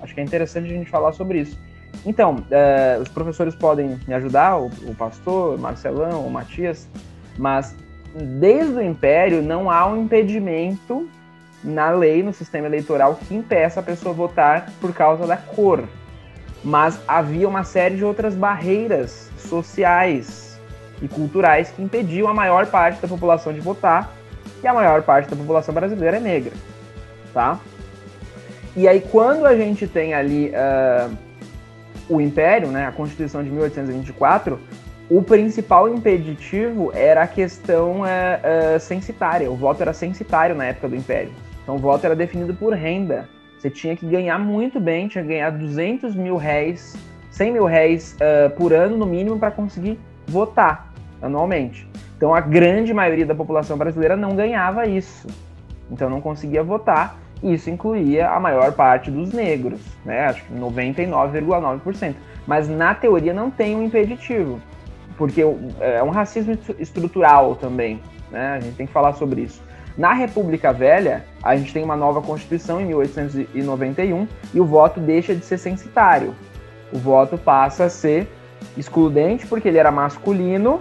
Acho 0.00 0.14
que 0.14 0.20
é 0.20 0.24
interessante 0.24 0.66
a 0.66 0.74
gente 0.74 0.90
falar 0.90 1.12
sobre 1.12 1.40
isso. 1.40 1.58
Então, 2.06 2.44
é, 2.50 2.98
os 3.00 3.08
professores 3.08 3.54
podem 3.54 3.98
me 4.06 4.14
ajudar, 4.14 4.56
o, 4.58 4.66
o 4.66 4.94
pastor, 4.94 5.56
o 5.56 5.58
Marcelão, 5.58 6.24
o 6.24 6.30
Matias, 6.30 6.88
mas 7.36 7.74
desde 8.14 8.74
o 8.74 8.82
Império 8.82 9.42
não 9.42 9.70
há 9.70 9.86
um 9.86 10.02
impedimento 10.02 11.08
na 11.62 11.90
lei, 11.90 12.22
no 12.22 12.32
sistema 12.32 12.66
eleitoral, 12.66 13.16
que 13.16 13.34
impeça 13.34 13.80
a 13.80 13.82
pessoa 13.82 14.14
votar 14.14 14.70
por 14.80 14.92
causa 14.92 15.26
da 15.26 15.36
cor. 15.36 15.84
Mas 16.62 16.98
havia 17.06 17.48
uma 17.48 17.64
série 17.64 17.96
de 17.96 18.04
outras 18.04 18.34
barreiras 18.34 19.30
sociais 19.38 20.58
e 21.00 21.08
culturais 21.08 21.70
que 21.70 21.82
impediam 21.82 22.28
a 22.28 22.34
maior 22.34 22.66
parte 22.66 23.00
da 23.00 23.08
população 23.08 23.52
de 23.52 23.60
votar, 23.60 24.12
e 24.62 24.66
a 24.66 24.74
maior 24.74 25.02
parte 25.02 25.30
da 25.30 25.36
população 25.36 25.72
brasileira 25.72 26.16
é 26.16 26.20
negra, 26.20 26.52
tá? 27.32 27.60
E 28.76 28.88
aí, 28.88 29.00
quando 29.00 29.46
a 29.46 29.56
gente 29.56 29.86
tem 29.86 30.14
ali 30.14 30.50
uh, 30.50 31.16
o 32.08 32.20
Império, 32.20 32.68
né, 32.68 32.86
a 32.86 32.92
Constituição 32.92 33.42
de 33.42 33.50
1824, 33.50 34.58
o 35.10 35.22
principal 35.22 35.88
impeditivo 35.88 36.92
era 36.94 37.22
a 37.22 37.26
questão 37.26 38.04
é, 38.04 38.40
é, 38.42 38.78
censitária. 38.78 39.50
O 39.50 39.56
voto 39.56 39.80
era 39.80 39.94
censitário 39.94 40.54
na 40.54 40.66
época 40.66 40.88
do 40.88 40.96
Império. 40.96 41.32
Então 41.62 41.76
o 41.76 41.78
voto 41.78 42.04
era 42.04 42.14
definido 42.14 42.52
por 42.54 42.74
renda. 42.74 43.26
Você 43.58 43.70
tinha 43.70 43.96
que 43.96 44.06
ganhar 44.06 44.38
muito 44.38 44.78
bem, 44.78 45.08
tinha 45.08 45.22
que 45.24 45.30
ganhar 45.30 45.50
200 45.50 46.14
mil 46.14 46.36
réis, 46.36 46.94
100 47.30 47.52
mil 47.52 47.64
réis 47.64 48.16
uh, 48.16 48.50
por 48.50 48.72
ano 48.72 48.96
no 48.98 49.06
mínimo 49.06 49.38
para 49.38 49.50
conseguir 49.50 49.98
votar 50.26 50.92
anualmente. 51.22 51.88
Então 52.16 52.34
a 52.34 52.40
grande 52.40 52.92
maioria 52.92 53.24
da 53.24 53.34
população 53.34 53.78
brasileira 53.78 54.16
não 54.16 54.36
ganhava 54.36 54.86
isso. 54.86 55.26
Então 55.90 56.10
não 56.10 56.20
conseguia 56.20 56.62
votar. 56.62 57.18
E 57.42 57.54
isso 57.54 57.70
incluía 57.70 58.28
a 58.28 58.38
maior 58.38 58.72
parte 58.72 59.10
dos 59.10 59.32
negros, 59.32 59.80
né? 60.04 60.26
Acho 60.26 60.44
que 60.44 60.52
99,9%. 60.52 62.14
Mas 62.46 62.68
na 62.68 62.94
teoria 62.94 63.32
não 63.32 63.50
tem 63.50 63.76
um 63.76 63.84
impeditivo 63.84 64.60
porque 65.18 65.42
é 65.80 66.02
um 66.02 66.10
racismo 66.10 66.56
estrutural 66.78 67.56
também, 67.56 68.00
né? 68.30 68.54
A 68.56 68.60
gente 68.60 68.76
tem 68.76 68.86
que 68.86 68.92
falar 68.92 69.12
sobre 69.14 69.42
isso. 69.42 69.60
Na 69.96 70.12
República 70.12 70.72
Velha, 70.72 71.24
a 71.42 71.56
gente 71.56 71.72
tem 71.72 71.82
uma 71.82 71.96
nova 71.96 72.22
Constituição 72.22 72.80
em 72.80 72.86
1891 72.86 74.28
e 74.54 74.60
o 74.60 74.64
voto 74.64 75.00
deixa 75.00 75.34
de 75.34 75.44
ser 75.44 75.58
censitário. 75.58 76.36
O 76.92 76.98
voto 76.98 77.36
passa 77.36 77.86
a 77.86 77.90
ser 77.90 78.28
excludente 78.76 79.44
porque 79.44 79.66
ele 79.66 79.76
era 79.76 79.90
masculino, 79.90 80.80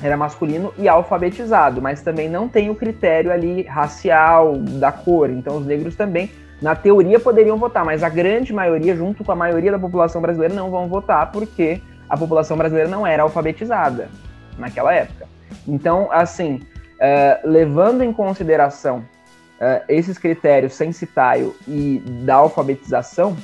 era 0.00 0.16
masculino 0.16 0.72
e 0.78 0.88
alfabetizado, 0.88 1.82
mas 1.82 2.00
também 2.00 2.28
não 2.28 2.48
tem 2.48 2.70
o 2.70 2.76
critério 2.76 3.32
ali 3.32 3.62
racial 3.62 4.56
da 4.56 4.92
cor. 4.92 5.30
Então 5.30 5.56
os 5.56 5.66
negros 5.66 5.96
também, 5.96 6.30
na 6.62 6.76
teoria, 6.76 7.18
poderiam 7.18 7.58
votar, 7.58 7.84
mas 7.84 8.04
a 8.04 8.08
grande 8.08 8.52
maioria, 8.52 8.94
junto 8.94 9.24
com 9.24 9.32
a 9.32 9.36
maioria 9.36 9.72
da 9.72 9.78
população 9.80 10.22
brasileira, 10.22 10.54
não 10.54 10.70
vão 10.70 10.86
votar 10.86 11.32
porque 11.32 11.82
a 12.14 12.16
população 12.16 12.56
brasileira 12.56 12.88
não 12.88 13.06
era 13.06 13.22
alfabetizada 13.24 14.08
naquela 14.56 14.94
época. 14.94 15.26
Então, 15.66 16.08
assim, 16.12 16.60
uh, 16.94 17.48
levando 17.48 18.02
em 18.02 18.12
consideração 18.12 18.98
uh, 18.98 19.84
esses 19.88 20.16
critérios 20.16 20.74
censitário 20.74 21.54
e 21.66 22.00
da 22.24 22.36
alfabetização, 22.36 23.36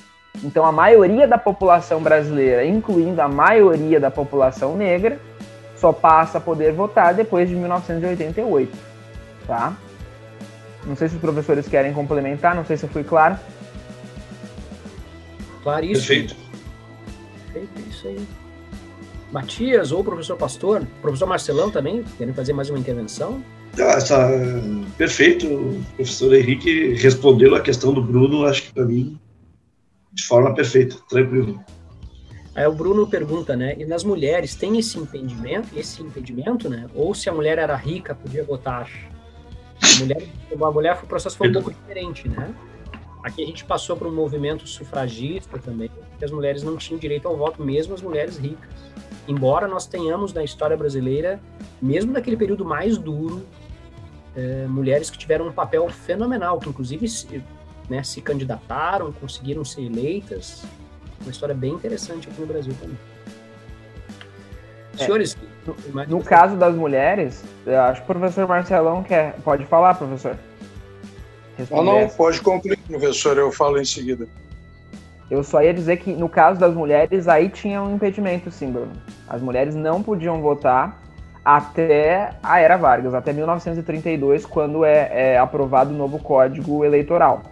então 0.45 0.65
a 0.65 0.71
maioria 0.71 1.27
da 1.27 1.37
população 1.37 2.01
brasileira, 2.01 2.65
incluindo 2.65 3.21
a 3.21 3.29
maioria 3.29 3.99
da 3.99 4.11
população 4.11 4.77
negra, 4.77 5.19
só 5.77 5.93
passa 5.93 6.39
a 6.39 6.41
poder 6.41 6.73
votar 6.73 7.13
depois 7.13 7.49
de 7.49 7.57
1988, 7.57 8.77
tá? 9.47 9.77
Não 10.87 10.95
sei 10.95 11.09
se 11.09 11.17
os 11.17 11.21
professores 11.21 11.67
querem 11.67 11.93
complementar, 11.93 12.55
não 12.55 12.65
sei 12.65 12.77
se 12.77 12.85
eu 12.85 12.89
fui 12.89 13.03
claro. 13.03 13.37
Claríssimo. 15.63 16.07
Perfeito. 16.07 16.37
Perfeito, 17.53 17.91
isso 17.91 18.07
aí. 18.07 18.40
Matias 19.33 19.93
ou 19.93 20.01
o 20.01 20.05
professor 20.05 20.37
Pastor, 20.37 20.85
professor 21.01 21.27
Marcelão 21.27 21.71
também, 21.71 22.03
querem 22.19 22.35
fazer 22.35 22.53
mais 22.53 22.69
uma 22.69 22.79
intervenção? 22.79 23.43
Essa, 23.79 24.29
perfeito, 24.99 25.47
o 25.47 25.85
professor 25.95 26.35
Henrique 26.35 26.95
respondeu 26.95 27.55
a 27.55 27.61
questão 27.61 27.93
do 27.93 28.03
Bruno, 28.03 28.45
acho 28.45 28.65
que 28.65 28.75
para 28.75 28.85
mim, 28.85 29.19
de 30.13 30.25
forma 30.25 30.53
perfeita, 30.53 30.97
tranquilo. 31.09 31.63
Aí 32.55 32.67
o 32.67 32.73
Bruno 32.73 33.07
pergunta, 33.07 33.55
né? 33.55 33.77
E 33.79 33.85
nas 33.85 34.03
mulheres 34.03 34.57
tem 34.57 34.77
esse 34.77 34.99
impedimento, 34.99 35.69
esse 35.79 36.03
impedimento, 36.03 36.69
né? 36.69 36.89
Ou 36.95 37.15
se 37.15 37.29
a 37.29 37.33
mulher 37.33 37.59
era 37.59 37.77
rica, 37.77 38.13
podia 38.13 38.43
votar? 38.43 38.91
A 39.81 40.01
mulher, 40.01 40.29
a 40.53 40.71
mulher 40.71 41.01
o 41.03 41.07
processo 41.07 41.37
foi 41.37 41.49
um 41.49 41.53
pouco 41.53 41.71
diferente, 41.71 42.29
né? 42.29 42.53
Aqui 43.23 43.43
a 43.43 43.47
gente 43.47 43.65
passou 43.65 43.97
por 43.97 44.07
um 44.07 44.15
movimento 44.15 44.67
sufragista 44.67 45.59
também, 45.59 45.91
que 46.19 46.25
as 46.25 46.31
mulheres 46.31 46.63
não 46.63 46.77
tinham 46.77 46.99
direito 46.99 47.29
ao 47.29 47.37
voto, 47.37 47.63
mesmo 47.63 47.95
as 47.95 48.03
mulheres 48.03 48.39
ricas 48.39 48.69
embora 49.31 49.69
nós 49.69 49.87
tenhamos 49.87 50.33
na 50.33 50.43
história 50.43 50.77
brasileira, 50.77 51.41
mesmo 51.81 52.13
naquele 52.13 52.37
período 52.37 52.65
mais 52.65 52.99
duro, 52.99 53.47
é, 54.37 54.67
mulheres 54.67 55.09
que 55.09 55.17
tiveram 55.17 55.47
um 55.47 55.53
papel 55.53 55.89
fenomenal, 55.89 56.59
que 56.59 56.69
inclusive 56.69 57.09
se, 57.09 57.43
né, 57.89 58.03
se 58.03 58.21
candidataram, 58.21 59.13
conseguiram 59.13 59.65
ser 59.65 59.83
eleitas. 59.83 60.65
Uma 61.21 61.31
história 61.31 61.55
bem 61.55 61.73
interessante 61.73 62.29
aqui 62.29 62.41
no 62.41 62.47
Brasil 62.47 62.75
também. 62.81 62.99
É, 64.95 65.05
Senhores, 65.05 65.37
no, 65.67 66.07
no 66.07 66.25
caso 66.25 66.57
das 66.57 66.75
mulheres, 66.75 67.45
acho 67.89 68.03
que 68.03 68.11
o 68.11 68.15
professor 68.15 68.49
Marcelão 68.49 69.03
quer. 69.03 69.35
Pode 69.43 69.65
falar, 69.67 69.95
professor? 69.95 70.37
Não, 71.71 71.85
não, 71.85 72.09
pode 72.09 72.41
concluir, 72.41 72.79
professor, 72.91 73.39
eu 73.39 73.51
falo 73.51 73.79
em 73.79 73.85
seguida. 73.85 74.27
Eu 75.31 75.45
só 75.45 75.63
ia 75.63 75.73
dizer 75.73 75.99
que 75.99 76.13
no 76.13 76.29
caso 76.29 76.59
das 76.59 76.75
mulheres, 76.75 77.29
aí 77.29 77.49
tinha 77.49 77.81
um 77.81 77.95
impedimento, 77.95 78.51
sim, 78.51 78.73
Bruno. 78.73 78.93
As 79.29 79.41
mulheres 79.41 79.75
não 79.75 80.03
podiam 80.03 80.43
votar 80.43 81.01
até 81.45 82.33
a 82.43 82.61
era 82.61 82.77
Vargas, 82.77 83.15
até 83.15 83.33
1932, 83.33 84.45
quando 84.45 84.85
é, 84.85 85.35
é 85.35 85.39
aprovado 85.39 85.95
o 85.95 85.97
novo 85.97 86.19
Código 86.19 86.85
Eleitoral. 86.85 87.43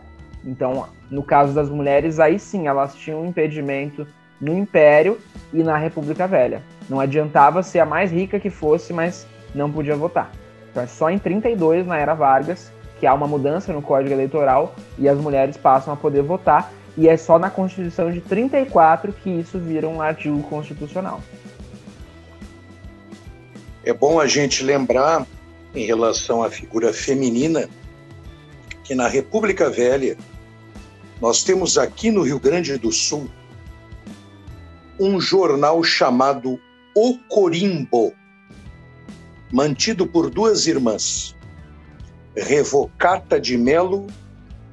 Então, 0.44 0.86
no 1.10 1.22
caso 1.22 1.54
das 1.54 1.70
mulheres, 1.70 2.18
aí 2.18 2.38
sim, 2.38 2.66
elas 2.66 2.94
tinham 2.94 3.22
um 3.22 3.26
impedimento 3.26 4.06
no 4.40 4.56
Império 4.56 5.18
e 5.52 5.62
na 5.62 5.76
República 5.76 6.26
Velha. 6.26 6.62
Não 6.88 7.00
adiantava 7.00 7.62
ser 7.62 7.80
a 7.80 7.86
mais 7.86 8.10
rica 8.10 8.40
que 8.40 8.50
fosse, 8.50 8.92
mas 8.92 9.26
não 9.54 9.70
podia 9.70 9.96
votar. 9.96 10.30
Então 10.70 10.82
é 10.82 10.86
só 10.86 11.10
em 11.10 11.18
32, 11.18 11.86
na 11.86 11.96
era 11.96 12.14
Vargas, 12.14 12.72
que 12.98 13.06
há 13.06 13.14
uma 13.14 13.26
mudança 13.26 13.72
no 13.72 13.82
Código 13.82 14.12
Eleitoral 14.12 14.74
e 14.98 15.08
as 15.08 15.18
mulheres 15.18 15.56
passam 15.56 15.92
a 15.92 15.96
poder 15.96 16.22
votar. 16.22 16.72
E 16.96 17.08
é 17.08 17.16
só 17.16 17.38
na 17.38 17.48
Constituição 17.48 18.10
de 18.10 18.20
34 18.20 19.12
que 19.12 19.30
isso 19.30 19.58
vira 19.58 19.88
um 19.88 20.02
artigo 20.02 20.42
constitucional. 20.42 21.20
É 23.84 23.92
bom 23.92 24.20
a 24.20 24.26
gente 24.26 24.64
lembrar, 24.64 25.26
em 25.74 25.86
relação 25.86 26.42
à 26.42 26.50
figura 26.50 26.92
feminina, 26.92 27.68
que 28.82 28.94
na 28.94 29.06
República 29.06 29.70
Velha, 29.70 30.16
nós 31.20 31.44
temos 31.44 31.78
aqui 31.78 32.10
no 32.10 32.22
Rio 32.22 32.40
Grande 32.40 32.76
do 32.76 32.90
Sul 32.90 33.28
um 34.98 35.20
jornal 35.20 35.82
chamado 35.84 36.58
O 36.94 37.18
Corimbo, 37.28 38.12
mantido 39.52 40.06
por 40.06 40.28
duas 40.28 40.66
irmãs. 40.66 41.37
Revocata 42.38 43.40
de 43.40 43.56
Melo 43.56 44.06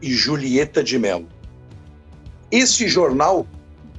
e 0.01 0.11
Julieta 0.13 0.83
de 0.83 0.99
Melo. 0.99 1.27
Esse 2.51 2.87
jornal 2.87 3.47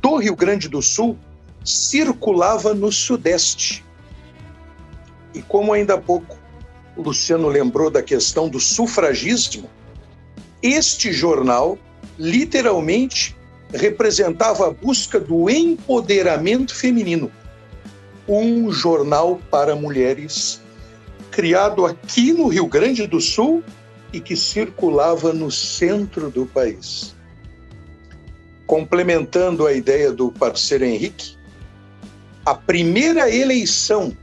do 0.00 0.16
Rio 0.16 0.36
Grande 0.36 0.68
do 0.68 0.80
Sul 0.80 1.18
circulava 1.64 2.72
no 2.72 2.92
Sudeste. 2.92 3.84
E 5.34 5.42
como 5.42 5.72
ainda 5.72 5.94
há 5.94 5.98
pouco 5.98 6.38
o 6.96 7.02
Luciano 7.02 7.48
lembrou 7.48 7.90
da 7.90 8.02
questão 8.02 8.48
do 8.48 8.58
sufragismo, 8.58 9.68
este 10.62 11.12
jornal 11.12 11.78
literalmente 12.18 13.36
representava 13.74 14.68
a 14.68 14.70
busca 14.70 15.20
do 15.20 15.50
empoderamento 15.50 16.74
feminino. 16.74 17.30
Um 18.28 18.70
jornal 18.72 19.40
para 19.50 19.76
mulheres, 19.76 20.60
criado 21.36 21.84
aqui 21.84 22.32
no 22.32 22.48
Rio 22.48 22.66
Grande 22.66 23.06
do 23.06 23.20
Sul 23.20 23.62
e 24.10 24.18
que 24.18 24.34
circulava 24.34 25.34
no 25.34 25.50
centro 25.50 26.30
do 26.30 26.46
país. 26.46 27.14
Complementando 28.66 29.66
a 29.66 29.74
ideia 29.74 30.10
do 30.10 30.32
parceiro 30.32 30.86
Henrique, 30.86 31.36
a 32.42 32.54
primeira 32.54 33.30
eleição 33.30 34.16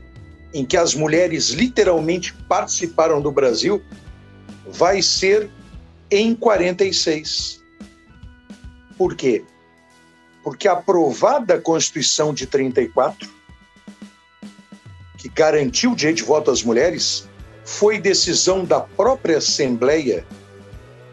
em 0.52 0.66
que 0.66 0.76
as 0.76 0.92
mulheres 0.92 1.50
literalmente 1.50 2.34
participaram 2.48 3.22
do 3.22 3.30
Brasil 3.30 3.80
vai 4.66 5.00
ser 5.00 5.48
em 6.10 6.34
46. 6.34 7.62
Por 8.98 9.14
quê? 9.14 9.44
Porque 10.42 10.66
aprovada 10.66 11.54
a 11.54 11.60
Constituição 11.60 12.34
de 12.34 12.44
34, 12.44 13.30
que 15.24 15.28
garantiu 15.30 15.92
o 15.92 15.96
direito 15.96 16.18
de 16.18 16.24
voto 16.24 16.50
às 16.50 16.62
mulheres, 16.62 17.26
foi 17.64 17.98
decisão 17.98 18.62
da 18.62 18.80
própria 18.80 19.38
Assembleia 19.38 20.22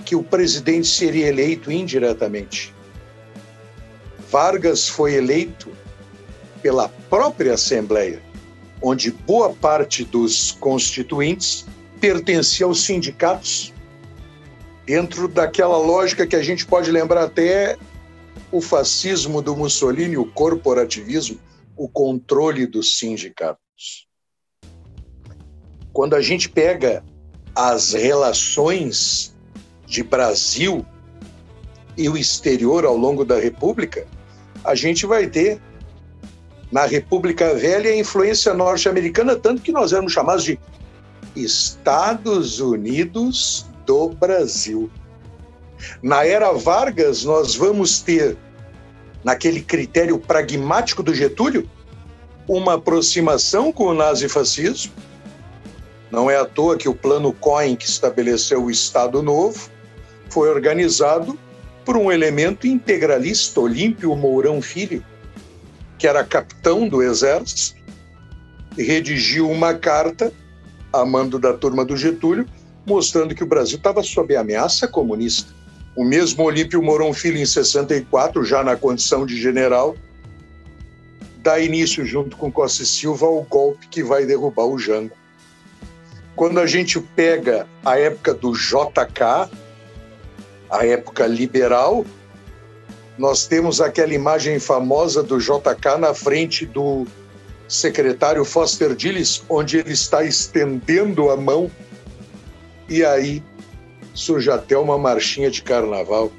que 0.04 0.18
o 0.18 0.22
presidente 0.22 0.86
seria 0.90 1.30
eleito 1.30 1.72
indiretamente. 1.72 2.76
Vargas 4.30 4.90
foi 4.90 5.14
eleito 5.14 5.72
pela 6.62 6.90
própria 7.10 7.54
Assembleia, 7.54 8.22
onde 8.82 9.12
boa 9.12 9.54
parte 9.54 10.04
dos 10.04 10.52
constituintes 10.52 11.66
pertencia 12.02 12.66
aos 12.66 12.84
sindicatos, 12.84 13.74
dentro 14.86 15.30
daquela 15.30 15.78
lógica 15.78 16.28
que 16.28 16.36
a 16.36 16.44
gente 16.44 16.66
pode 16.66 16.92
lembrar 16.92 17.24
até 17.24 17.78
o 18.52 18.60
fascismo 18.60 19.42
do 19.42 19.56
Mussolini, 19.56 20.18
o 20.18 20.26
corporativismo, 20.26 21.40
o 21.78 21.88
controle 21.88 22.68
dos 22.68 22.98
sindicatos. 22.98 23.61
Quando 25.94 26.16
a 26.16 26.22
gente 26.22 26.50
pega 26.50 27.04
as 27.56 27.94
relações 27.94 29.36
de 29.86 30.04
Brasil 30.04 30.86
e 31.98 32.08
o 32.08 32.18
exterior 32.18 32.86
ao 32.86 32.96
longo 32.96 33.26
da 33.26 33.40
República, 33.40 34.08
a 34.64 34.74
gente 34.74 35.06
vai 35.06 35.28
ter 35.28 35.62
na 36.72 36.86
República 36.86 37.54
Velha 37.54 37.92
a 37.92 37.98
influência 37.98 38.54
norte-americana, 38.54 39.36
tanto 39.36 39.62
que 39.62 39.72
nós 39.72 39.92
éramos 39.92 40.14
chamados 40.14 40.46
de 40.46 40.58
Estados 41.36 42.60
Unidos 42.60 43.66
do 43.86 44.10
Brasil. 44.10 44.90
Na 46.02 46.26
era 46.26 46.54
Vargas, 46.54 47.26
nós 47.26 47.56
vamos 47.56 48.00
ter, 48.00 48.38
naquele 49.24 49.62
critério 49.62 50.18
pragmático 50.18 51.04
do 51.04 51.14
Getúlio, 51.14 51.70
uma 52.48 52.74
aproximação 52.74 53.72
com 53.72 53.86
o 53.86 53.94
nazifascismo. 53.94 54.92
Não 56.12 56.30
é 56.30 56.38
à 56.38 56.46
toa 56.46 56.78
que 56.78 56.90
o 56.90 56.96
plano 56.96 57.32
Cohen, 57.32 57.76
que 57.76 57.86
estabeleceu 57.86 58.66
o 58.66 58.72
Estado 58.72 59.22
Novo, 59.22 59.70
foi 60.30 60.50
organizado 60.50 61.38
por 61.86 61.98
um 61.98 62.12
elemento 62.12 62.68
integralista, 62.68 63.60
Olímpio 63.60 64.16
Mourão 64.16 64.62
Filho, 64.62 65.04
que 65.98 66.08
era 66.08 66.24
capitão 66.24 66.88
do 66.88 67.02
exército, 67.02 67.80
redigiu 68.78 69.50
uma 69.50 69.74
carta 69.74 70.32
a 70.92 71.06
mando 71.06 71.40
da 71.40 71.54
turma 71.54 71.86
do 71.86 71.96
Getúlio, 71.96 72.46
mostrando 72.86 73.34
que 73.36 73.44
o 73.44 73.48
Brasil 73.48 73.78
estava 73.78 74.04
sob 74.04 74.36
ameaça 74.36 74.88
comunista. 74.88 75.54
O 75.96 76.04
mesmo 76.04 76.44
Olímpio 76.44 76.82
Mourão 76.82 77.14
Filho, 77.14 77.38
em 77.38 77.46
64, 77.46 78.44
já 78.44 78.64
na 78.64 78.76
condição 78.76 79.26
de 79.26 79.40
general, 79.40 79.96
dá 81.42 81.60
início, 81.60 82.06
junto 82.06 82.38
com 82.38 82.52
Costa 82.52 82.84
e 82.84 82.86
Silva, 82.86 83.26
ao 83.26 83.42
golpe 83.44 83.88
que 83.88 84.04
vai 84.04 84.26
derrubar 84.26 84.66
o 84.66 84.78
Jango. 84.78 85.16
Quando 86.36 86.60
a 86.60 86.68
gente 86.68 87.00
pega 87.00 87.68
a 87.84 87.98
época 87.98 88.34
do 88.34 88.54
JK, 88.54 89.50
a 90.70 90.86
época 90.86 91.28
liberal, 91.28 92.06
nós 93.18 93.46
temos 93.46 93.82
aquela 93.82 94.14
imagem 94.14 94.60
famosa 94.60 95.22
do 95.22 95.38
JK 95.38 95.98
na 96.00 96.14
frente 96.14 96.66
do 96.66 97.06
secretário 97.68 98.44
Foster 98.46 98.96
Dulles, 98.96 99.44
onde 99.50 99.78
ele 99.78 99.94
está 99.94 100.24
estendendo 100.24 101.30
a 101.30 101.38
mão 101.38 101.70
e 102.90 103.06
aí 103.06 103.42
surge 104.14 104.52
até 104.52 104.78
uma 104.78 104.98
marchinha 104.98 105.50
de 105.50 105.64
carnaval. 105.64 106.32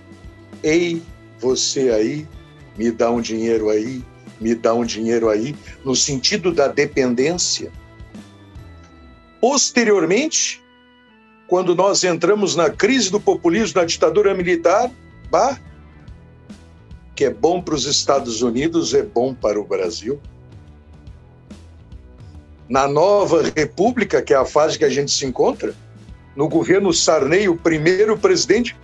Ei, 0.62 1.02
você 1.38 1.90
aí, 1.90 2.28
me 2.76 2.90
dá 2.90 3.10
um 3.10 3.20
dinheiro 3.20 3.70
aí, 3.70 4.04
me 4.42 4.54
dá 4.54 4.74
um 4.74 4.84
dinheiro 4.84 5.28
aí, 5.28 5.54
no 5.84 5.94
sentido 5.94 6.52
da 6.52 6.68
dependência. 6.68 7.70
Posteriormente, 9.40 10.62
quando 11.46 11.74
nós 11.74 12.02
entramos 12.04 12.56
na 12.56 12.70
crise 12.70 13.10
do 13.10 13.20
populismo, 13.20 13.80
na 13.80 13.86
ditadura 13.86 14.34
militar, 14.34 14.90
bah, 15.30 15.58
que 17.14 17.24
é 17.24 17.30
bom 17.30 17.60
para 17.60 17.74
os 17.74 17.84
Estados 17.84 18.42
Unidos, 18.42 18.94
é 18.94 19.02
bom 19.02 19.34
para 19.34 19.60
o 19.60 19.64
Brasil. 19.64 20.20
Na 22.68 22.88
nova 22.88 23.42
república, 23.54 24.22
que 24.22 24.32
é 24.32 24.36
a 24.36 24.44
fase 24.44 24.78
que 24.78 24.84
a 24.84 24.88
gente 24.88 25.10
se 25.10 25.26
encontra, 25.26 25.74
no 26.34 26.48
governo 26.48 26.92
Sarney, 26.92 27.48
o 27.48 27.56
primeiro 27.56 28.16
presidente, 28.16 28.74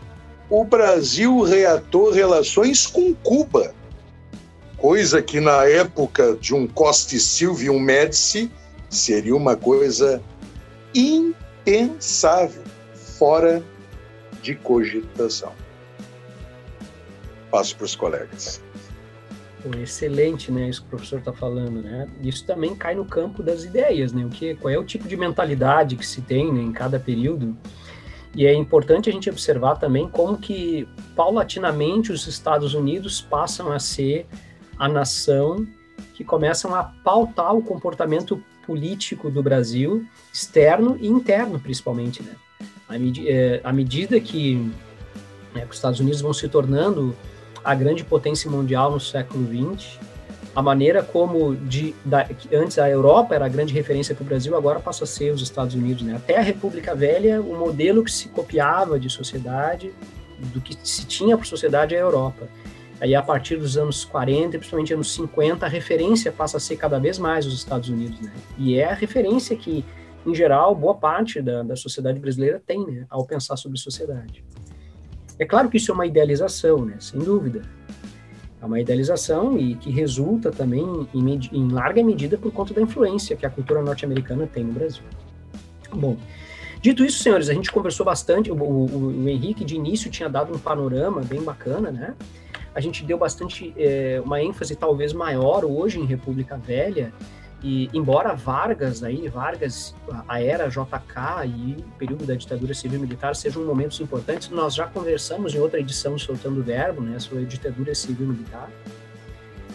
o 0.51 0.65
Brasil 0.65 1.41
reatou 1.43 2.11
relações 2.11 2.87
com 2.87 3.15
Cuba, 3.15 3.75
coisa 4.79 5.21
que 5.21 5.41
na 5.41 5.65
época 5.65 6.37
de 6.41 6.55
um 6.55 6.67
Costa 6.67 7.15
e 7.15 7.21
Silva 7.21 7.65
e 7.65 7.71
um 7.71 7.79
Médici 7.79 8.51
seria 8.89 9.37
uma 9.37 9.57
coisa 9.57 10.23
impensável, 10.95 12.63
fora 12.95 13.63
de 14.43 14.55
cogitação 14.55 15.53
passo 17.51 17.77
para 17.77 17.85
os 17.85 17.97
colegas. 17.97 18.63
excelente, 19.83 20.53
né, 20.53 20.69
isso 20.69 20.83
que 20.83 20.87
o 20.87 20.91
professor 20.91 21.19
está 21.19 21.33
falando, 21.33 21.83
né? 21.83 22.09
Isso 22.23 22.45
também 22.47 22.75
cai 22.75 22.95
no 22.95 23.05
campo 23.05 23.43
das 23.43 23.65
ideias, 23.65 24.13
né? 24.13 24.25
O 24.25 24.29
que, 24.29 24.55
qual 24.55 24.73
é 24.73 24.79
o 24.79 24.85
tipo 24.85 25.09
de 25.09 25.17
mentalidade 25.17 25.97
que 25.97 26.07
se 26.07 26.21
tem 26.23 26.53
né, 26.53 26.61
em 26.61 26.73
cada 26.73 26.99
período? 26.99 27.57
E 28.35 28.47
é 28.47 28.55
importante 28.55 29.09
a 29.09 29.13
gente 29.13 29.29
observar 29.29 29.77
também 29.77 30.09
como 30.09 30.39
que 30.39 30.87
paulatinamente 31.17 32.13
os 32.13 32.27
Estados 32.27 32.75
Unidos 32.75 33.21
passam 33.21 33.73
a 33.73 33.79
ser 33.79 34.27
a 34.79 34.89
nação 34.89 35.67
que 36.15 36.25
começam 36.25 36.75
a 36.75 36.83
pautar 36.85 37.55
o 37.55 37.63
comportamento 37.63 38.43
político 38.67 39.31
do 39.31 39.43
Brasil, 39.43 40.07
externo 40.33 40.97
e 41.01 41.09
interno, 41.09 41.59
principalmente, 41.59 42.23
né? 42.23 42.33
À, 42.89 42.99
med 42.99 43.27
é, 43.27 43.61
à 43.65 43.73
medida 43.73 44.19
que, 44.21 44.57
né, 45.55 45.63
que 45.63 45.71
os 45.71 45.77
Estados 45.77 46.01
Unidos 46.01 46.21
vão 46.21 46.33
se 46.33 46.49
tornando 46.49 47.15
a 47.65 47.75
grande 47.75 48.05
potência 48.05 48.51
mundial 48.51 48.91
no 48.91 49.01
século 49.01 49.47
XX, 49.47 49.99
a 50.55 50.63
maneira 50.63 51.03
como 51.03 51.55
de, 51.55 51.95
da, 52.05 52.27
antes 52.53 52.79
a 52.79 52.89
Europa 52.89 53.35
era 53.35 53.47
a 53.47 53.49
grande 53.49 53.73
referência 53.73 54.15
para 54.15 54.23
o 54.23 54.27
Brasil, 54.27 54.57
agora 54.57 54.81
passa 54.81 55.05
a 55.05 55.07
ser 55.07 55.33
os 55.33 55.43
Estados 55.43 55.75
Unidos. 55.75 56.03
Né? 56.03 56.17
Até 56.17 56.37
a 56.37 56.43
República 56.43 56.95
Velha, 56.95 57.41
o 57.41 57.57
modelo 57.57 58.03
que 58.03 58.11
se 58.11 58.29
copiava 58.29 58.99
de 58.99 59.09
sociedade, 59.09 59.93
do 60.53 60.61
que 60.61 60.77
se 60.83 61.07
tinha 61.07 61.37
para 61.37 61.47
sociedade 61.47 61.95
é 61.95 61.99
a 61.99 62.01
Europa. 62.01 62.49
Aí, 63.01 63.15
a 63.15 63.23
partir 63.23 63.57
dos 63.57 63.77
anos 63.77 64.05
40, 64.05 64.59
principalmente 64.59 64.93
anos 64.93 65.13
50, 65.13 65.65
a 65.65 65.69
referência 65.69 66.33
passa 66.33 66.57
a 66.57 66.61
ser 66.61 66.77
cada 66.77 66.99
vez 66.99 67.19
mais 67.19 67.47
os 67.47 67.55
Estados 67.55 67.89
Unidos. 67.89 68.21
Né? 68.21 68.33
E 68.57 68.77
é 68.77 68.91
a 68.91 68.95
referência 68.95 69.57
que, 69.57 69.85
em 70.27 70.35
geral, 70.35 70.75
boa 70.75 70.95
parte 70.95 71.41
da, 71.41 71.63
da 71.63 71.77
sociedade 71.77 72.19
brasileira 72.19 72.61
tem 72.67 72.85
né, 72.85 73.07
ao 73.09 73.25
pensar 73.25 73.57
sobre 73.57 73.79
sociedade. 73.79 74.45
É 75.39 75.45
claro 75.45 75.69
que 75.69 75.77
isso 75.77 75.93
é 75.93 75.95
uma 75.95 76.07
idealização, 76.07 76.85
né? 76.85 76.97
Sem 76.99 77.21
dúvida. 77.21 77.63
É 78.61 78.67
uma 78.67 78.81
idealização 78.81 79.57
e 79.57 79.77
que 79.77 79.89
resulta 79.91 80.51
também 80.51 80.85
em, 81.15 81.41
em 81.53 81.69
larga 81.69 82.03
medida 82.03 82.37
por 82.37 82.51
conta 82.51 82.75
da 82.75 82.83
influência 82.83 83.37
que 83.37 83.47
a 83.47 83.51
cultura 83.51 83.81
norte-americana 83.81 84.49
tem 84.49 84.65
no 84.65 84.73
Brasil. 84.73 85.05
Bom, 85.93 86.17
dito 86.83 87.05
isso, 87.05 87.23
senhores, 87.23 87.49
a 87.49 87.55
gente 87.55 87.71
conversou 87.71 88.05
bastante. 88.05 88.51
O, 88.51 88.57
o, 88.57 89.23
o, 89.23 89.29
Henrique, 89.29 89.65
de 89.65 89.77
início, 89.77 90.11
tinha 90.11 90.29
dado 90.29 90.53
um 90.53 90.59
panorama 90.59 91.21
bem 91.21 91.41
bacana, 91.41 91.93
né? 91.93 92.17
A 92.79 92.81
gente 92.81 93.05
deu 93.05 93.19
bastante, 93.19 93.75
é, 93.77 94.23
uma 94.25 94.41
ênfase 94.41 94.77
talvez 94.77 95.13
maior 95.13 95.65
hoje 95.65 95.99
em 95.99 96.05
República 96.05 96.57
Velha, 96.57 97.13
E 97.61 97.91
embora 97.93 98.37
Vargas, 98.37 99.03
aí, 99.03 99.27
Vargas, 99.27 99.93
a 100.29 100.41
era 100.41 100.69
JK 100.69 101.45
e 101.45 101.77
o 101.81 101.99
período 101.99 102.25
da 102.25 102.37
ditadura 102.37 102.73
civil-militar 102.73 103.35
sejam 103.35 103.65
momentos 103.65 104.01
importantes, 104.01 104.49
nós 104.51 104.77
já 104.77 104.87
conversamos 104.87 105.53
em 105.57 105.59
outra 105.59 105.81
edição 105.81 106.17
Soltando 106.17 106.61
o 106.61 106.63
Verbo, 106.63 107.01
né, 107.01 107.19
sobre 107.19 107.43
a 107.43 107.47
ditadura 107.49 107.93
civil-militar. 107.97 108.71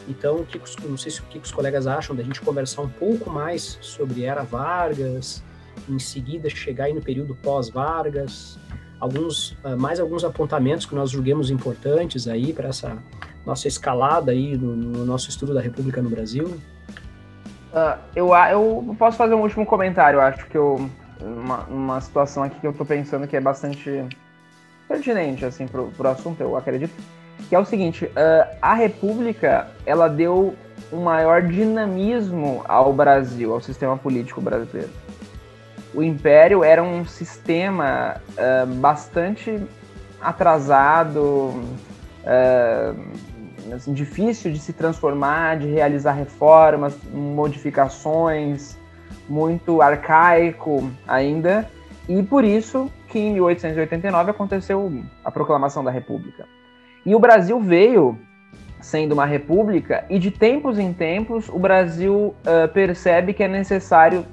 Então, 0.08 0.46
que, 0.46 0.58
não 0.88 0.96
sei 0.96 1.12
se, 1.12 1.20
o 1.20 1.24
que 1.26 1.40
os 1.40 1.52
colegas 1.52 1.86
acham 1.86 2.16
da 2.16 2.24
gente 2.24 2.40
conversar 2.40 2.84
um 2.84 2.90
pouco 2.90 3.30
mais 3.30 3.78
sobre 3.82 4.24
era 4.24 4.44
Vargas, 4.44 5.44
em 5.90 6.00
seguida 6.00 6.50
chegar 6.50 6.86
aí 6.86 6.94
no 6.94 7.02
período 7.02 7.36
pós-Vargas, 7.36 8.58
alguns 9.00 9.58
ah, 9.64 9.76
mais 9.76 10.00
alguns 10.00 10.24
apontamentos 10.24 10.86
que 10.86 10.96
nós 10.96 11.12
julguemos 11.12 11.50
importantes 11.50 12.28
aí 12.28 12.54
para 12.54 12.70
essa 12.70 12.98
nossa 13.46 13.68
escalada 13.68 14.32
aí 14.32 14.58
no, 14.58 14.76
no 14.76 15.06
nosso 15.06 15.30
estudo 15.30 15.54
da 15.54 15.62
República 15.62 16.02
no 16.02 16.10
Brasil. 16.10 16.46
Uh, 17.74 17.98
eu, 18.16 18.34
eu 18.34 18.96
posso 19.00 19.18
fazer 19.18 19.34
um 19.34 19.42
último 19.42 19.66
comentário, 19.66 20.22
acho 20.22 20.46
que 20.46 20.56
eu, 20.56 20.90
uma, 21.20 21.64
uma 21.64 22.02
situação 22.02 22.44
aqui 22.44 22.60
que 22.60 22.68
eu 22.68 22.72
estou 22.72 22.86
pensando 22.86 23.28
que 23.28 23.36
é 23.36 23.42
bastante 23.42 24.06
pertinente 24.88 25.44
assim, 25.44 25.68
para 25.68 25.82
o 25.82 26.08
assunto, 26.08 26.40
eu 26.42 26.56
acredito, 26.56 26.94
que 27.50 27.56
é 27.56 27.60
o 27.60 27.66
seguinte, 27.66 28.06
uh, 28.06 28.56
a 28.62 28.76
República, 28.76 29.68
ela 29.86 30.08
deu 30.08 30.56
um 30.92 31.02
maior 31.02 31.42
dinamismo 31.42 32.64
ao 32.68 32.94
Brasil, 32.94 33.52
ao 33.52 33.60
sistema 33.60 33.98
político 33.98 34.40
brasileiro. 34.40 34.90
O 35.94 36.02
Império 36.02 36.64
era 36.64 36.82
um 36.82 37.06
sistema 37.06 38.22
uh, 38.32 38.66
bastante 38.76 39.62
atrasado, 40.20 41.54
assim, 43.76 43.94
difícil 43.94 44.52
de 44.54 44.60
se 44.60 44.72
transformar, 44.72 45.58
de 45.58 45.68
realizar 45.68 46.14
reformas, 46.14 46.98
modificações, 47.14 48.78
muito 49.28 49.82
arcaico 49.82 50.90
ainda, 51.08 51.70
e 52.08 52.22
por 52.24 52.44
isso 52.44 52.92
que 53.08 53.20
em 53.20 53.34
1889 53.34 54.32
aconteceu 54.32 54.92
a 55.24 55.32
proclamação 55.32 55.84
da 55.84 55.92
República. 55.92 56.46
E 57.06 57.14
o 57.14 57.20
Brasil 57.20 57.60
veio 57.60 58.18
sendo 58.82 59.14
uma 59.14 59.26
república, 59.26 60.06
e 60.10 60.20
de 60.20 60.30
tempos 60.30 60.78
em 60.78 60.92
tempos 60.92 61.48
o 61.48 61.58
Brasil 61.58 62.36
uh, 62.42 62.68
percebe 62.74 63.34
que 63.34 63.44
é 63.44 63.48
necessário 63.48 64.26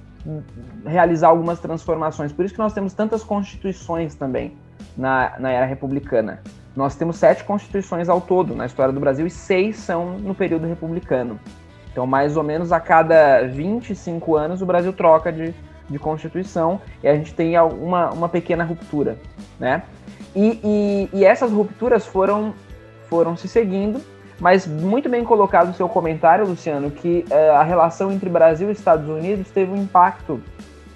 realizar 0.85 1.29
algumas 1.29 1.61
transformações. 1.61 2.33
Por 2.33 2.45
isso 2.45 2.55
que 2.55 2.61
nós 2.61 2.73
temos 2.73 2.93
tantas 2.93 3.23
constituições 3.23 4.14
também 4.14 4.57
na, 4.97 5.35
na 5.39 5.51
era 5.51 5.66
republicana. 5.66 6.41
Nós 6.77 6.95
temos 6.95 7.16
sete 7.16 7.45
constituições 7.45 8.09
ao 8.09 8.21
todo 8.21 8.55
na 8.55 8.66
história 8.66 8.93
do 8.93 9.01
Brasil 9.01 9.27
e 9.27 9.31
seis 9.31 9.77
são 9.77 10.18
no 10.18 10.35
período 10.35 10.66
republicano. 10.66 11.39
Então, 11.91 12.07
mais 12.07 12.37
ou 12.37 12.43
menos 12.43 12.71
a 12.71 12.79
cada 12.79 13.43
25 13.47 14.37
anos, 14.37 14.62
o 14.62 14.66
Brasil 14.66 14.93
troca 14.93 15.33
de, 15.33 15.53
de 15.89 15.99
constituição 15.99 16.81
e 17.03 17.09
a 17.09 17.14
gente 17.14 17.35
tem 17.35 17.59
uma, 17.59 18.11
uma 18.11 18.29
pequena 18.29 18.62
ruptura, 18.62 19.18
né? 19.59 19.83
E, 20.35 20.61
e, 21.12 21.18
e 21.18 21.25
essas 21.25 21.51
rupturas 21.51 22.07
foram, 22.07 22.55
foram 23.09 23.37
se 23.37 23.49
seguindo, 23.49 24.01
mas 24.41 24.66
muito 24.66 25.09
bem 25.09 25.22
colocado 25.22 25.70
o 25.70 25.74
seu 25.74 25.88
comentário, 25.88 26.47
Luciano, 26.47 26.91
que 26.91 27.24
uh, 27.30 27.53
a 27.57 27.62
relação 27.62 28.11
entre 28.11 28.30
Brasil 28.30 28.70
e 28.70 28.72
Estados 28.72 29.07
Unidos 29.07 29.51
teve 29.51 29.70
um 29.70 29.82
impacto 29.82 30.41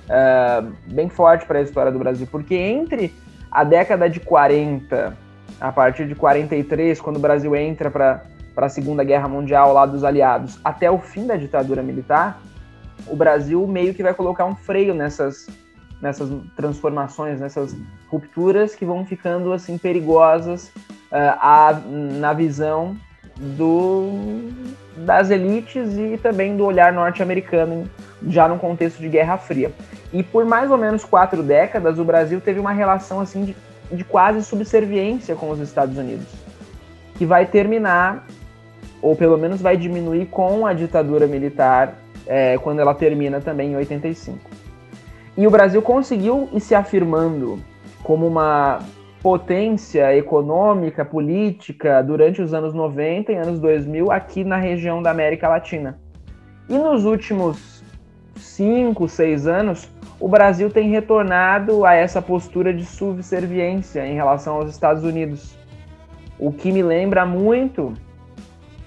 uh, 0.09 0.73
bem 0.87 1.11
forte 1.11 1.45
para 1.45 1.59
a 1.59 1.63
história 1.63 1.93
do 1.93 1.99
Brasil, 1.99 2.27
porque 2.31 2.55
entre 2.55 3.15
a 3.51 3.63
década 3.63 4.09
de 4.09 4.19
40 4.19 5.15
a 5.61 5.71
partir 5.71 6.09
de 6.09 6.15
43, 6.15 7.01
quando 7.01 7.17
o 7.17 7.21
Brasil 7.21 7.55
entra 7.55 7.91
para 7.91 8.23
a 8.57 8.69
Segunda 8.69 9.05
Guerra 9.05 9.29
Mundial 9.29 9.73
lá 9.73 9.87
dos 9.87 10.03
aliados, 10.05 10.59
até 10.65 10.91
o 10.91 10.99
fim 10.99 11.27
da 11.27 11.37
ditadura 11.37 11.83
militar, 11.83 12.41
o 13.07 13.15
Brasil 13.15 13.65
meio 13.67 13.95
que 13.95 14.03
vai 14.03 14.15
colocar 14.15 14.47
um 14.47 14.57
freio 14.57 14.95
nessas, 14.95 15.47
nessas 16.01 16.31
transformações, 16.57 17.41
nessas 17.41 17.77
rupturas 18.09 18.75
que 18.75 18.85
vão 18.85 19.05
ficando 19.05 19.53
assim 19.53 19.77
perigosas 19.77 20.69
uh, 21.13 21.39
a, 21.39 21.81
na 21.87 22.33
visão 22.33 22.97
do, 23.37 24.51
das 24.97 25.31
elites 25.31 25.97
e 25.97 26.19
também 26.19 26.57
do 26.57 26.65
olhar 26.65 26.93
norte-americano, 26.93 27.89
já 28.29 28.49
num 28.49 28.59
contexto 28.59 29.01
de 29.01 29.09
Guerra 29.09 29.37
Fria. 29.37 29.73
E 30.13 30.23
por 30.23 30.45
mais 30.45 30.71
ou 30.71 30.79
menos 30.79 31.05
quatro 31.05 31.43
décadas, 31.43 31.99
o 31.99 32.05
Brasil 32.05 32.41
teve 32.41 32.61
uma 32.61 32.73
relação 32.73 33.21
assim 33.21 33.45
de 33.45 33.57
de 33.91 34.05
quase 34.05 34.43
subserviência 34.43 35.35
com 35.35 35.51
os 35.51 35.61
Estados 35.61 35.97
Unidos, 35.97 36.27
que 37.17 37.27
vai 37.27 37.47
terminar, 37.47 38.27
ou 39.01 39.15
pelo 39.15 39.37
menos 39.37 39.61
vai 39.61 39.77
diminuir 39.77 40.27
com 40.27 40.67
a 40.67 40.73
ditadura 40.73 41.27
militar 41.27 41.99
é, 42.27 42.57
quando 42.59 42.81
ela 42.81 42.95
termina 42.95 43.41
também 43.41 43.73
em 43.73 43.77
85. 43.77 44.39
E 45.37 45.47
o 45.47 45.51
Brasil 45.51 45.83
conseguiu 45.83 46.49
ir 46.53 46.61
se 46.61 46.75
afirmando 46.75 47.59
como 48.03 48.27
uma 48.27 48.81
potência 49.25 50.15
econômica, 50.15 51.03
política 51.03 52.03
durante 52.03 52.43
os 52.43 52.53
anos 52.53 52.75
90 52.75 53.33
e 53.33 53.37
anos 53.37 53.59
2000 53.59 54.13
aqui 54.13 54.45
na 54.45 54.59
região 54.59 55.03
da 55.03 55.11
América 55.11 55.49
Latina. 55.49 55.99
E 56.69 56.77
nos 56.77 57.07
últimos 57.07 57.83
cinco, 58.37 59.09
seis 59.09 59.47
anos, 59.47 59.91
o 60.21 60.29
Brasil 60.29 60.69
tem 60.69 60.91
retornado 60.91 61.87
a 61.87 61.95
essa 61.95 62.21
postura 62.21 62.71
de 62.75 62.85
subserviência 62.85 64.07
em 64.07 64.15
relação 64.15 64.57
aos 64.57 64.69
Estados 64.69 65.03
Unidos, 65.05 65.57
o 66.39 66.53
que 66.53 66.71
me 66.71 66.83
lembra 66.83 67.25
muito 67.25 67.95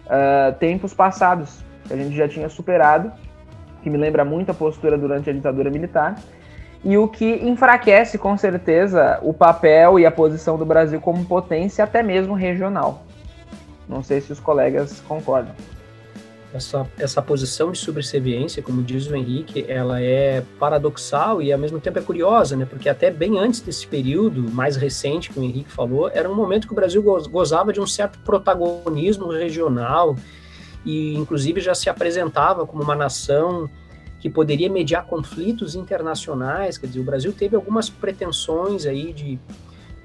uh, 0.06 0.54
tempos 0.60 0.94
passados, 0.94 1.66
que 1.88 1.94
a 1.94 1.98
gente 1.98 2.16
já 2.16 2.28
tinha 2.28 2.48
superado, 2.48 3.12
que 3.82 3.90
me 3.90 3.98
lembra 3.98 4.24
muito 4.24 4.52
a 4.52 4.54
postura 4.54 5.00
durante 5.00 5.32
a 5.32 5.34
ditadura 5.34 5.72
militar, 5.72 6.14
e 6.88 6.98
o 6.98 7.06
que 7.06 7.26
enfraquece 7.46 8.18
com 8.18 8.38
certeza 8.38 9.20
o 9.22 9.34
papel 9.34 10.00
e 10.00 10.06
a 10.06 10.12
posição 10.12 10.58
do 10.58 10.66
Brasil 10.66 11.02
como 11.02 11.26
potência, 11.26 11.84
até 11.84 12.02
mesmo 12.02 12.34
regional. 12.34 13.04
Não 13.90 14.02
sei 14.02 14.22
se 14.22 14.32
os 14.32 14.40
colegas 14.40 15.04
concordam 15.06 15.54
essa, 16.54 16.88
essa 16.98 17.22
posição 17.22 17.74
de 17.74 17.78
subserviência, 17.78 18.64
como 18.64 18.82
diz 18.82 19.06
o 19.08 19.18
Henrique, 19.18 19.66
ela 19.68 20.02
é 20.02 20.42
paradoxal 20.58 21.42
e 21.42 21.52
ao 21.52 21.60
mesmo 21.60 21.78
tempo 21.78 22.00
é 22.00 22.02
curiosa, 22.02 22.56
né? 22.56 22.64
Porque 22.64 22.88
até 22.88 23.12
bem 23.12 23.38
antes 23.38 23.60
desse 23.60 23.86
período 23.86 24.50
mais 24.50 24.78
recente 24.78 25.30
que 25.30 25.38
o 25.38 25.44
Henrique 25.44 25.70
falou, 25.70 26.10
era 26.14 26.32
um 26.32 26.36
momento 26.36 26.68
que 26.68 26.74
o 26.74 26.76
Brasil 26.76 27.04
gozava 27.04 27.74
de 27.74 27.82
um 27.82 27.86
certo 27.86 28.18
protagonismo 28.20 29.28
regional 29.28 30.16
e 30.86 31.16
inclusive 31.16 31.60
já 31.60 31.76
se 31.76 31.90
apresentava 31.90 32.66
como 32.66 32.82
uma 32.82 32.96
nação 32.96 33.70
que 34.20 34.30
poderia 34.30 34.70
mediar 34.70 35.06
conflitos 35.06 35.76
internacionais, 35.76 36.78
quer 36.78 36.88
dizer, 36.88 37.00
o 37.00 37.04
Brasil 37.04 37.34
teve 37.34 37.56
algumas 37.56 37.90
pretensões 37.90 38.86
aí 38.86 39.14
de, 39.14 39.40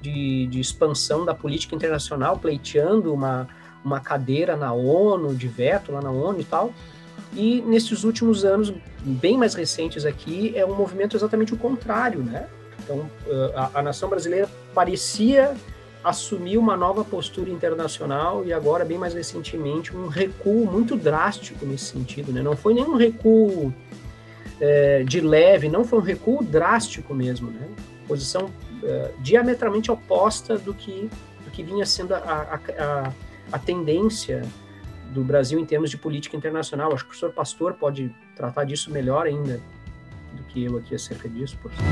de, 0.01 0.47
de 0.47 0.59
expansão 0.59 1.25
da 1.25 1.33
política 1.33 1.75
internacional, 1.75 2.37
pleiteando 2.37 3.13
uma 3.13 3.47
uma 3.83 3.99
cadeira 3.99 4.55
na 4.55 4.71
ONU, 4.71 5.35
de 5.35 5.47
veto 5.47 5.91
lá 5.91 6.01
na 6.01 6.09
ONU 6.09 6.39
e 6.39 6.43
tal. 6.43 6.73
E 7.33 7.61
nesses 7.61 8.03
últimos 8.03 8.45
anos, 8.45 8.73
bem 9.01 9.37
mais 9.37 9.53
recentes 9.55 10.05
aqui, 10.05 10.53
é 10.55 10.65
um 10.65 10.75
movimento 10.75 11.17
exatamente 11.17 11.53
o 11.53 11.57
contrário, 11.57 12.21
né? 12.21 12.47
Então, 12.83 13.09
a, 13.55 13.79
a 13.79 13.81
nação 13.81 14.09
brasileira 14.09 14.49
parecia 14.73 15.55
assumir 16.03 16.57
uma 16.57 16.75
nova 16.75 17.03
postura 17.03 17.49
internacional 17.49 18.45
e 18.45 18.51
agora, 18.51 18.83
bem 18.83 18.97
mais 18.97 19.13
recentemente, 19.13 19.95
um 19.95 20.07
recuo 20.07 20.69
muito 20.69 20.95
drástico 20.95 21.65
nesse 21.65 21.85
sentido, 21.85 22.31
né? 22.31 22.41
Não 22.41 22.55
foi 22.55 22.73
nenhum 22.73 22.95
recuo 22.95 23.73
é, 24.63 25.03
de 25.03 25.19
leve, 25.19 25.67
não 25.67 25.83
foi 25.83 25.99
um 25.99 26.01
recuo 26.01 26.43
drástico 26.43 27.13
mesmo, 27.13 27.51
né? 27.51 27.67
Posição 28.07 28.49
é, 28.83 29.11
diametralmente 29.19 29.91
oposta 29.91 30.57
do 30.57 30.73
que, 30.73 31.09
do 31.43 31.51
que 31.51 31.63
vinha 31.63 31.85
sendo 31.85 32.13
a, 32.13 32.17
a, 32.19 32.59
a 32.83 33.13
a 33.51 33.59
tendência 33.59 34.41
do 35.11 35.23
Brasil 35.23 35.59
em 35.59 35.65
termos 35.65 35.89
de 35.89 35.97
política 35.97 36.35
internacional. 36.35 36.93
Acho 36.93 37.03
que 37.03 37.05
o 37.05 37.07
professor 37.09 37.31
Pastor 37.31 37.73
pode 37.73 38.13
tratar 38.35 38.63
disso 38.63 38.91
melhor 38.91 39.27
ainda 39.27 39.59
do 40.33 40.43
que 40.43 40.63
eu 40.65 40.77
aqui 40.77 40.95
acerca 40.95 41.29
disso, 41.29 41.57
professor. 41.57 41.85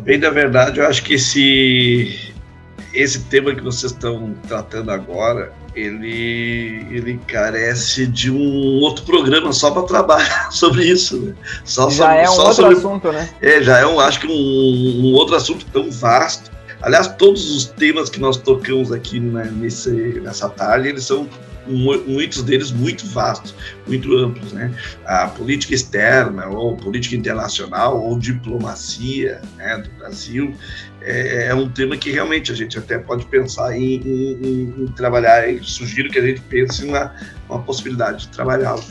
Bem 0.00 0.18
da 0.18 0.30
verdade, 0.30 0.80
eu 0.80 0.86
acho 0.86 1.04
que 1.04 1.14
esse, 1.14 2.31
esse 2.94 3.20
tema 3.24 3.54
que 3.54 3.62
vocês 3.62 3.92
estão 3.92 4.34
tratando 4.46 4.90
agora 4.90 5.52
ele, 5.74 6.86
ele 6.90 7.18
carece 7.26 8.06
de 8.06 8.30
um 8.30 8.80
outro 8.80 9.04
programa 9.04 9.52
só 9.52 9.70
para 9.70 9.82
trabalhar 9.82 10.50
sobre 10.52 10.84
isso. 10.84 11.18
Né? 11.18 11.34
Só 11.64 11.90
já 11.90 12.06
sobre, 12.06 12.18
é 12.18 12.30
um 12.30 12.32
outro 12.34 12.54
sobre, 12.54 12.76
assunto, 12.76 13.12
né? 13.12 13.30
É, 13.40 13.62
já 13.62 13.78
é 13.78 13.86
um, 13.86 13.98
acho 13.98 14.20
que 14.20 14.26
um, 14.26 14.30
um, 14.30 15.12
outro 15.14 15.34
assunto 15.34 15.64
tão 15.72 15.90
vasto. 15.90 16.50
Aliás, 16.82 17.08
todos 17.16 17.54
os 17.54 17.66
temas 17.66 18.10
que 18.10 18.20
nós 18.20 18.36
tocamos 18.36 18.90
aqui 18.90 19.20
né, 19.20 19.50
nesse, 19.54 19.90
nessa 20.20 20.48
tarde, 20.48 20.88
eles 20.88 21.04
são 21.04 21.28
muitos 21.64 22.42
deles 22.42 22.72
muito 22.72 23.06
vastos, 23.06 23.54
muito 23.86 24.16
amplos, 24.16 24.52
né? 24.52 24.74
A 25.04 25.28
política 25.28 25.74
externa, 25.74 26.48
ou 26.48 26.76
política 26.76 27.14
internacional, 27.14 28.02
ou 28.02 28.18
diplomacia 28.18 29.40
né, 29.56 29.78
do 29.78 29.90
Brasil, 29.90 30.54
é, 31.04 31.46
é 31.48 31.54
um 31.54 31.68
tema 31.68 31.96
que 31.96 32.10
realmente 32.10 32.52
a 32.52 32.54
gente 32.54 32.78
até 32.78 32.98
pode 32.98 33.26
pensar 33.26 33.76
em, 33.76 33.96
em, 33.96 34.74
em 34.82 34.86
trabalhar, 34.96 35.48
e 35.48 35.62
sugiro 35.62 36.10
que 36.10 36.18
a 36.18 36.26
gente 36.26 36.40
pense 36.42 36.84
na 36.86 37.14
uma 37.48 37.62
possibilidade 37.62 38.26
de 38.26 38.28
trabalhá-lo. 38.28 38.82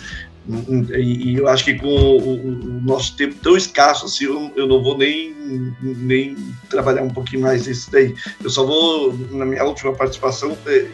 E, 0.98 1.36
eu 1.38 1.48
acho 1.48 1.64
que 1.64 1.76
com 1.76 1.88
o, 1.88 2.36
o, 2.36 2.82
nosso 2.82 3.16
tempo 3.16 3.36
tão 3.36 3.56
escasso 3.56 4.06
assim, 4.06 4.26
eu, 4.26 4.52
eu, 4.56 4.68
não 4.68 4.82
vou 4.82 4.98
nem, 4.98 5.36
nem 5.82 6.36
trabalhar 6.70 7.04
um 7.04 7.10
pouquinho 7.10 7.44
mais 7.44 7.68
nisso 7.68 7.92
daí. 7.92 8.16
Eu 8.44 8.50
só 8.50 8.66
vou, 8.66 9.14
na 9.32 9.46
minha 9.46 9.64
última 9.64 9.94
participação, 9.94 10.58
é, 10.66 10.88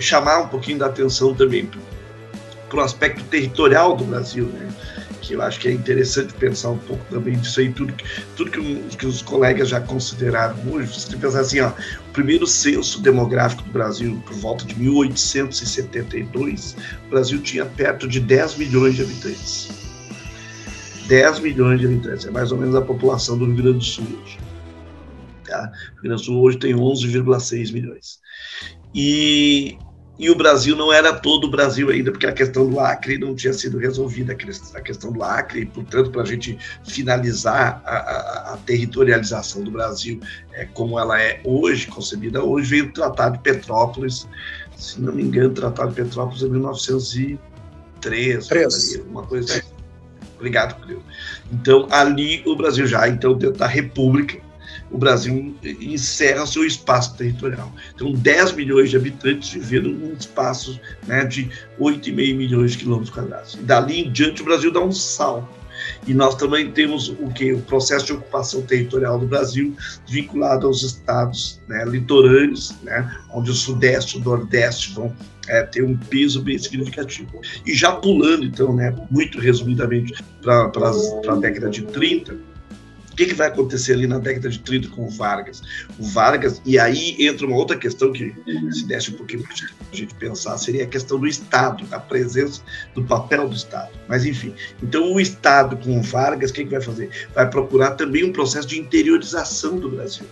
chamar 0.00 0.40
um 0.40 0.48
pouquinho 0.48 0.78
da 0.78 0.86
atenção 0.86 1.34
também 1.34 1.68
para 2.68 2.78
o 2.78 2.82
aspecto 2.82 3.22
territorial 3.24 3.94
do 3.94 4.04
Brasil, 4.04 4.46
né? 4.46 4.68
Que 5.28 5.34
eu 5.34 5.42
acho 5.42 5.60
que 5.60 5.68
é 5.68 5.72
interessante 5.72 6.32
pensar 6.34 6.70
um 6.70 6.78
pouco 6.78 7.04
também 7.10 7.38
disso 7.38 7.60
aí, 7.60 7.70
tudo, 7.70 7.92
tudo 8.34 8.50
que, 8.50 8.96
que 8.96 9.06
os 9.06 9.20
colegas 9.20 9.68
já 9.68 9.78
consideraram 9.78 10.56
hoje. 10.72 10.88
Você 10.88 11.10
tem 11.10 11.16
que 11.16 11.26
pensar 11.26 11.40
assim, 11.40 11.60
ó, 11.60 11.68
o 11.68 12.12
primeiro 12.14 12.46
censo 12.46 13.02
demográfico 13.02 13.62
do 13.62 13.70
Brasil, 13.70 14.20
por 14.24 14.34
volta 14.36 14.64
de 14.64 14.74
1872, 14.80 16.76
o 17.06 17.10
Brasil 17.10 17.42
tinha 17.42 17.66
perto 17.66 18.08
de 18.08 18.20
10 18.20 18.56
milhões 18.56 18.96
de 18.96 19.02
habitantes. 19.02 19.68
10 21.06 21.40
milhões 21.40 21.78
de 21.80 21.86
habitantes, 21.86 22.24
é 22.24 22.30
mais 22.30 22.50
ou 22.50 22.56
menos 22.58 22.74
a 22.74 22.80
população 22.80 23.36
do 23.36 23.44
Rio 23.44 23.56
Grande 23.56 23.78
do 23.78 23.84
Sul 23.84 24.06
hoje. 24.22 24.38
Tá? 25.46 25.70
O 25.90 25.94
Rio 25.94 26.02
Grande 26.04 26.22
do 26.22 26.24
Sul 26.24 26.40
hoje 26.40 26.58
tem 26.58 26.74
11,6 26.74 27.72
milhões. 27.72 28.18
E 28.94 29.76
e 30.18 30.30
o 30.30 30.34
Brasil 30.34 30.74
não 30.74 30.92
era 30.92 31.12
todo 31.12 31.44
o 31.44 31.50
Brasil 31.50 31.90
ainda, 31.90 32.10
porque 32.10 32.26
a 32.26 32.32
questão 32.32 32.68
do 32.68 32.80
Acre 32.80 33.16
não 33.16 33.36
tinha 33.36 33.52
sido 33.52 33.78
resolvida, 33.78 34.32
a 34.32 34.80
questão 34.80 35.12
do 35.12 35.22
Acre, 35.22 35.60
e, 35.60 35.66
portanto, 35.66 36.10
para 36.10 36.22
a 36.22 36.26
gente 36.26 36.58
finalizar 36.84 37.80
a, 37.84 37.96
a, 37.96 38.54
a, 38.54 38.56
territorialização 38.58 39.62
do 39.62 39.70
Brasil 39.70 40.18
é, 40.52 40.64
como 40.64 40.98
ela 40.98 41.22
é 41.22 41.40
hoje, 41.44 41.86
concebida 41.86 42.42
hoje, 42.42 42.70
veio 42.70 42.86
o 42.86 42.92
Tratado 42.92 43.36
de 43.36 43.44
Petrópolis, 43.44 44.26
se 44.76 45.00
não 45.00 45.12
me 45.12 45.22
engano, 45.22 45.50
o 45.50 45.54
Tratado 45.54 45.90
de 45.90 45.96
Petrópolis 46.02 46.42
é 46.42 46.48
1903, 46.48 48.48
uma 49.08 49.22
coisa 49.22 49.52
assim. 49.52 49.62
Obrigado, 50.36 50.80
Cleo. 50.82 51.00
Então, 51.52 51.86
ali 51.90 52.42
o 52.46 52.56
Brasil 52.56 52.86
já, 52.86 53.08
então, 53.08 53.34
dentro 53.34 53.58
da 53.58 53.66
República, 53.66 54.47
o 54.90 54.98
Brasil 54.98 55.54
encerra 55.62 56.46
seu 56.46 56.64
espaço 56.64 57.16
territorial. 57.16 57.72
Então, 57.94 58.12
10 58.12 58.52
milhões 58.52 58.90
de 58.90 58.96
habitantes 58.96 59.50
vivendo 59.50 59.90
num 59.90 60.14
espaço 60.14 60.80
né, 61.06 61.24
de 61.24 61.50
8,5 61.78 62.36
milhões 62.36 62.72
de 62.72 62.78
quilômetros 62.78 63.14
quadrados. 63.14 63.58
Dali 63.62 64.06
em 64.06 64.12
diante, 64.12 64.42
o 64.42 64.44
Brasil 64.44 64.72
dá 64.72 64.80
um 64.80 64.92
salto. 64.92 65.58
E 66.06 66.14
nós 66.14 66.34
também 66.34 66.72
temos 66.72 67.08
o 67.08 67.28
que? 67.32 67.52
O 67.52 67.60
processo 67.60 68.06
de 68.06 68.12
ocupação 68.12 68.62
territorial 68.62 69.18
do 69.18 69.26
Brasil 69.26 69.76
vinculado 70.08 70.66
aos 70.66 70.82
estados 70.82 71.60
né, 71.68 71.84
litorâneos, 71.84 72.74
né, 72.82 73.16
onde 73.32 73.50
o 73.50 73.54
Sudeste 73.54 74.18
e 74.18 74.20
o 74.20 74.24
Nordeste 74.24 74.92
vão 74.92 75.14
é, 75.48 75.62
ter 75.62 75.82
um 75.84 75.96
peso 75.96 76.42
bem 76.42 76.58
significativo. 76.58 77.40
E 77.64 77.74
já 77.74 77.92
pulando, 77.92 78.44
então, 78.44 78.74
né, 78.74 78.94
muito 79.10 79.38
resumidamente, 79.38 80.14
para 80.42 80.70
a 81.28 81.36
década 81.36 81.70
de 81.70 81.82
30, 81.82 82.36
que, 83.18 83.26
que 83.26 83.34
vai 83.34 83.48
acontecer 83.48 83.94
ali 83.94 84.06
na 84.06 84.18
década 84.18 84.48
de 84.48 84.60
30 84.60 84.90
com 84.90 85.06
o 85.06 85.10
Vargas? 85.10 85.60
O 85.98 86.04
Vargas, 86.04 86.62
e 86.64 86.78
aí 86.78 87.16
entra 87.18 87.46
uma 87.46 87.56
outra 87.56 87.76
questão 87.76 88.12
que 88.12 88.32
se 88.70 88.86
desse 88.86 89.10
um 89.10 89.14
pouquinho 89.14 89.42
para 89.42 89.52
a 89.92 89.96
gente 89.96 90.14
pensar, 90.14 90.56
seria 90.56 90.84
a 90.84 90.86
questão 90.86 91.18
do 91.18 91.26
Estado, 91.26 91.84
a 91.90 91.98
presença 91.98 92.62
do 92.94 93.02
papel 93.02 93.48
do 93.48 93.56
Estado. 93.56 93.90
Mas, 94.06 94.24
enfim, 94.24 94.54
então 94.80 95.12
o 95.12 95.20
Estado 95.20 95.76
com 95.76 95.98
o 95.98 96.02
Vargas, 96.02 96.52
o 96.52 96.54
que, 96.54 96.64
que 96.64 96.70
vai 96.70 96.80
fazer? 96.80 97.10
Vai 97.34 97.50
procurar 97.50 97.92
também 97.92 98.22
um 98.22 98.32
processo 98.32 98.68
de 98.68 98.78
interiorização 98.78 99.76
do 99.78 99.90
Brasil. 99.90 100.26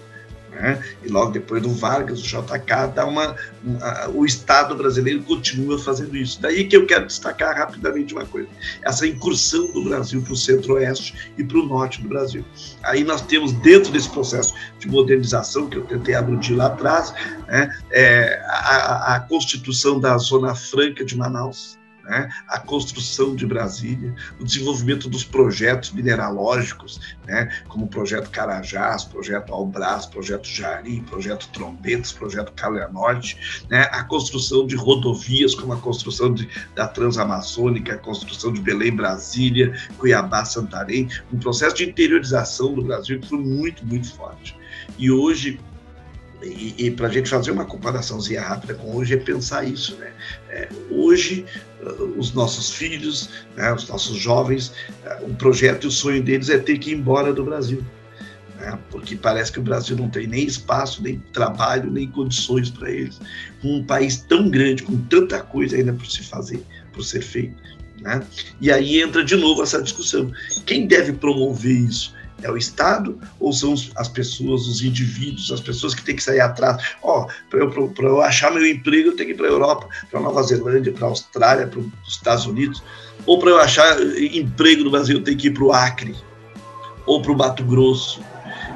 Né? 0.56 0.82
E 1.04 1.08
logo 1.08 1.32
depois 1.32 1.62
do 1.62 1.70
Vargas, 1.70 2.20
o 2.20 2.22
JK 2.22 2.92
dá 2.94 3.06
uma, 3.06 3.36
uma, 3.62 4.08
o 4.08 4.24
Estado 4.24 4.74
brasileiro 4.74 5.22
continua 5.22 5.78
fazendo 5.78 6.16
isso. 6.16 6.40
Daí 6.40 6.66
que 6.66 6.76
eu 6.76 6.86
quero 6.86 7.06
destacar 7.06 7.56
rapidamente 7.56 8.14
uma 8.14 8.24
coisa: 8.24 8.48
essa 8.82 9.06
incursão 9.06 9.70
do 9.72 9.84
Brasil 9.84 10.22
para 10.22 10.32
o 10.32 10.36
centro-oeste 10.36 11.32
e 11.36 11.44
para 11.44 11.58
o 11.58 11.66
norte 11.66 12.00
do 12.00 12.08
Brasil. 12.08 12.44
Aí 12.82 13.04
nós 13.04 13.20
temos 13.20 13.52
dentro 13.52 13.92
desse 13.92 14.08
processo 14.08 14.54
de 14.78 14.88
modernização 14.88 15.68
que 15.68 15.76
eu 15.76 15.84
tentei 15.84 16.14
aludir 16.14 16.54
lá 16.54 16.66
atrás, 16.66 17.12
né, 17.46 17.76
é, 17.90 18.40
a, 18.46 19.16
a 19.16 19.20
constituição 19.20 20.00
da 20.00 20.16
Zona 20.16 20.54
Franca 20.54 21.04
de 21.04 21.16
Manaus 21.16 21.75
né, 22.06 22.30
a 22.48 22.58
construção 22.58 23.34
de 23.34 23.44
Brasília, 23.46 24.14
o 24.40 24.44
desenvolvimento 24.44 25.08
dos 25.08 25.24
projetos 25.24 25.92
mineralógicos, 25.92 27.16
né, 27.26 27.50
como 27.68 27.86
o 27.86 27.88
projeto 27.88 28.30
Carajás, 28.30 29.04
projeto 29.04 29.52
Albras, 29.52 30.06
projeto 30.06 30.46
Jari, 30.46 31.00
projeto 31.02 31.48
Trombetas, 31.52 32.12
projeto 32.12 32.52
Calhanorte, 32.52 33.64
né, 33.68 33.88
a 33.92 34.04
construção 34.04 34.66
de 34.66 34.76
rodovias, 34.76 35.54
como 35.54 35.72
a 35.72 35.76
construção 35.76 36.32
de, 36.32 36.48
da 36.74 36.86
Transamazônica, 36.86 37.94
a 37.94 37.98
construção 37.98 38.52
de 38.52 38.60
Belém, 38.60 38.94
Brasília, 38.94 39.74
Cuiabá, 39.98 40.44
Santarém, 40.44 41.08
um 41.32 41.38
processo 41.38 41.76
de 41.76 41.84
interiorização 41.84 42.74
do 42.74 42.82
Brasil 42.82 43.20
que 43.20 43.28
foi 43.28 43.38
muito, 43.38 43.84
muito 43.84 44.12
forte. 44.14 44.56
E 44.98 45.10
hoje 45.10 45.58
e, 46.42 46.74
e 46.86 46.90
para 46.90 47.08
a 47.08 47.10
gente 47.10 47.30
fazer 47.30 47.50
uma 47.50 47.64
comparaçãozinha 47.64 48.42
rápida 48.42 48.74
com 48.74 48.94
hoje 48.94 49.14
é 49.14 49.16
pensar 49.16 49.64
isso, 49.64 49.96
né? 49.96 50.12
É, 50.50 50.68
hoje 50.90 51.46
uh, 51.82 52.18
os 52.18 52.32
nossos 52.34 52.70
filhos, 52.70 53.30
né, 53.56 53.72
os 53.72 53.88
nossos 53.88 54.16
jovens, 54.16 54.68
uh, 55.04 55.24
o 55.24 55.34
projeto 55.34 55.84
e 55.84 55.86
o 55.86 55.90
sonho 55.90 56.22
deles 56.22 56.48
é 56.48 56.58
ter 56.58 56.78
que 56.78 56.90
ir 56.90 56.94
embora 56.94 57.32
do 57.32 57.44
Brasil, 57.44 57.84
né? 58.58 58.78
Porque 58.90 59.16
parece 59.16 59.50
que 59.50 59.58
o 59.58 59.62
Brasil 59.62 59.96
não 59.96 60.10
tem 60.10 60.26
nem 60.26 60.46
espaço, 60.46 61.02
nem 61.02 61.18
trabalho, 61.32 61.90
nem 61.90 62.08
condições 62.08 62.70
para 62.70 62.90
eles. 62.90 63.20
Um 63.64 63.82
país 63.84 64.18
tão 64.18 64.50
grande, 64.50 64.82
com 64.82 64.96
tanta 64.96 65.40
coisa 65.40 65.76
ainda 65.76 65.92
por 65.92 66.06
se 66.06 66.22
fazer, 66.22 66.62
por 66.92 67.02
ser 67.02 67.22
feito, 67.22 67.56
né? 68.00 68.22
E 68.60 68.70
aí 68.70 69.00
entra 69.00 69.24
de 69.24 69.36
novo 69.36 69.62
essa 69.62 69.82
discussão: 69.82 70.30
quem 70.66 70.86
deve 70.86 71.12
promover 71.12 71.72
isso? 71.72 72.15
É 72.42 72.50
o 72.50 72.56
Estado 72.56 73.18
ou 73.40 73.52
são 73.52 73.74
as 73.96 74.08
pessoas, 74.08 74.66
os 74.66 74.82
indivíduos, 74.82 75.50
as 75.50 75.60
pessoas 75.60 75.94
que 75.94 76.04
têm 76.04 76.16
que 76.16 76.22
sair 76.22 76.40
atrás? 76.40 76.82
Ó, 77.02 77.22
oh, 77.22 77.48
para 77.48 77.60
eu, 77.60 77.94
eu 77.98 78.22
achar 78.22 78.52
meu 78.52 78.66
emprego, 78.66 79.08
eu 79.08 79.16
tenho 79.16 79.28
que 79.28 79.34
ir 79.34 79.36
para 79.36 79.46
a 79.46 79.50
Europa, 79.50 79.88
para 80.10 80.20
Nova 80.20 80.42
Zelândia, 80.42 80.92
para 80.92 81.06
a 81.06 81.10
Austrália, 81.10 81.66
para 81.66 81.80
os 81.80 81.88
Estados 82.06 82.46
Unidos. 82.46 82.82
Ou 83.24 83.38
para 83.38 83.50
eu 83.50 83.58
achar 83.58 84.00
emprego 84.00 84.84
no 84.84 84.90
Brasil, 84.90 85.16
eu 85.16 85.24
tenho 85.24 85.38
que 85.38 85.48
ir 85.48 85.52
para 85.52 85.64
o 85.64 85.72
Acre 85.72 86.14
ou 87.06 87.22
para 87.22 87.32
o 87.32 87.36
Mato 87.36 87.64
Grosso. 87.64 88.20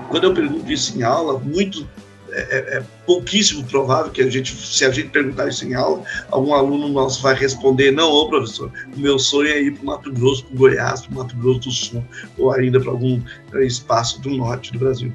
Quando 0.09 0.25
eu 0.25 0.35
pergunto 0.35 0.71
isso 0.71 0.97
em 0.97 1.03
aula, 1.03 1.39
muito 1.39 1.87
é, 2.33 2.41
é, 2.41 2.77
é, 2.79 2.85
pouquíssimo 3.07 3.65
provável 3.65 4.11
que 4.11 4.23
a 4.23 4.31
gente, 4.31 4.55
se 4.55 4.85
a 4.85 4.91
gente 4.91 5.09
perguntar 5.09 5.49
isso 5.49 5.65
em 5.65 5.75
aula, 5.75 6.03
algum 6.31 6.55
aluno 6.55 6.89
nosso 6.89 7.23
vai 7.23 7.35
responder: 7.35 7.91
não, 7.91 8.11
ô 8.11 8.29
professor, 8.29 8.71
o 8.95 9.01
meu 9.01 9.19
sonho 9.19 9.49
é 9.49 9.63
ir 9.63 9.73
para 9.73 9.83
o 9.83 9.87
Mato 9.87 10.13
Grosso, 10.13 10.45
para 10.45 10.55
o 10.55 10.59
Goiás, 10.59 11.03
para 11.03 11.13
o 11.13 11.15
Mato 11.17 11.37
Grosso 11.37 11.61
do 11.61 11.71
Sul, 11.71 12.05
ou 12.39 12.53
ainda 12.53 12.81
para 12.81 12.91
algum 12.91 13.21
espaço 13.63 14.21
do 14.21 14.31
norte 14.31 14.73
do 14.73 14.79
Brasil. 14.79 15.13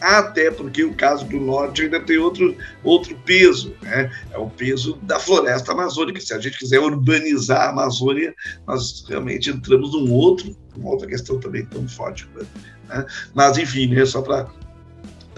Até 0.00 0.50
porque 0.50 0.84
o 0.84 0.94
caso 0.94 1.26
do 1.26 1.40
norte 1.40 1.82
ainda 1.82 1.98
tem 2.00 2.18
outro, 2.18 2.56
outro 2.84 3.16
peso, 3.24 3.74
né? 3.82 4.10
é 4.30 4.38
o 4.38 4.48
peso 4.48 4.96
da 5.02 5.18
floresta 5.18 5.72
amazônica. 5.72 6.20
Se 6.20 6.32
a 6.32 6.38
gente 6.38 6.56
quiser 6.56 6.78
urbanizar 6.78 7.62
a 7.62 7.70
Amazônia, 7.70 8.32
nós 8.66 9.04
realmente 9.08 9.50
entramos 9.50 9.92
num 9.92 10.12
outro, 10.12 10.56
uma 10.76 10.90
outra 10.90 11.08
questão 11.08 11.40
também 11.40 11.64
tão 11.66 11.88
forte. 11.88 12.28
Né? 12.88 13.04
Mas, 13.34 13.58
enfim, 13.58 13.88
né? 13.88 14.06
só 14.06 14.22
para 14.22 14.48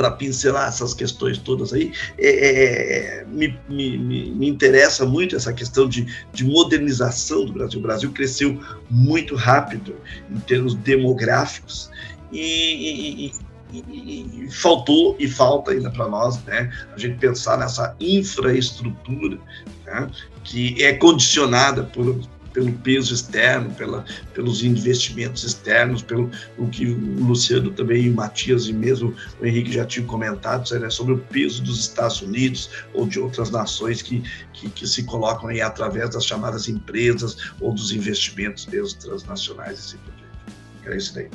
para 0.01 0.13
pincelar 0.13 0.67
essas 0.67 0.95
questões 0.95 1.37
todas 1.37 1.75
aí, 1.75 1.93
é, 2.17 3.21
é, 3.21 3.25
me, 3.27 3.55
me, 3.69 3.99
me, 3.99 4.49
interessa 4.49 5.05
muito 5.05 5.37
essa 5.37 5.53
questão 5.53 5.87
de, 5.87 6.07
de 6.33 6.43
modernização 6.43 7.45
do 7.45 7.53
Brasil. 7.53 7.79
O 7.79 7.83
Brasil 7.83 8.11
cresceu 8.11 8.59
muito 8.89 9.35
rápido 9.35 9.95
em 10.31 10.41
termos 10.41 10.75
demográficos 10.75 11.91
e, 12.33 13.29
e, 13.75 13.79
e, 13.79 14.47
e 14.47 14.51
faltou 14.51 15.17
e 15.19 15.29
falta 15.29 15.73
ainda 15.73 15.91
para 15.91 16.09
nós, 16.09 16.43
né, 16.45 16.73
a 16.95 16.99
gente 16.99 17.19
pensar 17.19 17.59
nessa 17.59 17.95
infraestrutura 18.01 19.39
né, 19.85 20.11
que 20.45 20.83
é 20.83 20.95
condicionada 20.95 21.83
por 21.83 22.19
pelo 22.53 22.73
peso 22.73 23.15
externo, 23.15 23.73
pela, 23.75 24.05
pelos 24.35 24.63
investimentos 24.63 25.45
externos, 25.45 26.03
pelo 26.03 26.31
o 26.59 26.69
que 26.69 26.87
o 26.87 27.25
Luciano 27.25 27.71
também, 27.71 28.11
o 28.11 28.15
Matias 28.15 28.67
e 28.67 28.73
mesmo 28.73 29.15
o 29.41 29.47
Henrique 29.47 29.73
já 29.73 29.85
tinham 29.85 30.07
comentado 30.07 30.69
né, 30.79 30.91
sobre 30.91 31.15
o 31.15 31.19
peso 31.19 31.63
dos 31.63 31.81
Estados 31.81 32.21
Unidos 32.23 32.71
ou 32.95 33.07
de 33.07 33.19
outras 33.19 33.51
nações 33.51 34.03
que, 34.03 34.23
que, 34.53 34.69
que, 34.71 34.87
se 34.87 35.05
colocam 35.05 35.49
aí 35.49 35.61
através 35.61 36.11
das 36.11 36.25
chamadas 36.25 36.69
empresas 36.69 37.53
ou 37.61 37.73
dos 37.73 37.93
investimentos 37.93 38.67
mesmo 38.67 38.99
transnacionais 38.99 39.79
e 39.79 39.81
assim 39.81 39.99
por 39.99 40.15
diante. 40.15 40.95
É 40.95 40.97
isso 40.97 41.15
daí. 41.15 41.29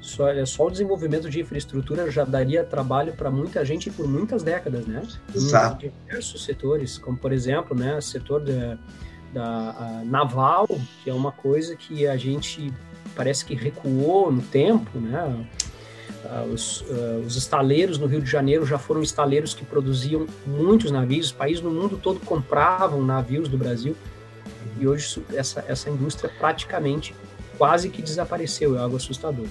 Só, 0.00 0.28
é, 0.28 0.44
só 0.44 0.66
o 0.66 0.70
desenvolvimento 0.70 1.30
de 1.30 1.40
infraestrutura 1.40 2.10
já 2.10 2.24
daria 2.24 2.64
trabalho 2.64 3.12
para 3.12 3.30
muita 3.30 3.64
gente 3.64 3.88
por 3.88 4.08
muitas 4.08 4.42
décadas, 4.42 4.84
né? 4.84 5.00
Exato. 5.32 5.86
Em 5.86 5.92
diversos 6.06 6.44
setores, 6.44 6.98
como 6.98 7.16
por 7.16 7.32
exemplo, 7.32 7.76
né, 7.76 8.00
setor 8.00 8.42
de 8.42 8.76
da 9.32 10.02
naval, 10.04 10.68
que 11.02 11.10
é 11.10 11.14
uma 11.14 11.32
coisa 11.32 11.74
que 11.74 12.06
a 12.06 12.16
gente 12.16 12.72
parece 13.14 13.44
que 13.44 13.54
recuou 13.54 14.30
no 14.30 14.42
tempo, 14.42 14.98
né? 14.98 15.46
Uh, 16.24 16.52
os, 16.52 16.82
uh, 16.82 17.24
os, 17.26 17.36
estaleiros 17.36 17.98
no 17.98 18.06
Rio 18.06 18.20
de 18.20 18.30
Janeiro 18.30 18.64
já 18.64 18.78
foram 18.78 19.02
estaleiros 19.02 19.54
que 19.54 19.64
produziam 19.64 20.26
muitos 20.46 20.90
navios, 20.92 21.26
os 21.26 21.32
países 21.32 21.60
no 21.60 21.70
mundo 21.70 21.98
todo 22.00 22.20
compravam 22.20 23.02
navios 23.02 23.48
do 23.48 23.58
Brasil, 23.58 23.96
e 24.78 24.86
hoje 24.86 25.20
essa, 25.34 25.64
essa 25.66 25.90
indústria 25.90 26.30
praticamente 26.38 27.12
quase 27.58 27.88
que 27.88 28.00
desapareceu, 28.00 28.76
é 28.76 28.80
algo 28.80 28.96
assustador. 28.96 29.46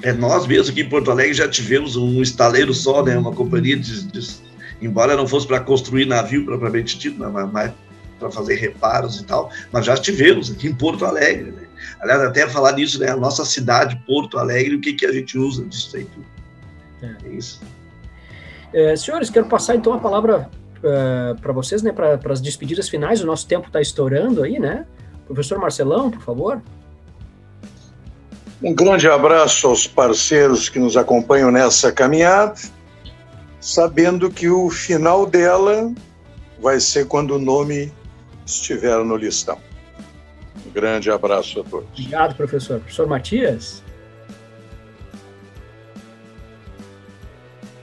É, 0.00 0.12
nós 0.12 0.46
mesmos 0.46 0.68
aqui 0.68 0.82
em 0.82 0.88
Porto 0.88 1.10
Alegre 1.10 1.34
já 1.34 1.48
tivemos 1.48 1.96
um 1.96 2.22
estaleiro 2.22 2.72
só, 2.72 3.02
né, 3.02 3.18
uma 3.18 3.32
companhia 3.32 3.76
de, 3.76 4.04
de 4.04 4.36
embora 4.80 5.16
não 5.16 5.26
fosse 5.26 5.46
para 5.46 5.58
construir 5.58 6.06
navio 6.06 6.44
propriamente 6.44 6.98
dito, 6.98 7.18
mas, 7.18 7.52
mas 7.52 7.72
para 8.18 8.30
fazer 8.30 8.56
reparos 8.56 9.20
e 9.20 9.24
tal, 9.24 9.50
mas 9.72 9.84
já 9.84 9.96
tivemos 9.96 10.50
aqui 10.50 10.68
em 10.68 10.74
Porto 10.74 11.04
Alegre, 11.04 11.52
né? 11.52 11.66
Aliás, 12.00 12.22
até 12.22 12.48
falar 12.48 12.72
nisso, 12.72 13.00
né? 13.00 13.10
A 13.10 13.16
nossa 13.16 13.44
cidade, 13.44 13.96
Porto 14.06 14.38
Alegre, 14.38 14.76
o 14.76 14.80
que, 14.80 14.92
que 14.92 15.06
a 15.06 15.12
gente 15.12 15.38
usa 15.38 15.64
disso 15.64 15.96
aí 15.96 16.04
tudo. 16.04 16.26
É, 17.02 17.28
é 17.28 17.32
isso. 17.32 17.60
É, 18.72 18.96
senhores, 18.96 19.30
quero 19.30 19.46
passar 19.46 19.76
então 19.76 19.92
a 19.92 19.98
palavra 19.98 20.50
é, 20.82 21.34
para 21.40 21.52
vocês, 21.52 21.82
né? 21.82 21.92
Para 21.92 22.18
as 22.32 22.40
despedidas 22.40 22.88
finais, 22.88 23.22
o 23.22 23.26
nosso 23.26 23.46
tempo 23.46 23.66
está 23.66 23.80
estourando 23.80 24.42
aí, 24.42 24.58
né? 24.58 24.86
Professor 25.26 25.58
Marcelão, 25.58 26.10
por 26.10 26.22
favor. 26.22 26.62
Um 28.62 28.74
grande 28.74 29.08
abraço 29.08 29.66
aos 29.66 29.86
parceiros 29.86 30.68
que 30.68 30.78
nos 30.78 30.96
acompanham 30.96 31.50
nessa 31.50 31.92
caminhada, 31.92 32.54
sabendo 33.60 34.30
que 34.30 34.48
o 34.48 34.70
final 34.70 35.26
dela 35.26 35.92
vai 36.60 36.80
ser 36.80 37.06
quando 37.06 37.32
o 37.32 37.38
nome 37.38 37.92
estiver 38.46 38.96
no 39.04 39.16
listão. 39.16 39.58
Um 40.66 40.70
grande 40.70 41.10
abraço 41.10 41.60
a 41.60 41.64
todos. 41.64 41.88
Obrigado, 41.90 42.36
professor. 42.36 42.78
Professor 42.78 43.06
Matias? 43.06 43.82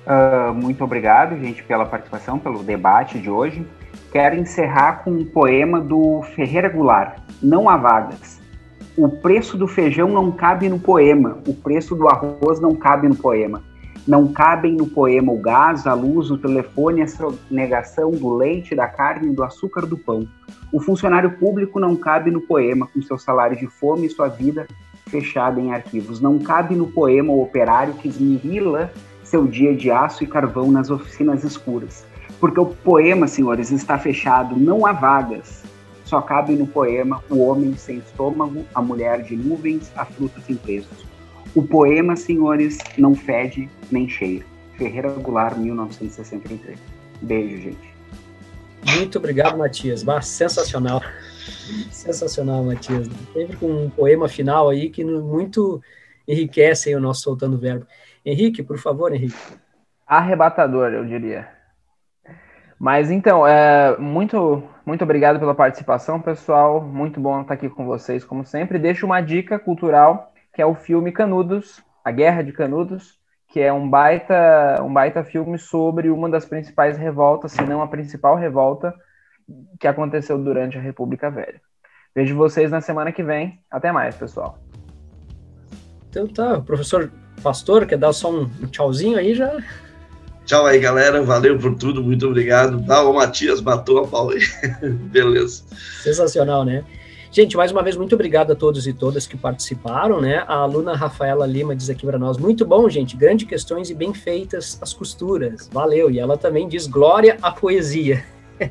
Uh, 0.05 0.53
muito 0.53 0.84
obrigado, 0.84 1.38
gente, 1.39 1.64
pela 1.64 1.86
participação, 1.86 2.39
pelo 2.39 2.64
debate 2.64 3.20
de 3.20 3.30
hoje. 3.30 3.66
Quero 4.11 4.36
encerrar 4.36 5.03
com 5.03 5.11
um 5.11 5.26
poema 5.26 5.80
do 5.80 6.22
Ferreira 6.36 6.70
Goulart, 6.70 7.20
Não 7.41 7.70
há 7.70 7.78
vagas. 7.78 8.41
O 8.95 9.09
preço 9.09 9.57
do 9.57 9.68
feijão 9.68 10.07
não 10.07 10.32
cabe 10.32 10.70
no 10.70 10.80
poema, 10.80 11.39
o 11.47 11.53
preço 11.53 11.95
do 11.95 12.07
arroz 12.07 12.59
não 12.59 12.76
cabe 12.76 13.07
no 13.07 13.16
poema. 13.16 13.64
Não 14.06 14.28
cabem 14.28 14.74
no 14.74 14.86
poema 14.86 15.32
o 15.32 15.39
gás, 15.39 15.88
a 15.88 15.93
luz, 15.93 16.30
o 16.30 16.38
telefone, 16.38 17.01
a 17.01 17.08
negação 17.49 18.12
do 18.12 18.36
leite, 18.36 18.76
da 18.76 18.88
carne, 18.88 19.34
do 19.34 19.43
açúcar, 19.43 19.86
do 19.86 19.97
pão. 19.97 20.28
O 20.74 20.80
funcionário 20.82 21.38
público 21.38 21.80
não 21.80 21.95
cabe 21.95 22.30
no 22.30 22.41
poema, 22.41 22.86
com 22.88 23.01
seu 23.01 23.18
salário 23.18 23.56
de 23.56 23.68
fome 23.68 24.08
e 24.08 24.10
sua 24.10 24.28
vida 24.28 24.68
fechada 25.08 25.62
em 25.62 25.72
arquivos. 25.72 26.20
Não 26.20 26.38
cabe 26.38 26.76
no 26.76 26.88
poema 26.88 27.32
o 27.32 27.41
operário 27.41 27.93
que 27.93 28.10
esmirila 28.10 28.91
seu 29.24 29.47
dia 29.47 29.74
de 29.74 29.89
aço 29.89 30.24
e 30.24 30.28
carvão 30.28 30.70
nas 30.70 30.89
oficinas 30.89 31.43
escuras. 31.43 32.06
Porque 32.39 32.60
o 32.60 32.66
poema, 32.66 33.26
senhores, 33.28 33.72
está 33.72 33.97
fechado, 33.97 34.58
não 34.58 34.86
há 34.86 34.91
vagas. 34.91 35.64
Só 36.04 36.22
cabe 36.22 36.56
no 36.56 36.68
poema 36.68 37.24
o 37.30 37.39
homem 37.39 37.76
sem 37.78 37.99
estômago, 37.99 38.66
a 38.76 38.82
mulher 38.82 39.24
de 39.24 39.38
nuvens, 39.38 39.91
a 39.95 40.04
fruta 40.04 40.41
sem 40.41 40.56
preços. 40.56 41.12
O 41.56 41.62
poema, 41.62 42.16
senhores, 42.16 42.80
não 42.97 43.14
fede 43.14 43.70
nem 43.91 44.10
cheira. 44.10 44.45
Ferreira 44.76 45.10
Goulart, 45.12 45.56
1963. 45.56 46.80
Beijo, 47.22 47.62
gente. 47.62 47.93
Muito 48.97 49.18
obrigado, 49.18 49.58
Matias. 49.58 50.04
Bah, 50.04 50.22
sensacional. 50.22 51.01
Sensacional, 51.91 52.64
Matias. 52.64 53.08
Sempre 53.34 53.56
com 53.58 53.68
um 53.68 53.89
poema 53.89 54.28
final 54.28 54.70
aí 54.70 54.89
que 54.89 55.06
muito 55.06 55.82
enriquece 56.28 56.93
o 56.95 56.99
nosso 56.99 57.22
soltando 57.22 57.58
verbo. 57.58 57.86
Henrique, 58.26 58.64
por 58.64 58.80
favor, 58.80 59.14
Henrique. 59.14 59.38
Arrebatador, 60.08 60.91
eu 60.91 61.06
diria. 61.06 61.47
Mas 62.80 63.12
então, 63.12 63.47
é, 63.47 63.95
muito, 63.97 64.64
muito 64.86 65.04
obrigado 65.04 65.39
pela 65.39 65.56
participação, 65.56 66.20
pessoal. 66.20 66.82
Muito 66.82 67.20
bom 67.20 67.41
estar 67.41 67.54
aqui 67.54 67.70
com 67.70 67.86
vocês, 67.86 68.24
como 68.24 68.43
sempre. 68.43 68.80
Deixo 68.80 69.06
uma 69.06 69.22
dica 69.22 69.60
cultural 69.60 70.33
que 70.54 70.62
é 70.62 70.66
o 70.66 70.76
filme 70.76 71.12
Canudos, 71.12 71.84
A 72.04 72.12
Guerra 72.12 72.43
de 72.43 72.51
Canudos, 72.51 73.20
que 73.51 73.60
é 73.60 73.72
um 73.72 73.89
baita, 73.89 74.82
um 74.82 74.93
baita 74.93 75.24
filme 75.24 75.58
sobre 75.58 76.10
uma 76.10 76.30
das 76.30 76.45
principais 76.45 76.97
revoltas, 76.97 77.51
se 77.51 77.62
não 77.64 77.82
a 77.82 77.88
principal 77.88 78.36
revolta 78.36 78.93
que 79.80 79.88
aconteceu 79.88 80.38
durante 80.38 80.78
a 80.78 80.82
República 80.82 81.30
Velha. 81.30 81.62
Vejo 82.16 82.36
vocês 82.36 82.72
na 82.72 82.82
semana 82.82 83.12
que 83.12 83.24
vem. 83.24 83.60
Até 83.70 83.91
mais, 83.91 84.16
pessoal. 84.16 84.58
Então 86.10 86.28
tá, 86.28 86.62
professor 86.62 87.12
Pastor, 87.41 87.86
quer 87.86 87.97
dar 87.97 88.14
só 88.14 88.32
um, 88.32 88.47
tchauzinho 88.68 89.18
aí 89.18 89.34
já? 89.34 89.58
Tchau 90.45 90.66
aí, 90.66 90.80
galera. 90.80 91.22
Valeu 91.24 91.58
por 91.58 91.76
tudo. 91.76 92.04
Muito 92.04 92.28
obrigado. 92.28 92.86
Tá, 92.86 93.04
o 93.04 93.14
Matias 93.14 93.62
matou 93.62 94.04
a 94.04 94.08
pau 94.08 94.30
aí. 94.30 94.41
Beleza. 95.12 95.64
Sensacional, 96.01 96.64
né? 96.64 96.84
Gente, 97.34 97.58
mais 97.58 97.72
uma 97.72 97.82
vez, 97.82 97.98
muito 97.98 98.14
obrigado 98.14 98.52
a 98.52 98.56
todos 98.56 98.86
e 98.86 98.94
todas 98.94 99.26
que 99.26 99.36
participaram, 99.36 100.22
né? 100.22 100.46
A 100.48 100.54
aluna 100.54 100.96
Rafaela 100.96 101.48
Lima 101.48 101.76
diz 101.76 101.90
aqui 101.90 102.06
para 102.06 102.20
nós, 102.20 102.38
muito 102.38 102.64
bom, 102.64 102.88
gente, 102.88 103.18
grandes 103.18 103.48
questões 103.48 103.90
e 103.90 103.96
bem 103.96 104.14
feitas 104.14 104.78
as 104.80 104.94
costuras. 104.94 105.68
Valeu. 105.74 106.12
E 106.12 106.20
ela 106.20 106.38
também 106.38 106.68
diz, 106.68 106.86
glória 106.86 107.40
à 107.42 107.52
poesia. 107.52 108.24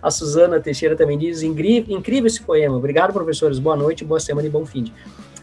a 0.00 0.08
Suzana 0.08 0.60
Teixeira 0.60 0.94
também 0.94 1.18
diz, 1.18 1.42
incrível 1.42 2.28
esse 2.28 2.40
poema. 2.44 2.76
Obrigado, 2.76 3.12
professores. 3.12 3.58
Boa 3.58 3.74
noite, 3.74 4.04
boa 4.04 4.20
semana 4.20 4.46
e 4.46 4.50
bom 4.50 4.64
fim. 4.64 4.92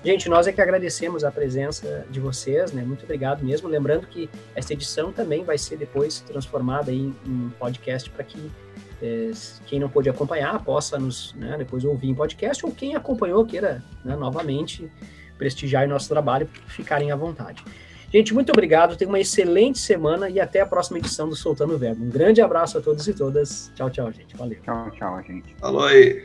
Gente, 0.01 0.29
nós 0.29 0.47
é 0.47 0.53
que 0.53 0.61
agradecemos 0.61 1.25
a 1.25 1.31
presença 1.33 2.05
de 2.09 2.21
vocês, 2.21 2.71
né? 2.71 2.81
Muito 2.81 3.03
obrigado 3.03 3.43
mesmo. 3.43 3.67
Lembrando 3.67 4.07
que 4.07 4.29
essa 4.55 4.71
edição 4.71 5.11
também 5.11 5.43
vai 5.43 5.57
ser 5.57 5.75
depois 5.75 6.21
transformada 6.21 6.93
em, 6.93 7.13
em 7.25 7.51
podcast 7.59 8.09
para 8.09 8.23
que 8.23 8.49
é, 9.01 9.31
quem 9.65 9.79
não 9.79 9.89
pôde 9.89 10.09
acompanhar 10.09 10.63
possa 10.63 10.97
nos 10.97 11.33
né, 11.35 11.55
depois 11.57 11.83
ouvir 11.83 12.09
em 12.09 12.15
podcast, 12.15 12.65
ou 12.65 12.71
quem 12.71 12.95
acompanhou 12.95 13.45
queira 13.45 13.83
né, 14.03 14.15
novamente 14.15 14.89
prestigiar 15.37 15.85
o 15.85 15.89
nosso 15.89 16.07
trabalho, 16.07 16.47
ficarem 16.67 17.11
à 17.11 17.15
vontade. 17.15 17.63
Gente, 18.13 18.31
muito 18.31 18.51
obrigado, 18.51 18.95
tenha 18.95 19.09
uma 19.09 19.19
excelente 19.19 19.79
semana 19.79 20.29
e 20.29 20.39
até 20.39 20.61
a 20.61 20.67
próxima 20.67 20.99
edição 20.99 21.27
do 21.27 21.35
Soltando 21.35 21.73
o 21.73 21.77
Verbo. 21.79 22.05
Um 22.05 22.09
grande 22.09 22.41
abraço 22.41 22.77
a 22.77 22.81
todos 22.81 23.07
e 23.07 23.13
todas. 23.13 23.71
Tchau, 23.75 23.89
tchau, 23.89 24.11
gente. 24.11 24.37
Valeu. 24.37 24.59
Tchau, 24.61 24.91
tchau, 24.91 25.23
gente. 25.23 25.55
Falou 25.55 25.85
aí. 25.85 26.23